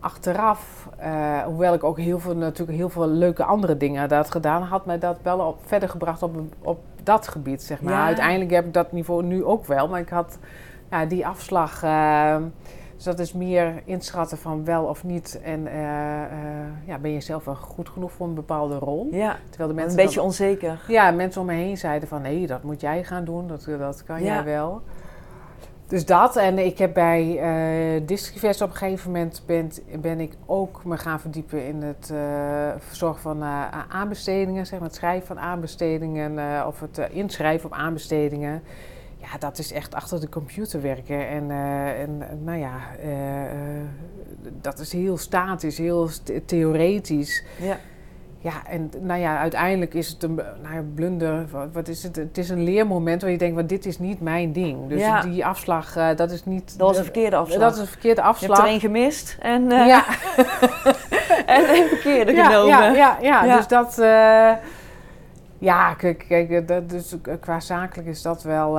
achteraf, 0.04 0.88
eh, 0.98 1.38
hoewel 1.42 1.74
ik 1.74 1.84
ook 1.84 1.98
heel 1.98 2.18
veel, 2.18 2.34
natuurlijk 2.36 2.78
heel 2.78 2.88
veel 2.88 3.06
leuke 3.08 3.44
andere 3.44 3.76
dingen 3.76 4.12
had 4.14 4.30
gedaan, 4.30 4.62
had 4.62 4.86
mij 4.86 4.98
dat 4.98 5.16
wel 5.22 5.38
op, 5.38 5.58
verder 5.66 5.88
gebracht 5.88 6.22
op, 6.22 6.36
op 6.62 6.78
dat 7.02 7.28
gebied, 7.28 7.62
zeg 7.62 7.80
maar. 7.82 7.92
Ja. 7.92 8.04
Uiteindelijk 8.04 8.50
heb 8.50 8.64
ik 8.66 8.72
dat 8.74 8.92
niveau 8.92 9.22
nu 9.22 9.44
ook 9.44 9.66
wel, 9.66 9.88
maar 9.88 10.00
ik 10.00 10.08
had 10.08 10.38
ja, 10.90 11.04
die 11.06 11.26
afslag. 11.26 11.82
eh, 11.82 12.36
dus 12.94 13.04
dat 13.04 13.18
is 13.18 13.32
meer 13.32 13.82
inschatten 13.84 14.38
van 14.38 14.64
wel 14.64 14.84
of 14.84 15.04
niet. 15.04 15.40
En 15.44 15.66
eh, 15.66 16.22
eh, 16.22 16.30
ja, 16.84 16.98
ben 16.98 17.10
je 17.10 17.20
zelf 17.20 17.44
wel 17.44 17.54
goed 17.54 17.88
genoeg 17.88 18.12
voor 18.12 18.26
een 18.26 18.34
bepaalde 18.34 18.78
rol? 18.78 19.08
Ja, 19.10 19.36
Terwijl 19.50 19.68
de 19.68 19.74
een 19.74 19.80
mensen 19.80 19.96
beetje 19.96 20.14
dan- 20.16 20.24
onzeker. 20.24 20.80
ja, 20.88 21.10
mensen 21.10 21.40
om 21.40 21.46
me 21.46 21.52
heen 21.54 21.78
zeiden 21.78 22.08
van 22.08 22.22
nee, 22.22 22.46
dat 22.46 22.62
moet 22.62 22.80
jij 22.80 23.04
gaan 23.04 23.24
doen, 23.24 23.48
dat, 23.48 23.64
dat 23.78 24.04
kan 24.04 24.18
Ja. 24.22 24.24
jij 24.34 24.44
wel. 24.44 24.82
Dus 25.86 26.06
dat, 26.06 26.36
en 26.36 26.58
ik 26.58 26.78
heb 26.78 26.94
bij 26.94 27.40
Distrivest 28.06 28.60
op 28.60 28.70
een 28.70 28.76
gegeven 28.76 29.10
moment 29.10 29.42
ben, 29.46 29.70
ben 30.00 30.20
ik 30.20 30.32
ook 30.46 30.84
me 30.84 30.96
gaan 30.96 31.20
verdiepen 31.20 31.66
in 31.66 31.82
het 31.82 32.10
eh, 32.12 32.18
verzorgen 32.78 33.22
van 33.22 33.42
eh, 33.42 33.68
aanbestedingen, 33.88 34.66
zeg 34.66 34.78
maar 34.78 34.88
het 34.88 34.96
schrijven 34.96 35.26
van 35.26 35.38
aanbestedingen 35.38 36.66
of 36.66 36.80
het 36.80 36.98
inschrijven 37.10 37.66
op 37.66 37.74
aanbestedingen. 37.74 38.62
Ja, 39.16 39.38
dat 39.38 39.58
is 39.58 39.72
echt 39.72 39.94
achter 39.94 40.20
de 40.20 40.28
computer 40.28 40.82
werken. 40.82 41.28
En, 41.28 41.50
en 41.98 42.44
nou 42.44 42.58
ja, 42.58 42.76
dat 44.60 44.78
is 44.78 44.92
heel 44.92 45.16
statisch, 45.16 45.78
heel 45.78 46.08
theoretisch. 46.46 47.44
Ja. 47.60 47.78
Ja, 48.44 48.52
en 48.68 48.90
nou 49.00 49.20
ja, 49.20 49.38
uiteindelijk 49.38 49.94
is 49.94 50.08
het 50.08 50.22
een 50.22 50.34
nou 50.34 50.74
ja, 50.74 50.82
blunder. 50.94 51.46
Wat, 51.50 51.68
wat 51.72 51.88
is 51.88 52.02
het? 52.02 52.16
Het 52.16 52.38
is 52.38 52.48
een 52.48 52.62
leermoment 52.64 53.22
waar 53.22 53.30
je 53.30 53.38
denkt, 53.38 53.54
van 53.56 53.66
dit 53.66 53.86
is 53.86 53.98
niet 53.98 54.20
mijn 54.20 54.52
ding. 54.52 54.88
Dus 54.88 55.00
Ja. 55.00 55.20
die 55.22 55.46
afslag, 55.46 55.96
eh, 55.96 56.16
dat 56.16 56.30
is 56.30 56.44
niet... 56.44 56.78
Dat 56.78 56.88
was 56.88 56.96
een 56.96 57.02
verkeerde 57.04 57.36
afslag. 57.36 57.60
Dat 57.60 57.74
is 57.74 57.78
een 57.80 57.86
verkeerde 57.86 58.20
Je 58.20 58.26
hebt 58.26 58.42
er 58.42 58.48
afslag. 58.48 58.68
één 58.68 58.80
gemist 58.80 59.36
en, 59.40 59.72
eh, 59.72 59.86
ja, 59.86 60.04
en 61.56 61.68
een 61.76 61.88
verkeerde 61.88 62.32
ja, 62.32 62.44
genomen. 62.44 62.94
ja, 62.94 63.18
ja, 63.20 63.56
dus 63.56 63.66
dat... 63.68 63.98
eh, 63.98 64.52
ja, 65.58 65.94
kijk, 65.94 66.24
kijk 66.28 66.68
dat, 66.68 66.90
dus 66.90 67.16
qua 67.40 67.60
zakelijk 67.60 68.08
is 68.08 68.22
dat 68.22 68.42
wel... 68.42 68.78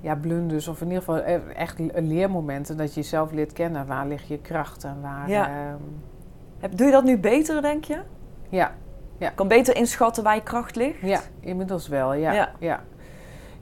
ja, 0.00 0.14
blunders, 0.20 0.68
of 0.68 0.80
in 0.80 0.86
ieder 0.86 1.02
geval 1.02 1.22
echt 1.54 1.78
een 1.78 2.08
leermomenten 2.08 2.76
dat 2.76 2.94
je 2.94 3.00
jezelf 3.00 3.32
leert 3.32 3.52
kennen. 3.52 3.86
Waar 3.86 4.06
ligt 4.06 4.28
je 4.28 4.38
kracht 4.38 4.84
en 4.84 4.96
waar... 5.02 5.28
Ja. 5.28 5.46
ehm, 5.46 5.76
Heb- 6.58 6.76
Doe 6.76 6.86
je 6.86 6.92
dat 6.92 7.04
nu 7.04 7.18
beter, 7.18 7.62
denk 7.62 7.84
je? 7.84 7.98
Ja, 8.50 8.72
Kan 9.34 9.48
beter 9.48 9.76
inschatten 9.76 10.22
waar 10.24 10.34
je 10.34 10.42
kracht 10.42 10.76
ligt? 10.76 11.00
Ja, 11.00 11.20
inmiddels 11.40 11.88
wel, 11.88 12.12
ja. 12.14 12.32
Ja. 12.32 12.50
ja. 12.58 12.80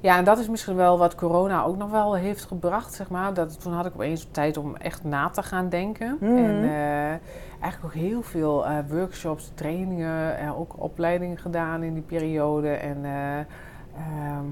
ja. 0.01 0.16
en 0.16 0.24
dat 0.24 0.39
is 0.39 0.49
misschien 0.49 0.76
wel 0.76 0.99
wat 0.99 1.14
corona 1.14 1.62
ook 1.64 1.76
nog 1.76 1.91
wel 1.91 2.14
heeft 2.14 2.45
gebracht, 2.45 2.95
zeg 2.95 3.09
maar. 3.09 3.34
Dat, 3.34 3.61
toen 3.61 3.72
had 3.72 3.86
ik 3.86 3.95
opeens 3.95 4.28
tijd 4.30 4.57
om 4.57 4.76
echt 4.76 5.05
na 5.05 5.28
te 5.28 5.43
gaan 5.43 5.68
denken. 5.68 6.16
Mhm. 6.20 6.36
En 6.36 6.62
eh, 6.64 7.09
eigenlijk 7.61 7.84
ook 7.84 7.93
heel 7.93 8.22
veel 8.22 8.66
eh, 8.66 8.76
workshops, 8.89 9.51
trainingen, 9.55 10.39
en 10.39 10.55
ook 10.55 10.72
opleidingen 10.82 11.39
gedaan 11.39 11.82
in 11.82 11.95
die 11.95 12.03
periode. 12.03 12.68
En 12.70 13.05
eh, 13.05 13.39
ehm, 13.39 14.45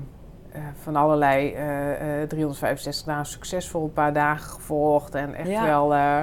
eh, 0.53 0.61
van 0.83 0.97
allerlei 0.97 1.53
eh, 1.53 2.23
eh, 2.23 2.29
365 2.29 3.07
dagen 3.07 3.27
succesvol 3.27 3.83
een 3.85 3.93
paar 3.93 4.13
dagen 4.13 4.51
gevolgd. 4.51 5.15
En 5.15 5.35
echt 5.35 5.49
Ja. 5.49 5.65
wel 5.65 5.95
eh, 5.95 6.21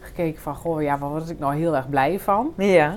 gekeken 0.00 0.42
van, 0.42 0.54
goh, 0.54 0.82
ja, 0.82 0.98
waar 0.98 1.10
word 1.10 1.30
ik 1.30 1.38
nou 1.38 1.54
heel 1.54 1.76
erg 1.76 1.88
blij 1.88 2.20
van? 2.20 2.52
Ja, 2.56 2.94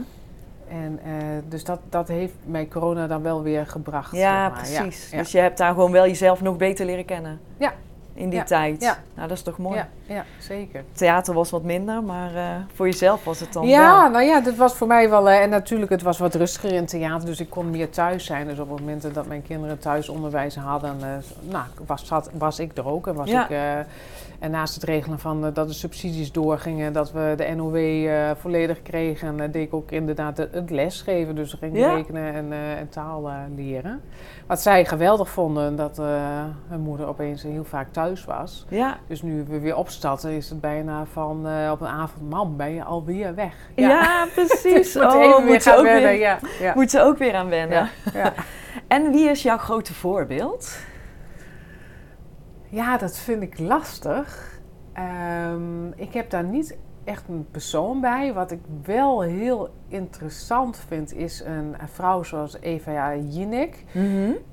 En 0.72 1.00
eh, 1.04 1.12
dus 1.48 1.64
dat, 1.64 1.80
dat 1.90 2.08
heeft 2.08 2.34
mij 2.46 2.68
corona 2.68 3.08
dan 3.08 3.22
wel 3.22 3.42
weer 3.42 3.68
gebracht. 3.68 4.12
ja 4.12 4.20
zeg 4.20 4.78
maar. 4.78 4.84
precies. 4.84 5.10
Ja, 5.12 5.18
Dus 5.18 5.32
je 5.32 5.40
hebt 5.40 5.58
daar 5.58 5.74
gewoon 5.74 5.92
wel 5.92 6.06
jezelf 6.06 6.42
nog 6.42 6.58
beter 6.58 6.86
leren 6.86 7.06
kennen. 7.06 7.40
Ja. 7.58 7.74
In 8.14 8.30
die 8.30 8.44
tijd. 8.44 8.82
Ja. 8.82 8.98
Nou, 9.16 9.28
dat 9.28 9.38
is 9.38 9.44
toch 9.44 9.58
mooi. 9.58 9.76
ja, 9.76 9.88
ja, 10.06 10.26
zeker. 10.40 10.84
Theater 10.92 11.34
was 11.34 11.50
wat 11.50 11.64
minder, 11.64 12.04
maar 12.04 12.36
eh, 12.36 12.56
voor 12.74 12.86
jezelf 12.86 13.24
was 13.24 13.40
het 13.40 13.54
dan 13.54 13.68
Ja, 13.68 14.02
wel. 14.02 14.12
nou 14.12 14.24
ja, 14.24 14.42
dat 14.42 14.56
was 14.56 14.74
voor 14.76 14.88
mij 14.88 15.10
wel... 15.10 15.30
en 15.30 15.50
natuurlijk, 15.50 15.92
het 15.92 16.02
was 16.02 16.18
wat 16.18 16.36
rustiger 16.36 16.72
in 16.72 16.86
theater, 16.86 17.26
dus 17.26 17.40
ik 17.40 17.50
kon 17.50 17.70
meer 17.70 17.90
thuis 17.90 18.26
zijn. 18.26 18.48
Dus 18.48 18.60
op 18.60 18.70
momenten 18.70 19.14
dat 19.14 19.28
mijn 19.28 19.42
kinderen 19.42 19.80
thuis 19.80 20.10
onderwijs 20.10 20.56
hadden, 20.56 20.96
eh, 21.02 21.08
nou, 21.52 21.66
was, 21.86 22.06
zat, 22.06 22.30
was 22.38 22.60
ik 22.60 22.78
er 22.78 22.88
ook. 22.88 23.08
En, 23.08 23.14
was 23.14 23.30
ik, 23.30 23.48
en 24.40 24.52
naast 24.52 24.74
het 24.74 24.84
regelen 24.84 25.20
van 25.20 25.46
eh, 25.46 25.54
dat 25.54 25.68
de 25.68 25.74
subsidies 25.74 26.32
doorgingen, 26.32 26.94
dat 26.94 27.12
we 27.12 27.34
de 27.38 27.54
NOW 27.56 27.76
eh, 27.76 28.32
volledig 28.36 28.82
kregen, 28.82 29.40
eh, 29.40 29.52
deed 29.52 29.68
ik 29.68 29.74
ook 29.74 29.92
inderdaad 29.92 30.38
het, 30.38 30.54
het 30.54 30.70
lesgeven. 30.70 31.36
Dus 31.36 31.54
ging 31.54 31.78
Ja. 31.78 31.94
rekenen 31.94 32.34
en, 32.34 32.54
en 32.54 32.90
taal 32.90 33.32
leren. 33.56 34.02
Wat 34.48 34.62
zij 34.62 34.86
geweldig 34.86 35.30
vonden, 35.30 35.76
dat 35.76 35.98
hun 36.68 36.80
moeder 36.80 37.08
opeens 37.08 37.44
heel 37.44 37.64
vaak 37.64 37.88
thuis 37.92 38.26
was. 38.26 38.66
Ja. 38.70 38.98
Dus 39.08 39.22
nu 39.22 39.44
we 39.48 39.60
weer 39.60 39.76
opstarten, 39.76 40.32
is 40.32 40.50
het 40.50 40.62
bijna 40.62 41.06
van 41.06 41.38
op 41.72 41.82
een 41.82 41.88
avond, 41.88 42.30
man, 42.30 42.56
ben 42.58 42.74
je 42.74 42.84
alweer 42.84 43.36
weg. 43.36 43.56
Ja, 43.76 44.26
precies. 44.36 44.94
Dus 44.94 44.96
moet 45.04 45.14
oh, 45.14 45.24
even 45.24 45.44
weer 45.44 45.54
moet, 45.54 45.64
ze 45.64 45.70
gaan 45.70 45.78
ook 45.80 45.86
wennen, 45.86 46.12
weer, 46.12 46.40
ja. 46.60 46.74
moet 46.76 46.92
ze 46.92 47.02
ook 47.02 47.18
weer 47.18 47.34
aan 47.34 47.50
wennen. 47.50 47.90
En 48.88 49.12
wie 49.12 49.30
is 49.30 49.42
jouw 49.42 49.58
grote 49.58 49.94
voorbeeld? 49.94 50.78
Ja, 52.70 52.98
dat 52.98 53.18
vind 53.18 53.42
ik 53.42 53.60
lastig. 53.60 54.60
Ehm, 54.94 55.88
ik 55.96 56.14
heb 56.14 56.30
daar 56.30 56.44
niet 56.44 56.78
echt 57.04 57.28
een 57.28 57.48
persoon 57.52 58.02
bij. 58.02 58.34
Wat 58.34 58.52
ik 58.52 58.60
wel 58.84 59.22
heel 59.22 59.70
interessant 59.88 60.78
vind, 60.78 61.14
is 61.14 61.44
een, 61.44 61.76
een 61.82 61.88
vrouw 61.88 62.24
zoals 62.24 62.60
Eva 62.60 63.16
Jinek. 63.16 63.84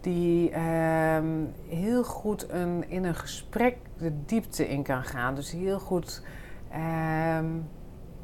Die 0.01 0.51
ehm, 0.51 1.45
heel 1.69 2.05
goed 2.05 2.51
een, 2.51 2.85
in 2.89 3.05
een 3.05 3.15
gesprek 3.15 3.77
de 3.99 4.13
diepte 4.27 4.69
in 4.69 4.83
kan 4.83 5.05
gaan. 5.05 5.35
Dus 5.35 5.51
heel 5.51 5.79
goed, 5.79 6.23
ehm, 6.71 7.47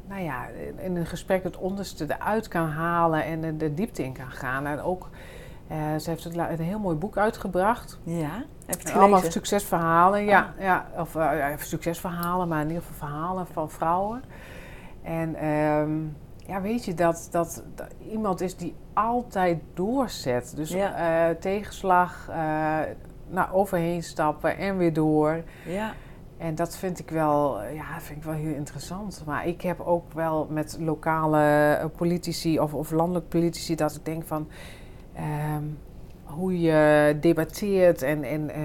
nou 0.07 0.21
ja, 0.21 0.47
in 0.77 0.95
een 0.95 1.05
gesprek 1.05 1.43
het 1.43 1.57
onderste 1.57 2.05
eruit 2.07 2.47
kan 2.47 2.67
halen 2.67 3.25
en 3.25 3.41
de, 3.41 3.57
de 3.57 3.73
diepte 3.73 4.03
in 4.03 4.13
kan 4.13 4.31
gaan. 4.31 4.65
En 4.65 4.81
ook, 4.81 5.09
eh, 5.67 5.77
ze 5.99 6.09
heeft 6.09 6.25
een 6.25 6.59
heel 6.59 6.79
mooi 6.79 6.95
boek 6.95 7.17
uitgebracht. 7.17 7.99
Ja, 8.03 8.43
heb 8.65 8.81
je 8.81 8.87
het 8.87 8.97
Allemaal 8.97 9.21
succesverhalen, 9.21 10.25
ja. 10.25 10.53
ja 10.59 10.87
of 10.97 11.15
eh, 11.15 11.37
ja, 11.37 11.57
succesverhalen, 11.57 12.47
maar 12.47 12.61
in 12.61 12.67
ieder 12.67 12.83
geval 12.83 13.07
verhalen 13.07 13.47
van 13.47 13.69
vrouwen. 13.69 14.23
En 15.01 15.35
ehm, 15.35 15.91
ja, 16.47 16.61
weet 16.61 16.85
je, 16.85 16.93
dat, 16.93 17.27
dat, 17.31 17.63
dat 17.75 17.87
iemand 18.09 18.41
is 18.41 18.55
die 18.57 18.75
altijd 18.93 19.61
doorzet. 19.73 20.53
Dus 20.55 20.69
Ja. 20.69 21.29
eh, 21.29 21.35
tegenslag, 21.35 22.29
nou, 23.27 23.51
overheen 23.51 24.03
stappen 24.03 24.57
en 24.57 24.77
weer 24.77 24.93
door. 24.93 25.43
Ja, 25.65 25.93
En 26.37 26.55
dat 26.55 26.77
vind 26.77 26.99
ik 26.99 27.09
wel, 27.09 27.63
ja, 27.63 27.99
vind 27.99 28.17
ik 28.17 28.23
wel 28.23 28.33
heel 28.33 28.53
interessant. 28.55 29.23
Maar 29.25 29.47
ik 29.47 29.61
heb 29.61 29.79
ook 29.79 30.13
wel 30.13 30.47
met 30.49 30.77
lokale 30.79 31.91
politici 31.97 32.59
of, 32.59 32.73
of 32.73 32.91
landelijk 32.91 33.29
politici 33.29 33.75
dat 33.75 33.95
ik 33.95 34.05
denk 34.05 34.23
van... 34.25 34.47
ehm, 35.15 35.63
hoe 36.23 36.61
je 36.61 37.17
debatteert 37.19 38.01
en, 38.01 38.23
en 38.23 38.49
eh, 38.49 38.61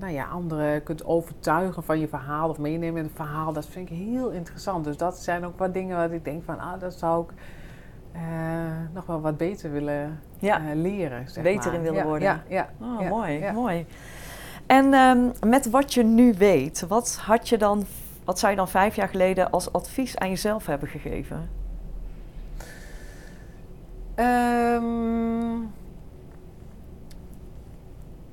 nou 0.00 0.12
ja, 0.12 0.24
anderen 0.24 0.82
kunt 0.82 1.04
overtuigen 1.04 1.82
van 1.82 1.98
je 2.00 2.08
verhaal 2.08 2.48
of 2.48 2.58
meenemen 2.58 2.98
in 2.98 3.04
het 3.04 3.16
verhaal. 3.16 3.52
Dat 3.52 3.66
vind 3.66 3.90
ik 3.90 3.96
heel 3.96 4.30
interessant. 4.30 4.84
Dus 4.84 4.96
dat 4.96 5.18
zijn 5.18 5.44
ook 5.46 5.58
wat 5.58 5.74
dingen 5.74 5.96
wat 5.96 6.10
ik 6.10 6.24
denk 6.24 6.44
van, 6.44 6.58
ah, 6.58 6.80
dat 6.80 6.94
zou 6.94 7.22
ik 7.24 7.30
eh, 8.12 8.22
nog 8.94 9.06
wel 9.06 9.20
wat 9.20 9.36
beter 9.36 9.72
willen 9.72 10.20
Ja. 10.38 10.56
eh, 10.58 10.74
leren. 10.74 11.28
Zeg 11.30 11.42
Beter 11.44 11.64
maar. 11.66 11.74
in 11.74 11.80
willen 11.82 11.98
Ja, 11.98 12.04
worden. 12.04 12.28
Ja, 12.28 12.42
ja, 12.48 12.68
Oh, 12.80 13.00
ja, 13.00 13.08
mooi, 13.08 13.52
mooi. 13.52 13.86
En 14.66 14.92
ehm, 14.94 15.30
met 15.46 15.70
wat 15.70 15.94
je 15.94 16.02
nu 16.02 16.34
weet, 16.38 16.84
wat 16.88 17.18
had 17.22 17.48
je 17.48 17.58
dan, 17.58 17.84
wat 18.24 18.38
zou 18.38 18.50
je 18.52 18.58
dan 18.58 18.68
vijf 18.68 18.96
jaar 18.96 19.08
geleden 19.08 19.50
als 19.50 19.72
advies 19.72 20.18
aan 20.18 20.28
jezelf 20.28 20.66
hebben 20.66 20.88
gegeven? 20.88 21.48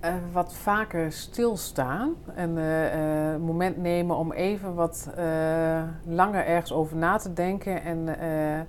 Eh, 0.04 0.14
wat 0.32 0.54
vaker 0.54 1.12
stilstaan 1.12 2.16
en 2.36 2.58
eh, 2.58 2.86
eh, 2.94 3.34
een 3.34 3.42
moment 3.42 3.78
nemen 3.78 4.16
om 4.16 4.32
even 4.32 4.74
wat 4.74 5.10
eh, 5.16 5.84
langer 6.06 6.46
ergens 6.46 6.72
over 6.72 6.98
na 6.98 7.18
te 7.18 7.34
denken. 7.34 7.84
En 7.84 8.20
eh, 8.20 8.62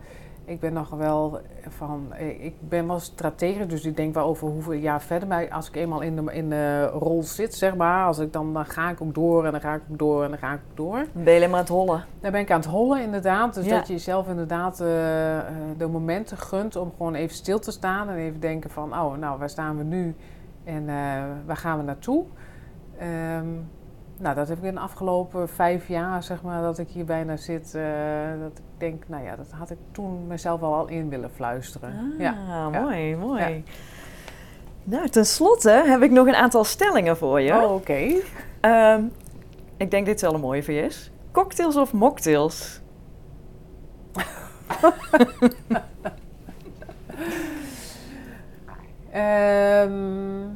ik 0.45 0.61
ben 0.61 0.73
nog 0.73 0.91
wel 0.91 1.41
van, 1.69 2.13
eh, 2.13 2.45
ik 2.45 2.55
ben 2.69 2.87
wel 2.87 2.99
strategisch, 2.99 3.67
dus 3.67 3.85
ik 3.85 3.97
denk 3.97 4.15
wel 4.15 4.27
over 4.27 4.49
hoeveel 4.49 4.73
jaar 4.73 5.03
verder. 5.03 5.29
Maar 5.29 5.51
als 5.51 5.69
ik 5.69 5.77
eenmaal 5.77 6.01
in 6.01 6.17
de, 6.17 6.33
in 6.33 6.51
de 6.51 6.87
rol 6.87 7.23
zit, 7.23 7.55
zeg 7.55 7.77
maar, 7.77 8.07
als 8.07 8.19
ik 8.19 8.33
dan, 8.33 8.53
dan 8.53 8.67
ga 8.67 8.91
ik 8.91 9.01
ook 9.01 9.15
door 9.15 9.45
en 9.45 9.53
dan 9.53 9.61
ga 9.61 9.75
ik 9.75 9.83
ook 9.91 9.99
door 9.99 10.25
en 10.25 10.29
dan 10.29 10.39
ga 10.39 10.53
ik 10.53 10.61
ook 10.71 10.77
door. 10.77 11.07
Ben 11.13 11.33
je 11.33 11.37
alleen 11.39 11.51
maar 11.51 11.59
aan 11.59 11.65
het 11.65 11.75
hollen? 11.75 12.05
Daar 12.21 12.31
ben 12.31 12.41
ik 12.41 12.51
aan 12.51 12.61
het 12.61 12.69
hollen 12.69 13.03
inderdaad. 13.03 13.55
Dus 13.55 13.65
Ja. 13.65 13.77
dat 13.77 13.87
je 13.87 13.93
jezelf 13.93 14.29
inderdaad 14.29 14.81
eh, 14.81 15.39
eh, 15.39 15.45
de 15.79 15.87
momenten 15.87 16.37
gunt 16.39 16.77
om 16.77 16.93
gewoon 16.97 17.15
even 17.15 17.37
stil 17.37 17.59
te 17.59 17.71
staan. 17.71 18.09
En 18.09 18.17
even 18.17 18.41
denken 18.41 18.71
van, 18.71 18.93
oh, 18.93 19.17
nou, 19.17 19.39
waar 19.39 19.51
staan 19.51 19.77
we 19.77 19.83
nu? 19.85 20.15
En 20.65 20.87
waar 21.47 21.57
gaan 21.57 21.79
we 21.79 21.85
naartoe? 21.85 22.25
Ehm, 22.99 23.47
nou, 24.19 24.35
dat 24.35 24.49
heb 24.49 24.59
ik 24.59 24.65
in 24.65 24.75
de 24.75 24.81
afgelopen 24.81 25.49
vijf 25.49 25.89
jaar, 25.89 26.23
zeg 26.23 26.43
maar, 26.43 26.63
dat 26.63 26.79
ik 26.79 26.89
hier 26.89 27.05
bijna 27.05 27.37
zit. 27.37 27.75
eh, 27.75 27.83
dat 28.41 28.59
ik 28.59 28.65
denk, 28.79 29.09
nou 29.09 29.25
ja, 29.25 29.37
dat 29.37 29.51
had 29.51 29.71
ik 29.71 29.79
toen 29.93 30.27
mezelf 30.27 30.61
wel 30.61 30.75
al 30.75 30.89
in 30.89 31.09
willen 31.09 31.31
fluisteren. 31.31 31.91
Ah, 31.91 32.19
ja. 32.21 32.35
ja. 32.49 32.81
mooi, 32.81 33.17
mooi. 33.17 33.65
Nou, 34.85 35.09
tenslotte 35.09 35.83
heb 35.87 36.03
ik 36.03 36.11
nog 36.11 36.27
een 36.27 36.35
aantal 36.35 36.65
stellingen 36.65 37.17
voor 37.17 37.41
je. 37.41 37.53
Oh, 37.53 37.75
oké. 37.75 38.13
Ehm, 38.61 39.03
ik 39.77 39.91
denk 39.91 40.07
dit 40.07 40.21
wel 40.21 40.35
een 40.35 40.41
mooie 40.41 40.63
voor 40.63 40.75
je 40.75 40.83
is. 40.83 41.11
Cocktails 41.33 41.77
of 41.77 41.93
mocktails? 41.93 42.81
Ehm, 49.11 50.49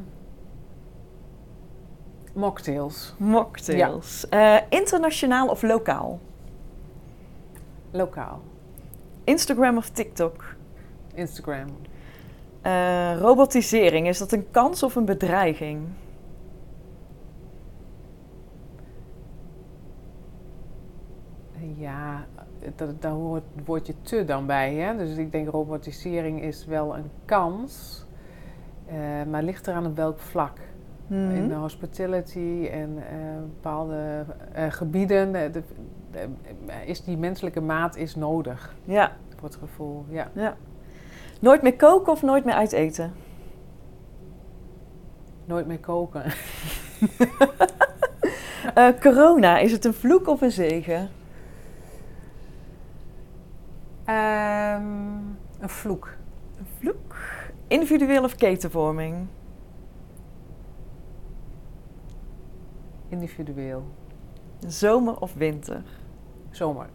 mocktails. 2.39 3.14
Mocktails. 3.16 4.28
Eh, 4.28 4.57
internationaal 4.68 5.49
of 5.49 5.62
lokaal? 5.62 6.18
Lokaal. 7.91 8.41
Instagram 9.24 9.76
of 9.76 9.89
TikTok? 9.89 10.45
Instagram. 11.14 11.66
Eh, 12.62 13.16
robotisering, 13.20 14.09
is 14.09 14.18
dat 14.18 14.32
een 14.32 14.51
kans 14.51 14.82
of 14.82 14.95
een 14.97 15.05
bedreiging? 15.05 15.80
Ja, 21.76 22.26
dat, 22.76 23.03
daar 23.03 23.12
hoort 23.12 23.43
het 23.55 23.66
woordje 23.66 23.95
te 24.03 24.24
dan 24.24 24.47
bij. 24.47 24.74
Hè? 24.74 24.97
Dus 24.97 25.16
ik 25.16 25.32
denk 25.32 25.49
robotisering 25.49 26.43
is 26.43 26.64
wel 26.66 26.97
een 26.97 27.11
kans. 27.24 28.05
eh, 28.86 28.97
maar 29.30 29.43
ligt 29.43 29.66
eraan 29.66 29.86
op 29.86 29.97
welk 29.97 30.18
vlak. 30.18 30.59
Mhm. 31.09 31.31
In 31.31 31.49
de 31.49 31.55
hospitality 31.55 32.69
en 32.73 32.97
eh, 33.11 33.37
bepaalde 33.41 34.25
eh, 34.53 34.65
gebieden 34.71 35.35
eh, 35.35 35.53
de- 35.53 35.63
de- 36.13 36.29
is 36.87 37.05
die 37.05 37.17
menselijke 37.17 37.61
maat 37.61 37.97
is 37.97 38.15
nodig. 38.15 38.75
Ja, 38.85 39.13
Voor 39.37 39.49
het 39.49 39.59
gevoel, 39.59 40.05
ja. 40.09 40.31
ja. 40.35 40.57
Nooit 41.41 41.63
meer 41.63 41.77
koken 41.77 42.13
of 42.13 42.23
nooit 42.23 42.45
meer 42.45 42.55
uit 42.55 42.73
eten? 42.73 43.13
Nooit 45.45 45.67
meer 45.67 45.79
koken. 45.81 46.23
Corona, 49.01 49.59
is 49.59 49.73
het 49.73 49.85
een 49.85 49.95
vloek 49.95 50.27
of 50.29 50.41
een 50.41 50.51
zegen? 50.51 51.09
Ehm, 54.05 54.83
een 55.61 55.69
vloek. 55.69 56.13
Een 56.59 56.67
vloek. 56.79 57.15
Individueel 57.67 58.25
of 58.25 58.35
ketenvorming? 58.35 59.27
Individueel. 63.09 63.85
Zomer 64.67 65.21
of 65.21 65.35
winter? 65.35 65.83
Zomer. 66.51 66.87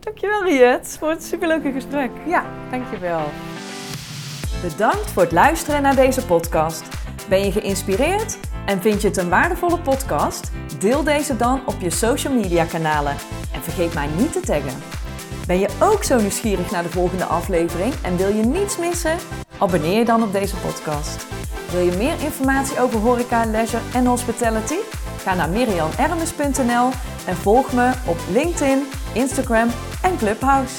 Dankjewel 0.00 0.44
Riet 0.44 0.96
voor 0.98 1.10
het 1.10 1.24
superleuke 1.24 1.72
gesprek. 1.72 2.10
Ja, 2.26 2.44
dankjewel. 2.70 3.20
Bedankt 4.62 5.10
voor 5.10 5.22
het 5.22 5.32
luisteren 5.32 5.82
naar 5.82 5.96
deze 5.96 6.26
podcast. 6.26 6.88
Ben 7.28 7.44
je 7.44 7.52
geïnspireerd 7.52 8.38
en 8.66 8.80
vind 8.80 9.02
je 9.02 9.08
het 9.08 9.16
een 9.16 9.28
waardevolle 9.28 9.78
podcast? 9.78 10.52
Deel 10.78 11.04
deze 11.04 11.36
dan 11.36 11.66
op 11.66 11.80
je 11.80 11.90
social 11.90 12.34
media 12.34 12.64
kanalen 12.64 13.12
en 13.52 13.62
vergeet 13.62 13.94
mij 13.94 14.08
niet 14.18 14.32
te 14.32 14.40
taggen. 14.40 14.82
Ben 15.46 15.58
je 15.58 15.68
ook 15.80 16.04
zo 16.04 16.20
nieuwsgierig 16.20 16.70
naar 16.70 16.82
de 16.82 16.88
volgende 16.88 17.24
aflevering 17.24 17.94
en 17.94 18.16
wil 18.16 18.28
je 18.28 18.44
niets 18.44 18.78
missen? 18.78 19.16
Abonneer 19.58 19.98
je 19.98 20.04
dan 20.04 20.22
op 20.22 20.32
deze 20.32 20.56
podcast. 20.56 21.26
Wil 21.70 21.80
je 21.80 21.96
meer 21.96 22.22
informatie 22.22 22.80
over 22.80 23.00
horeca, 23.00 23.44
leisure 23.44 23.82
en 23.94 24.06
hospitality? 24.06 24.76
Ga 25.18 25.34
naar 25.34 25.48
mirianermes.nl 25.48 26.90
en 27.26 27.36
volg 27.36 27.72
me 27.72 27.92
op 28.06 28.18
LinkedIn, 28.30 28.86
Instagram 29.12 29.68
en 30.02 30.16
Clubhouse. 30.16 30.74